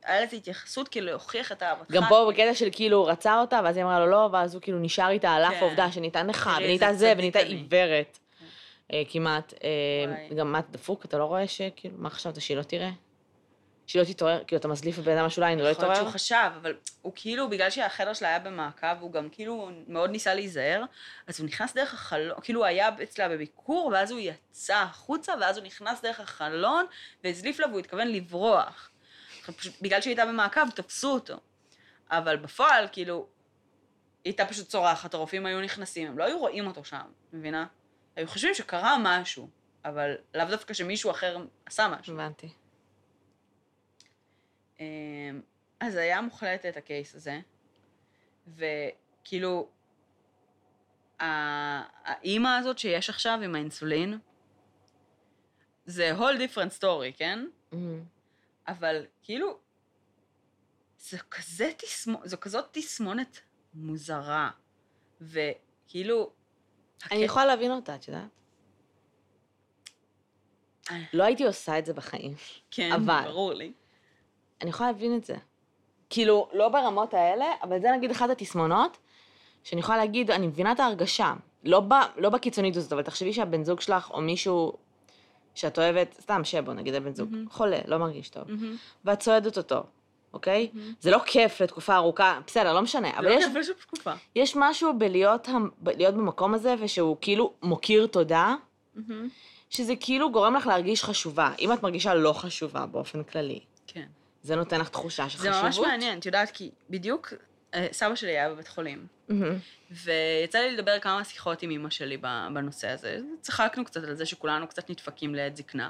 היה 0.05 0.21
לזה 0.21 0.35
התייחסות 0.35 0.87
כאילו 0.87 1.05
להוכיח 1.05 1.51
את 1.51 1.63
אהבתך. 1.63 1.91
גם 1.91 2.03
פה 2.09 2.27
בקטע 2.31 2.53
של 2.53 2.69
כאילו 2.71 2.97
הוא 2.97 3.09
רצה 3.09 3.39
אותה, 3.39 3.61
ואז 3.63 3.77
היא 3.77 3.83
אמרה 3.83 3.99
לו 3.99 4.07
לא, 4.07 4.29
ואז 4.31 4.53
הוא 4.53 4.61
כאילו 4.61 4.79
נשאר 4.79 5.09
איתה 5.09 5.31
על 5.31 5.43
אף 5.43 5.53
כן. 5.53 5.59
העובדה 5.59 5.91
שנהייתה 5.91 6.23
נכה, 6.23 6.57
ונהייתה 6.59 6.93
זה, 6.93 7.13
ונהייתה. 7.17 7.39
עיוורת. 7.39 8.19
אה, 8.93 9.03
כמעט. 9.09 9.53
אה. 9.63 10.35
גם 10.35 10.51
מה, 10.51 10.59
דפוק? 10.71 11.05
אתה 11.05 11.17
לא 11.17 11.25
רואה 11.25 11.47
שכאילו, 11.47 11.95
מה 11.97 12.09
חשבת, 12.09 12.41
שהיא 12.41 12.57
לא 12.57 12.63
תראה? 12.63 12.89
שהיא 13.87 13.99
לא 13.99 14.05
תתעורר? 14.05 14.43
כאילו, 14.47 14.59
אתה 14.59 14.67
מזליף 14.67 14.99
בבן 14.99 15.17
אדם 15.17 15.25
השוליים, 15.25 15.59
לא 15.59 15.67
יכול 15.67 15.85
להיות 15.85 15.97
יתעורר? 15.97 16.11
שהוא 16.11 16.13
חשב, 16.13 16.51
אבל 16.61 16.73
הוא 17.01 17.13
כאילו, 17.15 17.49
בגלל 17.49 17.69
שהחדר 17.69 18.13
שלה 18.13 18.27
היה 18.27 18.39
במעקב, 18.39 18.87
הוא 18.99 19.11
גם 19.11 19.29
כאילו 19.31 19.69
מאוד 19.87 20.09
ניסה 20.09 20.33
להיזהר, 20.33 20.83
אז 21.27 21.39
הוא 21.39 21.47
נכנס 21.47 21.73
דרך 21.73 21.93
החלון, 21.93 22.37
כאילו 22.41 22.59
הוא 22.59 22.65
היה 22.65 22.89
אצלה 23.03 23.29
בביקור, 23.29 23.89
ואז 23.93 24.11
הוא 24.11 24.19
יצא 24.19 24.75
החוצה, 24.75 25.33
ואז 25.41 25.57
הוא 25.57 25.65
נכנס 25.65 26.01
דרך 26.01 26.19
החלון, 26.19 26.85
והזליף 27.23 27.59
לה 27.59 27.67
והוא 27.67 27.79
התכוון 27.79 28.07
לברוח. 28.07 28.89
פשוט, 29.51 29.81
בגלל 29.81 30.01
שהיא 30.01 30.11
הייתה 30.11 30.25
במעקב, 30.25 30.69
תפסו 30.69 31.13
אותו. 31.13 31.37
אבל 32.09 32.37
בפועל, 32.37 32.87
כאילו, 32.91 33.27
היא 34.23 34.31
הייתה 34.31 34.45
פשוט 34.45 34.67
צורחת, 34.67 35.13
הרופאים 35.13 35.45
היו 35.45 35.61
נכנסים, 35.61 36.07
הם 36.07 36.17
לא 36.17 36.23
היו 36.23 36.39
רואים 36.39 36.67
אותו 36.67 36.83
שם, 36.83 37.05
מבינה? 37.33 37.65
היו 38.15 38.27
חושבים 38.27 38.53
שקרה 38.53 38.97
משהו, 38.99 39.49
אבל 39.85 40.15
לאו 40.33 40.45
דווקא 40.45 40.73
שמישהו 40.73 41.11
אחר 41.11 41.37
עשה 41.65 41.87
משהו. 41.87 42.13
הבנתי. 42.13 42.49
אמ, 44.79 45.41
אז 45.79 45.95
היה 45.95 46.21
מוחלט 46.21 46.65
את 46.65 46.77
הקייס 46.77 47.15
הזה, 47.15 47.39
וכאילו, 48.47 49.69
האימא 51.19 52.57
הזאת 52.59 52.79
שיש 52.79 53.09
עכשיו 53.09 53.39
עם 53.43 53.55
האינסולין, 53.55 54.19
זה 55.85 56.11
whole 56.17 56.37
different 56.37 56.79
story, 56.79 57.17
כן? 57.17 57.45
מהמם. 57.71 58.03
אבל 58.67 59.05
כאילו, 59.23 59.57
זו 60.99 61.17
כזה 61.31 61.71
תסמונת, 61.77 62.27
זו 62.29 62.37
כזאת 62.39 62.65
תסמונת 62.71 63.39
מוזרה, 63.73 64.49
וכאילו... 65.21 66.31
אני 67.11 67.19
הקטע- 67.19 67.25
יכולה 67.25 67.45
להבין 67.45 67.71
אותה, 67.71 67.95
את 67.95 68.07
יודעת? 68.07 68.23
אה. 70.91 70.95
לא 71.13 71.23
הייתי 71.23 71.45
עושה 71.45 71.79
את 71.79 71.85
זה 71.85 71.93
בחיים. 71.93 72.33
כן, 72.71 72.91
אבל- 72.91 73.21
ברור 73.25 73.53
לי. 73.53 73.73
אני 74.61 74.69
יכולה 74.69 74.91
להבין 74.91 75.15
את 75.17 75.23
זה. 75.23 75.35
כאילו, 76.09 76.49
לא 76.53 76.69
ברמות 76.69 77.13
האלה, 77.13 77.45
אבל 77.63 77.81
זה 77.81 77.87
נגיד 77.97 78.11
אחת 78.11 78.29
התסמונות, 78.29 78.97
שאני 79.63 79.79
יכולה 79.81 79.97
להגיד, 79.97 80.31
אני 80.31 80.47
מבינה 80.47 80.71
את 80.71 80.79
ההרגשה. 80.79 81.33
לא, 81.63 81.79
ב, 81.79 81.93
לא 82.17 82.29
בקיצונית 82.29 82.75
הזאת, 82.75 82.93
אבל 82.93 83.01
תחשבי 83.03 83.33
שהבן 83.33 83.63
זוג 83.63 83.81
שלך, 83.81 84.11
או 84.11 84.21
מישהו 84.21 84.77
שאת 85.55 85.77
אוהבת, 85.79 86.15
סתם 86.21 86.43
שבו, 86.43 86.73
נגיד 86.73 86.95
הבן 86.95 87.15
זוג, 87.15 87.29
מהמם. 87.31 87.49
חולה, 87.49 87.79
לא 87.85 87.97
מרגיש 87.97 88.29
טוב, 88.29 88.43
מהמם. 88.51 88.75
ואת 89.05 89.19
צועדת 89.19 89.57
אותו, 89.57 89.83
אוקיי? 90.33 90.69
מהמם. 90.73 90.93
זה 90.99 91.11
לא 91.11 91.19
כיף 91.25 91.61
לתקופה 91.61 91.95
ארוכה, 91.95 92.39
בסדר, 92.47 92.73
לא 92.73 92.81
משנה, 92.81 93.17
אבל 93.17 93.25
לא 93.25 93.33
יש, 93.33 93.45
כיף 93.45 93.53
בשום 93.59 93.75
תקופה. 93.81 94.13
יש 94.35 94.53
משהו 94.55 94.93
בלהיות, 94.99 95.47
ב- 95.83 95.89
להיות 95.89 96.15
במקום 96.15 96.53
הזה, 96.53 96.75
ושהוא 96.79 97.17
כאילו 97.21 97.53
מוקיר 97.61 98.07
תודה, 98.07 98.55
מהמם. 98.95 99.29
שזה 99.69 99.93
כאילו 99.99 100.31
גורם 100.31 100.55
לך 100.55 100.67
להרגיש 100.67 101.03
חשובה. 101.03 101.51
אם 101.59 101.73
את 101.73 101.83
מרגישה 101.83 102.13
לא 102.13 102.33
חשובה 102.33 102.85
באופן 102.85 103.23
כללי, 103.23 103.59
כן. 103.87 104.05
זה 104.43 104.55
נותן 104.55 104.79
לך 104.81 104.89
תחושה 104.89 105.29
של 105.29 105.37
זה 105.39 105.51
חשיבות. 105.51 105.65
ממש 105.65 105.79
מעניין, 105.79 106.19
את 106.19 106.25
יודעת, 106.25 106.51
כי 106.51 106.69
בדיוק 106.89 107.33
סבא 107.91 108.15
שלי 108.15 108.31
היה 108.31 108.49
בבית 108.49 108.67
חולים. 108.67 109.07
ויצא 109.91 110.59
לי 110.59 110.71
לדבר 110.71 110.99
כמה 110.99 111.23
שיחות 111.23 111.61
עם 111.61 111.71
אמא 111.71 111.89
שלי 111.89 112.17
בנושא 112.53 112.89
הזה. 112.89 113.19
צחקנו 113.41 113.85
קצת 113.85 114.03
על 114.03 114.15
זה 114.15 114.25
שכולנו 114.25 114.67
קצת 114.67 114.89
נדפקים 114.89 115.35
לעת 115.35 115.57
זקנה, 115.57 115.89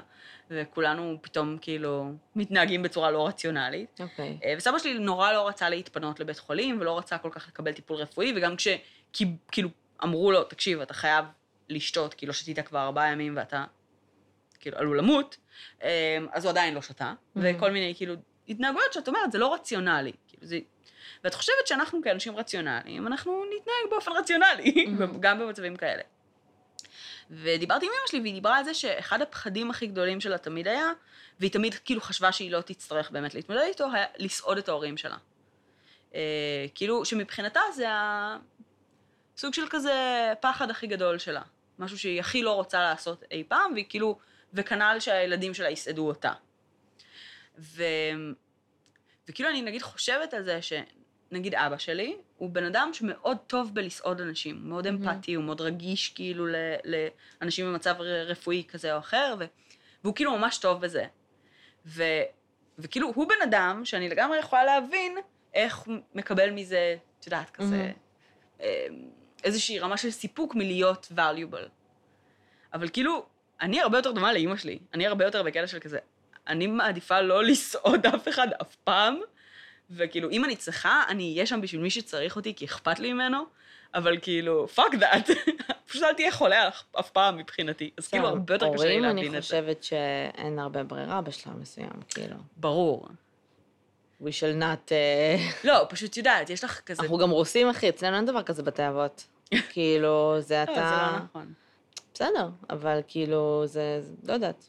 וכולנו 0.50 1.18
פתאום 1.22 1.58
כאילו 1.60 2.12
מתנהגים 2.36 2.82
בצורה 2.82 3.10
לא 3.10 3.26
רציונלית. 3.26 4.00
אוקיי. 4.00 4.38
אה, 4.44 4.54
וסבא 4.58 4.78
שלי 4.78 4.98
נורא 4.98 5.32
לא 5.32 5.48
רצה 5.48 5.68
להתפנות 5.68 6.20
לבית 6.20 6.38
חולים, 6.38 6.80
ולא 6.80 6.98
רצה 6.98 7.18
כל 7.18 7.30
כך 7.32 7.48
לקבל 7.48 7.72
טיפול 7.72 7.96
רפואי, 7.96 8.32
וגם 8.36 8.54
כשכאילו 8.56 9.68
אמרו 10.04 10.32
לו, 10.32 10.44
תקשיב, 10.44 10.80
אתה 10.80 10.94
חייב 10.94 11.24
לשתות, 11.68 12.14
כי 12.14 12.26
לא 12.26 12.32
שתית 12.32 12.58
כבר 12.58 12.78
ארבעה 12.82 13.12
ימים 13.12 13.36
ואתה 13.36 13.64
כאילו 14.60 14.78
עלול 14.78 14.98
למות, 14.98 15.36
אה, 15.82 16.18
אז 16.32 16.44
הוא 16.44 16.50
עדיין 16.50 16.74
לא 16.74 16.82
שתה, 16.82 17.12
וכל 17.36 17.70
מיני 17.70 17.94
כאילו 17.96 18.14
התנהגויות 18.48 18.92
שאת 18.92 19.08
אומרת, 19.08 19.32
זה 19.32 19.38
לא 19.38 19.54
רציונלי. 19.54 20.12
כאילו 20.28 20.46
זה... 20.46 20.58
ואת 21.24 21.34
חושבת 21.34 21.66
שאנחנו 21.66 22.00
כאנשים 22.04 22.36
רציונליים, 22.36 23.06
אנחנו 23.06 23.44
נתנהג 23.44 23.90
באופן 23.90 24.12
רציונלי, 24.12 24.86
Mhm. 24.98 25.18
גם 25.20 25.38
במצבים 25.38 25.76
כאלה. 25.76 26.02
ודיברתי 27.30 27.86
עם 27.86 27.92
אמא 27.92 28.08
שלי, 28.10 28.20
והיא 28.20 28.34
דיברה 28.34 28.56
על 28.58 28.64
זה 28.64 28.74
שאחד 28.74 29.22
הפחדים 29.22 29.70
הכי 29.70 29.86
גדולים 29.86 30.20
שלה 30.20 30.38
תמיד 30.38 30.68
היה, 30.68 30.86
והיא 31.40 31.50
תמיד 31.50 31.74
כאילו 31.74 32.00
חשבה 32.00 32.32
שהיא 32.32 32.50
לא 32.50 32.60
תצטרך 32.60 33.10
באמת 33.10 33.34
להתמודד 33.34 33.60
איתו, 33.60 33.86
היה 33.92 34.06
לסעוד 34.16 34.58
את 34.58 34.68
ההורים 34.68 34.96
שלה. 34.96 35.16
אה, 36.14 36.20
כאילו, 36.74 37.04
שמבחינתה 37.04 37.60
זה 37.74 37.86
הסוג 39.36 39.54
של 39.54 39.66
כזה 39.70 39.94
פחד 40.40 40.70
הכי 40.70 40.86
גדול 40.86 41.18
שלה. 41.18 41.42
משהו 41.78 41.98
שהיא 41.98 42.20
הכי 42.20 42.42
לא 42.42 42.52
רוצה 42.52 42.80
לעשות 42.82 43.24
אי 43.30 43.44
פעם, 43.48 43.72
והיא 43.72 43.84
כאילו, 43.88 44.18
וכנ"ל 44.54 44.96
שהילדים 45.00 45.54
שלה 45.54 45.70
יסעדו 45.70 46.08
אותה. 46.08 46.32
ו... 47.58 47.82
וכאילו 49.28 49.48
אני 49.50 49.62
נגיד 49.62 49.82
חושבת 49.82 50.34
על 50.34 50.44
זה 50.44 50.60
שנגיד 50.62 51.54
אבא 51.54 51.78
שלי, 51.78 52.16
הוא 52.36 52.50
בן 52.50 52.64
אדם 52.64 52.90
שמאוד 52.92 53.36
טוב 53.46 53.74
בלסעוד 53.74 54.20
אנשים, 54.20 54.56
הוא 54.56 54.68
מאוד. 54.68 54.86
אמפתי, 54.86 55.34
הוא 55.34 55.44
מאוד 55.44 55.60
רגיש 55.60 56.08
כאילו 56.08 56.46
ל- 56.46 56.54
לאנשים 57.40 57.66
במצב 57.66 57.94
רפואי 58.00 58.64
כזה 58.68 58.94
או 58.94 58.98
אחר, 58.98 59.34
ו... 59.38 59.44
והוא 60.04 60.14
כאילו 60.14 60.38
ממש 60.38 60.58
טוב 60.58 60.80
בזה. 60.80 61.06
ו... 61.86 62.02
וכאילו 62.78 63.12
הוא 63.14 63.28
בן 63.28 63.42
אדם 63.42 63.84
שאני 63.84 64.08
לגמרי 64.08 64.38
יכולה 64.38 64.64
להבין 64.64 65.18
איך 65.54 65.76
הוא 65.76 65.96
מקבל 66.14 66.50
מזה, 66.50 66.96
את 67.20 67.26
יודעת, 67.26 67.50
כזה. 67.50 67.92
אה, 68.60 68.86
איזושהי 69.44 69.78
רמה 69.78 69.96
של 69.96 70.10
סיפוק 70.10 70.54
מלהיות 70.54 71.12
valuable. 71.16 71.68
אבל 72.72 72.88
כאילו, 72.88 73.26
אני 73.60 73.80
הרבה 73.80 73.98
יותר 73.98 74.12
דומה 74.12 74.32
לאימא 74.32 74.56
שלי. 74.56 74.78
אני 74.94 75.06
הרבה 75.06 75.24
יותר 75.24 75.42
בקטע 75.42 75.66
של 75.66 75.78
כזה, 75.78 75.98
אני 76.48 76.66
מעדיפה 76.66 77.20
לא 77.20 77.44
לסעוד 77.44 78.06
אף 78.14 78.28
אחד 78.28 78.48
אף 78.62 78.76
פעם, 78.84 79.20
וכאילו, 79.90 80.30
אם 80.30 80.44
אני 80.44 80.56
צריכה, 80.56 81.02
אני 81.08 81.32
אהיה 81.34 81.46
שם 81.46 81.60
בשביל 81.60 81.80
מי 81.80 81.90
שצריך 81.90 82.36
אותי, 82.36 82.54
כי 82.54 82.64
אכפת 82.64 82.98
לי 82.98 83.12
ממנו, 83.12 83.38
אבל 83.94 84.18
כאילו, 84.22 84.68
fuck 84.68 84.94
that, 84.94 85.30
פשוט 85.88 86.02
אל 86.02 86.12
תהיה 86.12 86.32
חולה 86.32 86.68
אף- 86.98 87.10
פעם 87.10 87.36
מבחינתי. 87.36 87.90
אז 87.98 88.08
כאילו, 88.08 88.28
הרבה 88.28 88.54
יותר 88.54 88.66
קשה 88.74 88.84
לי 88.84 88.90
הורים, 88.90 89.02
להבין 89.02 89.18
אני 89.18 89.26
את 89.26 89.32
זה. 89.32 89.40
חושבת 89.40 89.84
שאין 89.84 90.58
הרבה 90.58 90.82
ברירה 90.84 91.20
בשלב 91.20 91.56
מסוים, 91.60 91.90
כאילו. 92.08 92.36
ברור. 92.56 93.08
We 94.22 94.26
shall 94.26 94.60
not... 94.62 94.92
אה, 94.92 95.36
לא, 95.68 95.86
פשוט 95.88 96.16
יודעת, 96.16 96.50
יש 96.50 96.64
לך 96.64 96.80
כזה... 96.86 97.02
אנחנו 97.02 97.18
גם 97.18 97.30
רוסים, 97.30 97.68
אחי, 97.70 97.88
אצלנו 97.88 98.16
אין 98.16 98.24
דבר 98.24 98.42
כזה 98.42 98.62
בתי 98.62 98.88
אבות. 98.88 99.26
כאילו, 99.70 100.36
זה 100.40 100.64
לא, 100.68 100.72
אתה... 100.72 100.74
זה 100.74 100.80
לא 101.16 101.24
נכון. 101.24 101.52
בסדר, 102.14 102.48
אבל 102.70 103.00
כאילו. 103.08 103.62
זה- 103.66 104.00
לא 104.28 104.32
יודעת. 104.32 104.68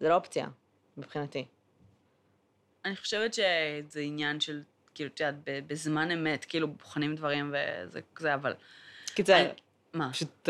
זה 0.00 0.08
לא 0.08 0.14
אופציה, 0.14 0.46
מבחינתי. 0.96 1.44
אני 2.84 2.96
חושבת 2.96 3.34
שזה 3.34 4.00
עניין 4.00 4.40
של, 4.40 4.62
כאילו, 4.94 5.10
את 5.14 5.20
יודעת, 5.20 5.34
בזמן 5.66 6.10
אמת, 6.10 6.44
כאילו, 6.44 6.68
בוחנים 6.68 7.14
דברים 7.14 7.54
וזה 7.54 8.34
אבל... 8.34 8.54
קיצר, 9.14 9.50
מה? 9.92 10.12
פשוט, 10.12 10.48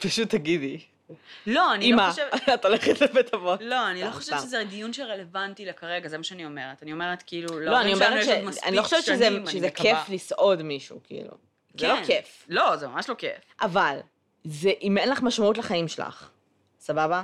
פשוט 0.00 0.30
תגידי. 0.30 0.78
לא, 1.46 1.74
אני 1.74 1.92
לא 1.92 2.10
חושבת... 2.10 2.48
את 2.54 2.64
הולכת 2.64 3.00
לבית 3.00 3.34
אבות. 3.34 3.60
לא, 3.62 3.90
אני 3.90 4.02
לא 4.02 4.10
חושבת. 4.10 4.40
שזה 4.40 4.64
דיון 4.64 4.92
שרלוונטי 4.92 5.66
לכרגע, 5.66 6.08
זה 6.08 6.18
מה 6.18 6.24
שאני 6.24 6.44
אומרת. 6.44 6.82
אני 6.82 6.92
אומרת, 6.92 7.22
כאילו, 7.26 7.60
לא, 7.60 7.80
אני 7.80 7.94
להורים 7.94 7.96
שלנו 7.96 8.10
אומרת 8.10 8.24
ש... 8.24 8.28
מספיק 8.46 8.64
אני 8.64 8.76
לא 8.76 8.82
חושבת 8.82 9.04
שזה, 9.04 9.26
אני 9.26 9.46
שזה 9.46 9.66
מקווה. 9.66 10.04
כיף 10.04 10.08
לסעוד 10.08 10.62
מישהו, 10.62 11.00
כאילו. 11.04 11.30
זה 11.80 11.88
לא 11.88 11.96
כן. 11.96 12.04
כיף. 12.04 12.46
לא, 12.48 12.76
זה 12.76 12.88
ממש 12.88 13.08
לא 13.08 13.14
כיף. 13.14 13.40
אבל, 13.60 13.98
זה 14.44 14.70
אם 14.82 14.98
אין 14.98 15.08
לך 15.08 15.22
משמעות 15.22 15.58
לחיים 15.58 15.88
שלך, 15.88 16.30
סבבה? 16.84 17.22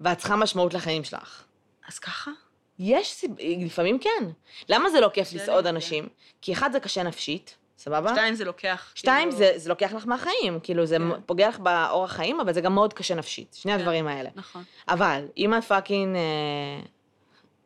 ואת 0.00 0.18
צריכה 0.18 0.36
משמעות 0.36 0.74
לחיים 0.74 1.04
שלך. 1.04 1.44
אז 1.88 1.98
ככה? 1.98 2.30
יש 2.78 3.12
סיב... 3.12 3.30
לפעמים 3.66 3.98
כן. 3.98 4.24
למה 4.68 4.90
זה 4.90 5.00
לא 5.00 5.08
כיף 5.08 5.32
לסעוד 5.32 5.66
אנשים? 5.66 6.08
כי 6.42 6.52
אחד, 6.52 6.72
זה 6.72 6.80
קשה 6.80 7.02
נפשית, 7.02 7.56
סבבה? 7.78 8.10
שתיים, 8.10 8.34
זה 8.34 8.44
לוקח... 8.44 8.92
שתיים, 8.94 9.28
כאילו- 9.30 9.38
זה, 9.38 9.52
זה 9.56 9.68
לוקח 9.68 9.92
לך 9.92 10.06
מהחיים, 10.06 10.60
כאילו 10.62 10.86
זה 10.86 10.96
כן. 10.98 11.20
פוגע 11.26 11.48
לך 11.48 11.58
באורח 11.58 12.12
חיים, 12.12 12.40
אבל 12.40 12.52
זה 12.52 12.60
גם 12.60 12.74
מאוד 12.74 12.92
קשה 12.92 13.14
נפשית, 13.14 13.54
שני 13.54 13.72
כן. 13.72 13.78
הדברים 13.78 14.06
האלה. 14.06 14.30
נכון. 14.34 14.62
אבל 14.88 15.24
אם 15.36 15.54
את 15.54 15.64
fucking 15.64 16.16
אה, 16.16 16.80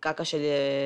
קקה 0.01 0.24
של 0.24 0.38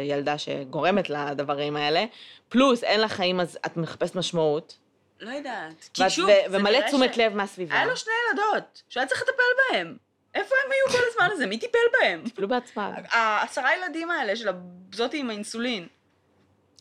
ילדה 0.09 0.39
שגורמת 0.39 1.11
לדברים 1.11 1.77
האלה, 1.77 2.05
פלוס 2.49 2.85
אין 2.85 3.01
לך 3.01 3.13
חיים 3.13 3.41
אז 3.41 3.59
את 3.67 3.77
מחפשת 3.77 4.15
משמעות, 4.15 4.79
לא 5.21 5.31
יודעת. 5.31 5.89
כי 5.95 6.11
שוב, 6.11 6.27
זה 6.27 6.59
ומלא 6.59 6.71
נראה 6.79 6.89
תשומת 6.89 7.15
ש- 7.15 7.19
לב 7.19 7.35
מהסביבה. 7.37 7.75
היה 7.75 7.85
לו 7.87 7.97
שני 7.97 8.13
ילדות, 8.31 8.83
שהיה 8.89 9.07
צריך 9.07 9.23
לטפל 9.23 9.33
בהן. 9.73 9.97
איפה 10.35 10.55
הם 10.65 10.73
היו 10.73 10.99
כל 10.99 11.05
הזמן 11.11 11.29
הזה? 11.33 11.47
מי 11.47 11.59
טיפל 11.59 11.79
בהם? 12.01 12.23
אפילו 12.33 12.49
בעצמם. 12.49 12.93
העשרה 13.11 13.77
ילדים 13.77 14.11
האלה 14.11 14.37
של 14.37 14.49
זאתי 14.93 15.19
עם 15.19 15.31
האינסולין. 15.31 15.87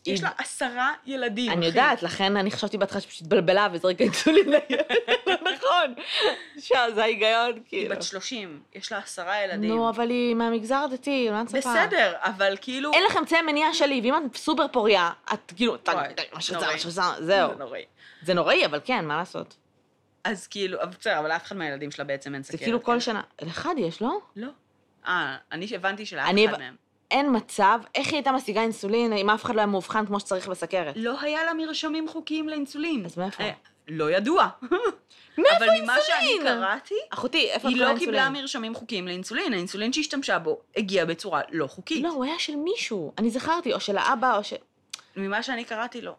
יש 0.06 0.22
לה 0.22 0.30
עשרה 0.38 0.92
ילדים, 1.06 1.52
אני. 1.52 1.66
יודעת, 1.66 2.02
לכן 2.02 2.36
אני 2.36 2.50
חשבתי 2.50 2.78
בהתחלה 2.78 3.00
שפשוט 3.00 3.20
התבלבלה 3.20 3.68
והזריקה 3.72 4.04
אינסולין 4.04 4.48
לילד. 4.48 4.84
לא 5.26 5.34
נכון. 5.34 5.94
שזה 6.58 7.02
ההיגיון, 7.02 7.52
היא 7.54 7.62
כאילו. 7.66 7.96
בת 7.96 8.02
30, 8.02 8.60
יש 8.74 8.92
לה 8.92 8.98
עשרה 8.98 9.44
ילדים. 9.44 9.70
נו, 9.70 9.90
אבל 9.90 10.10
היא 10.10 10.34
מהמגזר 10.34 10.74
הדתי, 10.74 11.30
מה 11.30 11.42
את 11.42 11.46
מצפה? 11.46 11.58
בסדר, 11.58 12.12
אבל 12.20 12.56
כאילו... 12.60 12.92
אין 12.92 13.04
לך 13.04 13.16
אמצעי 13.16 13.42
מניעה 13.42 13.74
שלי, 13.74 14.00
ואם 14.04 14.26
את 14.26 14.36
סופר 14.36 14.68
פוריה, 14.68 15.10
את 15.34 15.52
כאילו, 15.56 15.76
מה. 15.86 16.02
מה 16.34 16.40
זהו. 17.20 17.50
זה 17.50 17.54
נוראי. 17.58 17.84
זה 18.22 18.34
נוראי, 18.34 18.66
אבל 18.66 18.80
כן, 18.84 19.04
מה 19.04 19.16
לעשות? 19.16 19.56
אז 20.24 20.46
כאילו, 20.46 20.78
בסדר, 20.98 21.18
אבל 21.18 21.28
לאף 21.28 21.44
אחד 21.44 21.56
מהילדים 21.56 21.90
שלה 21.90 22.04
בעצם 22.04 22.34
אין 22.34 22.42
זה 22.42 22.48
סכרת. 22.48 22.60
כאילו 22.60 22.82
כל 22.82 22.92
כן? 22.92 23.00
שנה. 23.00 23.22
לאחד 23.42 23.74
יש, 23.78 24.02
לא? 24.02 24.18
לא. 24.36 24.48
אה, 25.06 25.36
אני 25.52 25.66
הבנתי 25.74 26.06
שלאף 26.06 26.24
אחד 26.24 26.58
מהם. 26.58 26.76
אין 27.10 27.36
מצב, 27.36 27.80
איך 27.94 28.06
היא 28.06 28.14
הייתה 28.14 28.32
משיגה 28.32 28.62
אינסולין 28.62 29.12
אם 29.12 29.30
אף 29.30 29.44
אחד 29.44 29.54
לא 29.54 29.60
היה 29.60 29.66
מאובחן 29.66 30.06
כמו 30.06 30.20
שצריך 30.20 30.48
בסכרת? 30.48 30.94
לא 30.96 31.20
היה 31.20 31.44
לה 31.44 31.54
מרשמים 31.54 32.08
חוקיים 32.08 32.48
לאינסולין. 32.48 33.04
אז 33.04 33.18
מאיפה? 33.18 33.42
אה, 33.42 33.50
לא 33.88 34.10
ידוע. 34.10 34.48
מאיפה 35.38 35.56
אבל 35.56 35.66
ממה 35.82 35.96
שאני 36.06 36.28
אינסולין? 36.28 36.58
קראתי, 36.58 36.94
אחותי, 37.10 37.50
איפה 37.50 37.68
היא 37.68 37.76
לא 37.76 37.88
אינסולין? 37.88 38.06
קיבלה 38.06 38.30
מרשמים 38.30 38.74
חוקיים 38.74 39.08
לאינסולין. 39.08 39.52
האינסולין 39.52 39.92
שהשתמשה 39.92 40.38
בו 40.38 40.60
הגיע 40.76 41.04
בצורה 41.04 41.40
לא 41.50 41.66
חוקית. 41.66 42.04
לא, 42.04 42.08
הוא 42.08 42.24
היה 42.24 42.38
של 42.38 42.56
מישהו. 42.56 43.12
אני 43.18 43.30
זכרתי, 43.30 43.72
או 43.72 43.80
של 43.80 43.98
האבא, 43.98 44.36
או 44.36 44.44
ש... 44.44 44.54
ממה 45.16 45.42
שאני 45.42 45.64
קראתי, 45.64 46.00
לא. 46.00 46.14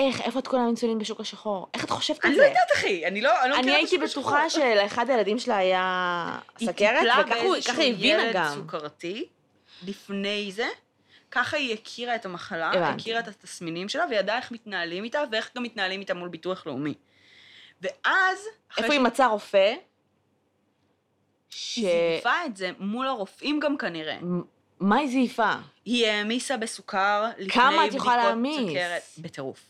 איך, 0.00 0.20
איפה 0.20 0.38
את 0.38 0.48
קונה 0.48 0.66
אינסולין 0.66 0.98
בשוק 0.98 1.20
השחור? 1.20 1.66
איך 1.74 1.84
את 1.84 1.90
חושבת 1.90 2.24
על 2.24 2.30
אני 2.30 2.34
זה? 2.36 2.42
לא 2.42 2.46
יודעת, 2.46 2.70
אחי. 2.74 3.06
אני 3.06 3.20
לא 3.20 3.42
אני 3.42 3.50
לא 3.50 3.54
אני 3.54 3.62
מכירה 3.62 3.76
את 3.76 3.80
הייתי 3.80 3.98
בטוחה. 3.98 4.50
שלאחד 4.50 5.10
הילדים 5.10 5.38
שלה 5.38 5.56
היה 5.56 6.38
היא 6.58 6.68
סכרת, 6.68 6.98
טיפלה 6.98 7.22
וככה 7.26 7.40
הוא- 7.40 7.56
ככה 7.68 7.82
היא 7.82 7.92
הבינה 7.94 8.22
ילד 8.22 8.34
גם. 8.34 8.54
סוכרתי 8.54 9.24
לפני 9.86 10.52
זה. 10.52 10.68
ככה 11.30 11.56
היא 11.56 11.74
הכירה 11.74 12.14
את 12.14 12.24
המחלה, 12.24 12.68
הבנתי. 12.70 13.02
הכירה 13.02 13.20
את 13.20 13.28
התסמינים 13.28 13.88
שלה, 13.88 14.04
וידעה 14.10 14.36
איך 14.38 14.52
מתנהלים 14.52 15.04
איתה, 15.04 15.22
ואיך 15.32 15.50
גם 15.56 15.62
מתנהלים 15.62 16.00
איתה 16.00 16.14
מול 16.14 16.28
ביטוח 16.28 16.66
לאומי. 16.66 16.94
ואז, 17.82 18.38
איפה 18.78 18.92
היא 18.92 19.00
מצאה 19.00 19.26
רופא? 19.26 19.74
ש... 21.50 21.74
שהיא 21.74 21.86
זייפה 21.86 22.44
את 22.46 22.56
זה 22.56 22.70
מול 22.78 23.06
הרופאים 23.06 23.60
גם 23.60 23.76
כנראה. 23.78 24.16
מה 24.80 24.96
היא 24.96 25.08
זייפה? 25.08 25.52
היא 25.84 26.06
העמיסה 26.06 26.56
בסוכר 26.56 27.24
לפני 27.38 27.52
כמה 27.52 27.86
את 27.86 27.94
יכולה 27.94 28.16
בדיקות 28.16 28.24
להעמיס? 28.24 28.68
סוכרת. 28.68 29.02
בטירוף. 29.18 29.60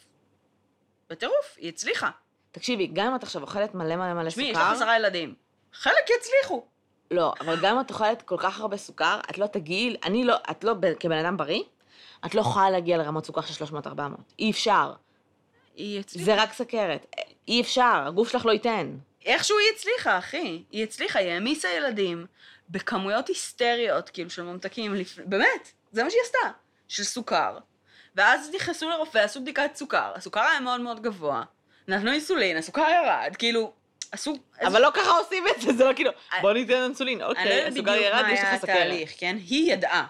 בטירוף, 1.11 1.57
היא 1.57 1.69
הצליחה. 1.69 2.11
תקשיבי, 2.53 2.87
גם 2.87 3.07
אם 3.07 3.17
את 3.17 3.23
עכשיו 3.23 3.43
אוכלת 3.43 3.75
מלא 3.75 3.97
מלא 3.97 4.15
מלא 4.15 4.29
תשמעי, 4.29 4.47
יש 4.47 4.57
סוכר, 4.57 4.71
לך 4.71 4.77
עשרה 4.77 4.97
ילדים. 4.97 5.35
חלק 5.73 6.11
יצליחו. 6.19 6.65
לא, 7.11 7.33
אבל 7.41 7.57
גם 7.63 7.75
אם 7.75 7.81
את 7.81 7.91
אוכלת 7.91 8.23
כל 8.23 8.37
כך 8.39 8.61
הרבה 8.61 8.77
סוכר, 8.77 9.21
את 9.31 9.39
לא 9.39 9.47
תגיעי, 9.47 9.97
אני 10.05 10.25
לא, 10.25 10.37
את 10.51 10.65
לא, 10.65 10.75
כבן 11.01 11.25
אדם 11.25 11.37
בריא, 11.37 11.63
את 12.27 12.35
לא 12.35 12.41
יכולה 12.41 12.71
להגיע 12.71 12.99
לרמות 12.99 13.27
סוכר 13.27 13.41
של 13.41 13.65
300-400. 13.65 13.69
אי 14.39 14.51
אפשר. 14.51 14.93
היא 15.77 16.01
הצליחה. 16.01 16.25
זה 16.25 16.43
רק 16.43 16.53
סכרת. 16.53 17.07
אי 17.49 17.61
אפשר, 17.61 18.03
הגוף 18.07 18.33
שלך 18.33 18.47
לא 18.47 18.53
ייתן. 18.53 18.97
איכשהו 19.25 19.59
היא 19.59 19.69
הצליחה, 19.75 20.19
אחי. 20.19 20.63
היא 20.71 20.85
הצליחה, 20.85 21.19
היא 21.19 21.31
העמיסה 21.31 21.69
ילדים 21.69 22.27
בכמויות 22.71 23.29
היסטריות, 23.29 24.09
כאילו, 24.09 24.31
של 24.31 24.43
ממתקים, 24.43 24.95
לפ... 24.95 25.19
באמת, 25.19 25.73
זה 25.93 26.05
מה 26.05 26.11
שהיא 26.11 26.23
עשתה, 26.25 26.59
של 26.89 27.05
סוכר. 27.05 27.59
ואז 28.15 28.51
נכנסו 28.55 28.91
לרופא, 28.91 29.19
עשו 29.19 29.41
בדיקת 29.41 29.71
סוכר, 29.75 30.13
הסוכר 30.15 30.41
היה 30.41 30.61
מאוד 30.61 30.81
מאוד 30.81 31.03
גבוה, 31.03 31.43
נתנו 31.89 32.11
אינסולין, 32.13 32.57
הסוכר 32.57 32.87
ירד, 32.91 33.37
כאילו, 33.39 33.73
עשו... 34.13 34.37
אבל 34.67 34.83
לא 34.83 34.91
ככה 34.95 35.11
עושים 35.11 35.45
את 35.57 35.61
זה, 35.61 35.73
זה 35.73 35.85
לא 35.85 35.95
כאילו, 35.95 36.11
אני- 36.33 36.41
בוא 36.43 36.53
ניתן 36.53 36.83
אינסולין, 36.83 37.15
אני 37.21 37.25
לא 37.25 37.29
אוקיי, 37.29 37.45
יודעת 37.57 37.73
הסוכר 37.73 37.93
בדיוק 37.93 38.07
ירד, 38.07 38.23
מה 38.23 38.33
יש 38.33 38.41
היה 38.41 38.53
לך 38.55 38.61
סכרת. 38.63 38.77
התהליך, 38.77 39.13
כן? 39.19 39.37
היא 39.47 39.73
ידעה. 39.73 40.07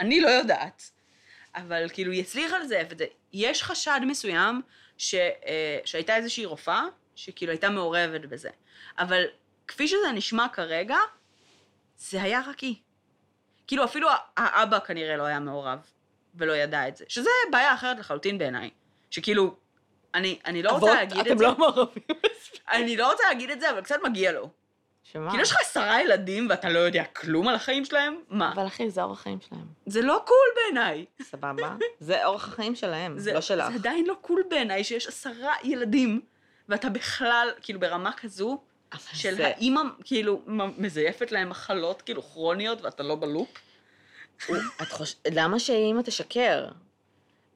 אני 0.00 0.20
לא 0.20 0.28
יודעת. 0.28 0.90
אבל 1.54 1.88
כאילו, 1.92 2.12
היא 2.12 2.20
הצליחה 2.20 2.58
לזייף 2.58 2.92
את 2.92 2.98
זה. 2.98 3.04
יש 3.32 3.62
חשד 3.62 4.00
מסוים 4.06 4.62
ש, 4.98 5.14
אה, 5.14 5.78
שהייתה 5.84 6.16
איזושהי 6.16 6.44
רופאה, 6.44 6.82
שכאילו 7.14 7.52
הייתה 7.52 7.70
מעורבת 7.70 8.20
בזה. 8.20 8.50
אבל 8.98 9.24
כפי 9.68 9.88
שזה 9.88 10.12
נשמע 10.14 10.46
כרגע, 10.52 10.96
זה 11.98 12.22
היה 12.22 12.40
רק 12.46 12.58
היא. 12.60 12.74
כאילו, 13.66 13.84
אפילו 13.84 14.08
האבא 14.36 14.78
כנראה 14.78 15.16
לא 15.16 15.22
היה 15.22 15.40
מעורב, 15.40 15.78
ולא 16.34 16.52
ידע 16.52 16.88
את 16.88 16.96
זה. 16.96 17.04
שזה 17.08 17.30
בעיה 17.52 17.74
אחרת 17.74 17.98
לחלוטין 17.98 18.38
בעיניי. 18.38 18.70
שכאילו, 19.10 19.54
אני, 20.14 20.38
אני 20.46 20.62
לא 20.62 20.70
רוצה 20.70 20.94
להגיד 20.94 21.18
אתם 21.18 21.32
את 21.32 21.38
זה, 21.38 21.44
לא 21.44 21.58
מעורבים. 21.58 22.02
אני 22.72 22.96
לא 22.96 23.10
רוצה 23.10 23.22
להגיד 23.28 23.50
את 23.50 23.60
זה, 23.60 23.70
אבל 23.70 23.80
קצת 23.80 23.96
מגיע 24.04 24.32
לו. 24.32 24.48
שמה? 25.02 25.28
כאילו, 25.30 25.42
יש 25.42 25.50
לך 25.50 25.56
עשרה 25.60 26.02
ילדים 26.02 26.46
ואתה 26.50 26.68
לא 26.68 26.78
יודע 26.78 27.04
כלום 27.04 27.48
על 27.48 27.54
החיים 27.54 27.84
שלהם? 27.84 28.16
מה? 28.28 28.52
אבל 28.52 28.66
אחי, 28.66 28.90
זה 28.90 29.02
אורח 29.02 29.20
החיים 29.20 29.38
שלהם. 29.48 29.64
זה 29.86 30.02
לא 30.02 30.22
קול 30.26 30.36
בעיניי. 30.56 31.04
סבבה? 31.22 31.74
זה 32.00 32.24
אורח 32.26 32.48
החיים 32.48 32.74
שלהם, 32.74 33.18
זה, 33.18 33.32
לא 33.32 33.40
שלך. 33.40 33.68
זה 33.68 33.74
עדיין 33.74 34.06
לא 34.06 34.14
קול 34.20 34.42
בעיניי 34.50 34.84
שיש 34.84 35.06
עשרה 35.06 35.54
ילדים, 35.64 36.20
ואתה 36.68 36.88
בכלל, 36.88 37.48
כאילו, 37.60 37.80
ברמה 37.80 38.12
כזו, 38.12 38.58
של 39.12 39.34
זה- 39.34 39.46
האימא, 39.46 39.80
כאילו, 40.04 40.42
מזייפת 40.78 41.32
להם 41.32 41.48
מחלות, 41.50 42.02
כאילו, 42.02 42.22
כרוניות, 42.22 42.82
ואתה 42.82 43.02
לא 43.02 43.14
בלופ. 43.14 43.48
את 44.82 44.88
חוש... 44.92 45.14
למה 45.30 45.58
שאימא 45.58 46.02
תשקר? 46.02 46.68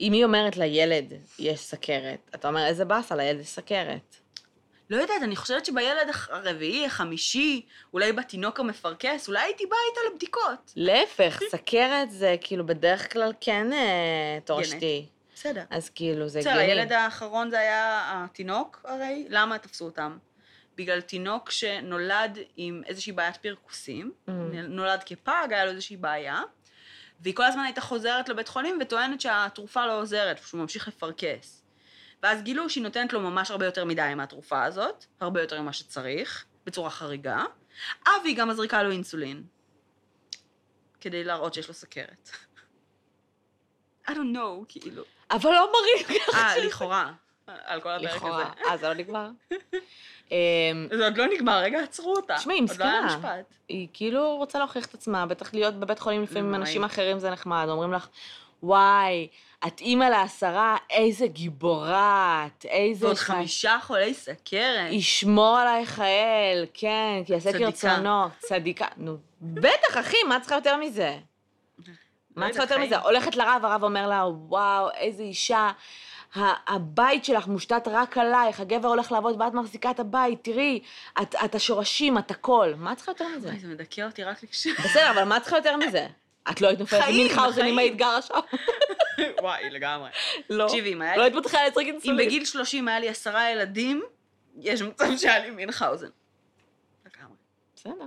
אם 0.01 0.13
היא 0.13 0.25
אומרת 0.25 0.57
לילד, 0.57 1.13
יש 1.39 1.61
סכרת, 1.61 2.31
אתה 2.35 2.49
אומר, 2.49 2.67
איזה 2.67 2.85
באסה, 2.85 3.17
לילד 3.17 3.41
יש 3.41 3.49
סכרת. 3.49 4.17
לא 4.91 4.97
יודעת, 4.97 5.23
אני 5.23 5.37
חושבת 5.37 5.67
שבילד 5.67 6.09
הרביעי, 6.31 6.87
החמישי, 6.87 7.67
אולי 7.93 8.13
בתינוק 8.13 8.61
המפרכס, 8.61 9.29
אולי 9.29 9.41
הייתי 9.41 9.67
באה 9.67 9.79
איתה 9.91 10.01
לבדיקות. 10.13 10.73
להפך, 10.77 11.41
סכרת 11.51 12.11
זה 12.11 12.37
כאילו 12.41 12.67
בדרך 12.67 13.13
כלל 13.13 13.33
כן 13.41 13.73
אה, 13.73 14.39
תורשתי. 14.45 15.07
בסדר. 15.35 15.63
אז 15.71 15.91
כאילו, 15.91 16.29
זה 16.29 16.39
בסדר, 16.39 16.53
הגיוני. 16.53 16.73
הילד 16.73 16.93
האחרון 16.93 17.51
זה 17.51 17.59
היה 17.59 18.01
התינוק 18.25 18.81
הרי, 18.85 19.27
למה 19.29 19.59
תפסו 19.59 19.85
אותם? 19.85 20.19
בגלל 20.77 21.01
תינוק 21.01 21.51
שנולד 21.51 22.39
עם 22.57 22.83
איזושהי 22.87 23.13
בעיית 23.13 23.37
פרכוסים, 23.37 24.13
Mm. 24.29 24.31
נולד 24.69 25.03
כפג, 25.07 25.47
היה 25.51 25.65
לו 25.65 25.71
איזושהי 25.71 25.97
בעיה, 25.97 26.43
והיא 27.23 27.35
כל 27.35 27.45
הזמן 27.45 27.63
הייתה 27.63 27.81
חוזרת 27.81 28.29
לבית 28.29 28.49
חולים 28.49 28.79
וטוענת 28.81 29.21
שהתרופה 29.21 29.87
לא 29.87 30.01
עוזרת, 30.01 30.41
שהוא 30.47 30.61
ממשיך 30.61 30.89
לפרכס. 30.89 31.63
ואז 32.23 32.43
גילו 32.43 32.71
שהיא 32.71 32.83
נותנת 32.85 33.13
לו 33.13 33.21
ממש 33.21 33.51
הרבה 33.51 33.67
יותר 33.67 33.85
מדי 33.85 34.13
מהתרופה 34.17 34.65
הזאת, 34.65 35.05
הרבה 35.21 35.41
יותר 35.41 35.61
ממה 35.61 35.73
שצריך, 35.73 36.45
בצורה 36.67 36.91
חריגה, 36.91 37.45
אה, 38.07 38.13
והיא 38.23 38.37
גם 38.37 38.49
מזריקה 38.49 38.83
לו 38.83 38.91
אינסולין, 38.91 39.45
כדי 41.01 41.25
להראות 41.25 41.55
שיש 41.55 41.69
לו 41.69 41.75
סכרת. 41.75 42.31
I 44.09 44.11
don't 44.11 44.35
know, 44.35 44.65
כאילו. 44.69 45.05
אבל 45.31 45.51
לא 45.51 45.73
מראים 45.73 46.21
ככה. 46.21 46.39
אה, 46.39 46.65
לכאורה. 46.65 47.13
על 47.65 47.81
כל 47.81 47.89
הפרק 47.89 48.17
לכאורה. 48.17 48.43
הזה. 48.43 48.71
אה, 48.71 48.77
זה 48.77 48.89
לא 48.89 48.95
נגמר? 48.95 49.29
אמ, 50.31 50.89
זה 50.97 51.05
עוד 51.05 51.19
לא 51.19 51.27
נגמר, 51.27 51.59
רגע, 51.59 51.81
עצרו 51.81 52.17
אותה. 52.17 52.35
תשמעי, 52.37 52.57
היא 52.57 52.69
עוד 52.71 52.79
לא 52.79 52.85
היה 52.85 53.03
מסכנה. 53.03 53.19
משפט. 53.19 53.55
היא 53.69 53.89
כאילו 53.93 54.37
רוצה 54.37 54.59
להוכיח 54.59 54.87
את 54.87 54.95
עצמה, 54.95 55.27
בטח 55.27 55.55
להיות 55.55 55.75
בבית 55.75 55.99
חולים 55.99 56.23
לפעמים 56.23 56.49
עם. 56.49 56.55
אנשים 56.55 56.85
אחרים 56.85 57.19
זה 57.19 57.31
נחמד, 57.31 57.67
אומרים 57.69 57.93
לך, 57.93 58.09
וואי, 58.63 59.29
את 59.67 59.81
אימא 59.81 60.05
לעשרה, 60.05 60.77
איזה 60.91 61.27
גיבורה 61.27 62.47
את, 62.47 62.65
איזה... 62.65 63.07
ועוד 63.07 63.17
חמישה 63.17 63.79
חולי 63.83 64.15
סכרת. 64.15 64.93
ישמור 64.93 65.57
עלייך 65.57 65.99
האל, 65.99 66.67
כן, 66.75 67.23
כי 67.27 67.33
יעשה. 67.33 67.53
כרצונו, 67.53 68.29
צדיקה. 68.39 68.87
נו, 68.97 69.17
בטח, 69.41 69.99
אחי, 70.01 70.17
מה 70.29 70.41
צריכה 70.41 70.55
יותר 70.55 70.77
מזה? 70.77 71.19
מה 72.37 72.51
צריכה 72.51 72.63
יותר. 72.63 72.79
מזה? 72.79 72.99
הולכת 72.99 73.37
לרב, 73.37 73.61
הרב 73.65 73.85
אומר 73.85 74.09
לה, 74.09 74.25
וואו, 74.27 74.91
איזה 74.91 75.23
אישה, 75.23 75.71
הבית 76.37 77.25
שלך 77.25 77.47
מושתת 77.47 77.83
רק 77.87 78.19
עלייך, 78.19 78.61
הגבר 78.61 78.89
הולך 78.89 79.13
לעבוד 79.13 79.41
ואת 79.41 79.55
מחזיקה 79.55 79.91
את 79.91 80.01
הבית, 80.01 80.45
תראי, 80.45 80.81
את, 81.23 81.35
את 81.45 81.55
השורשים, 81.55 82.19
את 82.19 82.31
הכל. 82.31 82.73
מה 82.77 82.93
את 82.93 82.97
צריכה 82.97 83.11
יותר 83.13 83.27
מזה? 83.37 83.51
זה 83.61 83.69
מדכא 83.69 84.01
אותי 84.07 84.25
רק 84.25 84.43
לקשור. 84.43 84.73
בסדר, 84.85 85.11
אבל 85.11 85.25
מה 85.25 85.37
את 85.37 85.43
צריכה 85.43 85.57
יותר 85.57 85.77
מזה? 85.77 86.07
את 86.51 86.61
לא 86.61 86.69
היית 86.69 86.81
נופלת 86.81 87.03
חיים, 87.03 87.17
ממינכאוזן 87.27 87.65
אם. 87.65 87.79
היית 87.79 87.97
גרה 87.97 88.23
שם? 88.23 88.35
וואי, 89.43 89.71
לגמרי. 89.71 90.11
לא. 90.51 90.67
תקשיבי, 90.67 90.93
אם 90.93 91.03
היה 91.03 91.17
לא 91.17 91.23
לי- 91.23 91.25
היית 91.25 91.35
מתחילה 91.37 91.63
אם 91.67 91.89
אינסולין. 91.89 92.27
בגיל 92.27 92.45
30 92.45 92.89
היה 92.89 92.99
לי 93.01 93.09
עשרה 93.09 93.51
ילדים, 93.51 94.03
יש 94.61 94.83
מצב 94.83 95.05
שהיה 95.17 95.39
לי 95.39 95.51
מינכהאוזן. 95.51 96.09
לגמרי. 97.07 97.37
בסדר. 97.77 98.05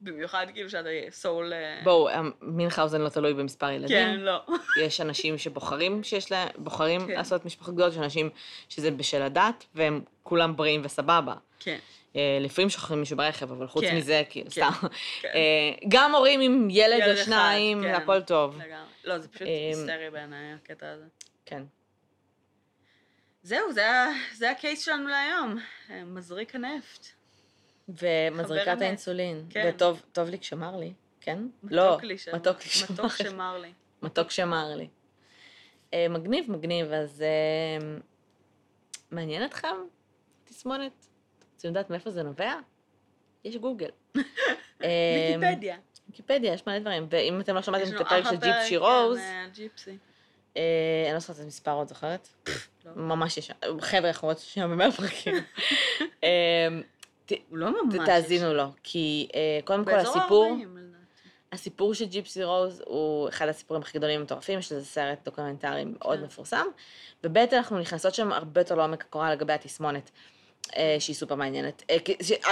במיוחד 0.00 0.46
כאילו 0.54 0.70
שאתה 0.70 0.88
סול... 1.10 1.52
אה, 1.52 1.80
בואו, 1.84 2.08
מינכאוזן 2.42 3.00
לא 3.00 3.08
תלוי 3.08 3.34
במספר 3.34 3.70
ילדים. 3.70 3.88
כן, 3.88 4.16
לא. 4.18 4.42
יש 4.84 5.00
אנשים 5.00 5.38
שבוחרים 5.38 6.04
שיש 6.04 6.32
להם, 6.32 6.48
בוחרים 6.56 7.06
כן. 7.06 7.12
לעשות 7.12 7.44
משפחות 7.44 7.74
גדולות, 7.74 7.92
יש 7.92 7.98
אנשים 7.98 8.30
שזה 8.68 8.90
בשל 8.90 9.22
הדת, 9.22 9.64
והם 9.74 10.00
כולם 10.22 10.56
בריאים 10.56 10.80
וסבבה. 10.84 11.34
כן. 11.60 11.78
אה, 12.16 12.38
לפעמים 12.40 12.70
שוכרים 12.70 13.00
מישהו 13.00 13.16
ברכב, 13.16 13.52
אבל 13.52 13.66
חוץ 13.66 13.84
כן, 13.84 13.96
מזה, 13.96 14.22
כאילו, 14.30 14.50
כן, 14.50 14.70
סתם. 14.70 14.88
כן. 15.20 15.28
אה, 15.34 15.88
גם 15.88 16.14
הורים 16.14 16.40
עם 16.40 16.68
ילד 16.70 16.98
ילד 16.98 17.18
או 17.18 17.24
שניים, 17.24 17.82
כן. 17.82 17.94
הכל 17.94 18.22
טוב. 18.22 18.56
לגמרי. 18.56 18.92
לא, 19.04 19.18
זה 19.18 19.28
פשוט 19.28 19.48
היסטרי 19.48 20.10
בעיניי, 20.12 20.52
הקטע 20.52 20.90
הזה. 20.90 21.04
כן. 21.46 21.62
זהו, 23.42 23.72
זה, 23.72 23.86
זה 24.34 24.50
הקייס 24.50 24.84
שלנו 24.84 25.08
להיום. 25.08 25.58
אה, 25.90 26.04
מזריק 26.04 26.54
הנפט. 26.54 27.15
ומזריקת 27.88 28.68
אמת. 28.68 28.82
האינסולין. 28.82 29.46
כן. 29.50 29.72
וטוב 29.74 30.02
טוב 30.12 30.28
לי 30.28 30.38
כשמר 30.38 30.76
לי, 30.76 30.92
כן? 31.20 31.38
מתוק 31.62 31.72
לא, 31.72 31.98
לי 32.02 32.18
שמר. 32.18 32.36
מתוק 32.36 32.62
לי 32.62 32.70
שמר. 32.70 32.92
מתוק 32.92 33.12
שמר 33.16 33.58
לי. 33.58 33.72
מתוק 34.02 34.30
שמר 34.30 34.74
לי. 34.76 34.88
אה, 35.94 36.06
מגניב, 36.10 36.50
מגניב, 36.50 36.92
אז 36.92 37.22
אה, 37.22 37.86
מעניין 39.10 39.44
אתכם? 39.44 39.76
תסמונת. 40.44 41.06
רוצים 41.54 41.70
לדעת 41.70 41.90
מאיפה 41.90 42.10
זה 42.10 42.22
נובע? 42.22 42.54
יש 43.44 43.56
גוגל. 43.56 43.90
אה, 44.82 45.34
ויקיפדיה. 45.40 45.76
ויקיפדיה, 46.08 46.52
יש 46.52 46.66
מלא 46.66 46.78
דברים. 46.78 47.06
ואם 47.10 47.40
אתם 47.40 47.54
לא 47.54 47.62
שמעתם 47.62 47.96
את 47.96 48.00
הפרק 48.00 48.24
של 48.24 48.36
ג'יפשי 48.36 48.76
רוז, 48.76 49.18
אני 50.56 51.12
לא 51.12 51.18
זוכרת 51.18 51.36
את 51.36 51.42
המספר 51.42 51.72
עוד, 51.72 51.88
זוכרת? 51.88 52.28
לא. 52.84 52.92
ממש 52.96 53.36
יש, 53.36 53.50
חבר'ה, 53.80 54.08
אנחנו 54.08 54.28
רוצים 54.28 54.46
שם 54.48 54.70
במאה 54.70 54.92
פרקים. 54.92 55.34
ת- 57.26 57.32
הוא 57.50 57.58
לא 57.58 57.84
ממש... 57.84 57.96
תאזינו 58.06 58.54
לו, 58.54 58.64
כי 58.82 59.28
אה, 59.34 59.58
קודם 59.64 59.84
כל 59.84 59.94
הסיפור, 59.94 60.44
ה-40, 60.44 60.78
לדעתי. 60.78 61.28
הסיפור 61.52 61.94
של 61.94 62.04
ג'יפסי 62.04 62.44
רוז 62.44 62.82
הוא 62.86 63.28
אחד 63.28 63.48
הסיפורים 63.48 63.82
הכי 63.82 63.98
גדולים 63.98 64.20
ומטורפים, 64.20 64.58
יש 64.58 64.72
לזה 64.72 64.84
סרט 64.84 65.18
דוקומנטרי 65.24 65.84
מאוד 65.84 66.18
כן. 66.18 66.24
מפורסם, 66.24 66.66
וב' 67.24 67.36
אנחנו 67.38 67.78
נכנסות 67.78 68.14
שם 68.14 68.32
הרבה 68.32 68.60
יותר 68.60 68.74
לעומק 68.74 69.02
הקורה 69.02 69.32
לגבי 69.32 69.52
התסמונת, 69.52 70.10
אה, 70.76 70.96
שהיא 70.98 71.16
סופר 71.16 71.34
מעניינת. 71.34 71.82
אה, 71.90 71.96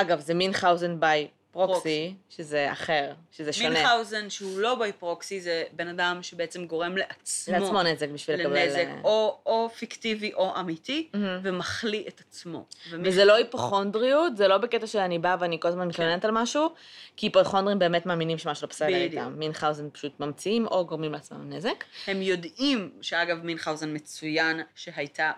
אגב, 0.01 0.20
זה 0.20 0.35
מינכאוזן 0.35 1.01
by 1.01 1.29
proxy. 1.55 2.15
שזה 2.31 2.73
אחר, 2.73 3.13
שזה 3.33 3.53
שונה. 3.53 3.71
מינכאוזן, 3.71 4.31
שהוא 4.31 4.59
לא 4.61 4.75
by 4.75 4.93
proxy, 4.93 5.41
זה 5.41 5.65
בן 5.73 5.89
אדם 5.89 6.19
שבעצם 6.23 6.67
גורם 6.67 6.97
לעצמו. 6.97 7.55
לעצמו 7.55 7.83
נזק 7.83 8.09
בשביל 8.09 8.41
לקבל... 8.41 8.59
לנזק, 8.65 8.77
אה, 8.87 9.01
או, 9.05 9.39
או 9.47 9.69
פיקטיבי 9.79 10.33
או 10.35 10.61
אמיתי, 10.61 11.09
מהמם. 11.15 11.41
ומחליא 11.43 12.05
את 12.09 12.21
עצמו. 12.29 12.65
ומי- 12.91 13.09
וזה 13.09 13.25
לא 13.25 13.35
היפוכונדריות, 13.35 14.37
זה 14.37 14.49
לא 14.49 14.59
בקטע 14.59 14.87
שאני 14.87 15.19
באה 15.19 15.37
ואני 15.41 15.61
כל 15.61 15.69
הזמן 15.69 15.89
מתלוננת 15.89 16.25
על 16.25 16.31
משהו, 16.31 16.75
כי 17.17 17.27
היפוכונדרים 17.27 17.79
באמת 17.79 18.07
מאמינים 18.07 18.39
שמשהו 18.39 18.67
לא 18.67 18.71
בסדר. 18.71 18.89
איתם. 18.97 19.35
מינכאוזן 19.37 19.89
פשוט 19.93 20.21
ממציאים 20.21 20.67
או 20.67 20.87
גורמים 20.87 21.13
לעצמם 21.13 21.53
נזק. 21.53 21.85
הם 22.07 22.23
יודעים, 22.23 22.91
שאגב 23.01 23.45
מינכאוזן 23.45 23.95
מצוין, 23.95 24.61
שהייתה 24.75 25.31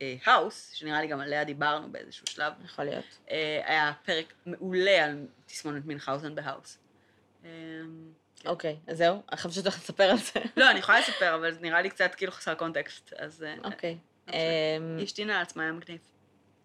בהאוס, 0.00 0.72
שנראה 0.74 1.00
לי 1.00 1.06
גם 1.06 1.20
עליה 1.20 1.44
דיברנו 1.44 1.92
באיזשהו 1.92 2.26
שלב, 2.26 2.52
יכול 2.64 2.84
להיות. 2.84 3.18
אה, 3.30 3.62
היה 3.64 3.92
פרק 4.04 4.32
מעולה 4.46 5.04
על 5.04 5.26
תסמונת 5.46 5.84
מינכאוזן 5.84 6.34
בהאוס. 6.34 6.78
אה, 7.44 7.50
אוקיי, 8.46 8.76
אז 8.86 8.98
זהו, 8.98 9.22
אני 9.28 9.36
חושבת 9.36 9.52
שאתה 9.52 9.68
לספר 9.68 10.04
על 10.04 10.16
זה. 10.16 10.40
לא, 10.56 10.70
אני 10.70 10.78
יכולה 10.78 11.00
לספר, 11.00 11.34
אבל 11.34 11.52
זה 11.52 11.60
נראה 11.60 11.82
לי 11.82 11.90
קצת 11.90 12.14
כאילו 12.14 12.32
חסר 12.32 12.54
קונטקסט, 12.54 13.12
אז 13.18 13.42
אה, 13.42 13.54
אוקיי. 13.64 13.98
משנה. 14.28 14.40
אמ, 14.40 14.96
היא 14.96 15.04
השתינה 15.04 15.36
על 15.36 15.42
עצמה, 15.42 15.62
היה 15.62 15.72
מגניב. 15.72 16.00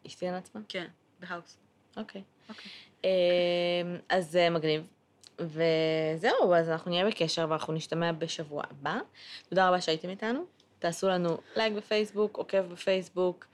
השתינה 0.08 0.28
על 0.28 0.36
עצמה? 0.36 0.62
כן, 0.70 0.88
בהאוס. 1.20 1.58
אוקיי. 1.98 2.22
אוקיי. 2.50 2.72
אמ, 3.04 3.10
אז 4.10 4.40
מגניב. 4.52 4.88
וזהו, 5.40 6.54
אז 6.56 6.70
אנחנו 6.70 6.92
נהיה 6.92 7.06
בקשר 7.06 7.48
ואנחנו 7.50 7.74
נשתמע 7.74 8.12
בשבוע 8.12 8.64
הבא. 8.72 9.00
תודה 9.50 9.68
רבה 9.68 9.82
שהייתם 9.82 10.10
איתנו. 10.10 10.46
תעשו 10.86 11.10
לנו 11.10 11.38
לייק 11.56 11.74
בפייסבוק, 11.74 12.38
עוקב 12.38 12.62
בפייסבוק, 12.62 13.46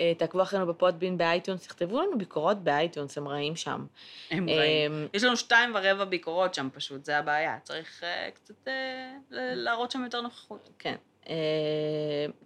אה, 0.00 0.12
תעקבו 0.18 0.42
אחרינו 0.42 0.66
בפודבין 0.66 1.18
באייטונס, 1.18 1.66
תכתבו 1.66 2.00
לנו 2.00 2.18
ביקורות 2.18 2.64
באייטונס, 2.64 3.18
הם 3.18 3.28
רעים 3.28 3.56
שם. 3.56 3.86
הם 4.30 4.48
רעים. 4.48 4.92
אמ, 4.92 5.06
יש 5.14 5.24
לנו 5.24 5.36
שתיים 5.36 5.74
ורבע 5.74 6.04
ביקורות 6.04 6.54
שם 6.54 6.68
פשוט, 6.72 7.04
זה 7.04 7.18
הבעיה. 7.18 7.58
צריך 7.62 8.04
אה, 8.04 8.30
קצת 8.34 8.68
אה, 8.68 9.12
להראות 9.30 9.90
שם 9.90 10.04
יותר 10.04 10.20
נוכחות. 10.20 10.68
כן. 10.78 10.94
אה, 11.28 11.34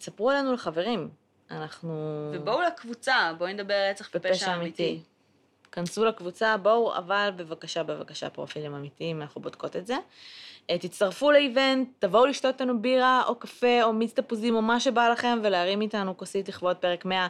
ספרו 0.01 0.31
לנו 0.31 0.53
לחברים. 0.53 1.09
אנחנו... 1.51 2.31
ובואו 2.35 2.61
לקבוצה, 2.61 3.33
בואי 3.39 3.55
נדבר 3.55 3.89
רצח 3.91 4.11
ופשע 4.15 4.55
אמיתי. 4.55 5.01
כנסו 5.73 6.05
לקבוצה, 6.05 6.57
בואו, 6.57 6.97
אבל 6.97 7.31
בבקשה, 7.37 7.83
בבקשה, 7.83 8.31
פרופילים 8.31 8.75
אמיתיים, 8.75 9.23
אנחנו 9.23 9.41
בודקות 9.41 9.77
את 9.77 9.87
זה. 9.87 9.97
אה, 10.71 10.79
תצטרפו 10.79 11.31
לאיבנט, 11.31 11.89
תבואו 11.99 12.27
לשתות 12.27 12.55
איתנו 12.55 12.83
בירה 12.83 13.23
או 13.27 13.35
קפה 13.35 13.83
או 13.83 13.93
מיץ 13.93 14.13
תפוזים 14.13 14.55
או 14.55 14.63
מה 14.63 14.81
שבא 14.81 15.09
לכם 15.09 15.39
ולהרים 15.43 15.81
איתנו 15.81 16.17
כוסית 16.17 16.49
לכבוד 16.49 16.77
פרק 16.77 17.05
100 17.05 17.27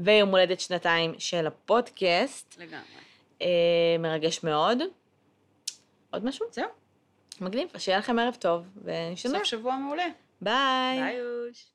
ויום 0.00 0.30
הולדת 0.30 0.60
שנתיים 0.60 1.14
של 1.18 1.46
הפודקאסט. 1.46 2.56
לגמרי. 2.58 2.84
אה, 3.42 3.96
מרגש 3.98 4.44
מאוד. 4.44 4.78
עוד 6.10 6.24
משהו? 6.24 6.46
זהו, 6.50 6.68
מגניב, 7.40 7.68
אז 7.74 7.82
שיהיה 7.82 7.98
לכם 7.98 8.18
ערב 8.18 8.34
טוב, 8.34 8.66
ונשתמע. 8.84 9.38
סוף 9.38 9.44
שבוע 9.44 9.76
מעולה. 9.76 10.06
ביי. 10.40 11.00
ביי 11.00 11.20
אוש. 11.20 11.73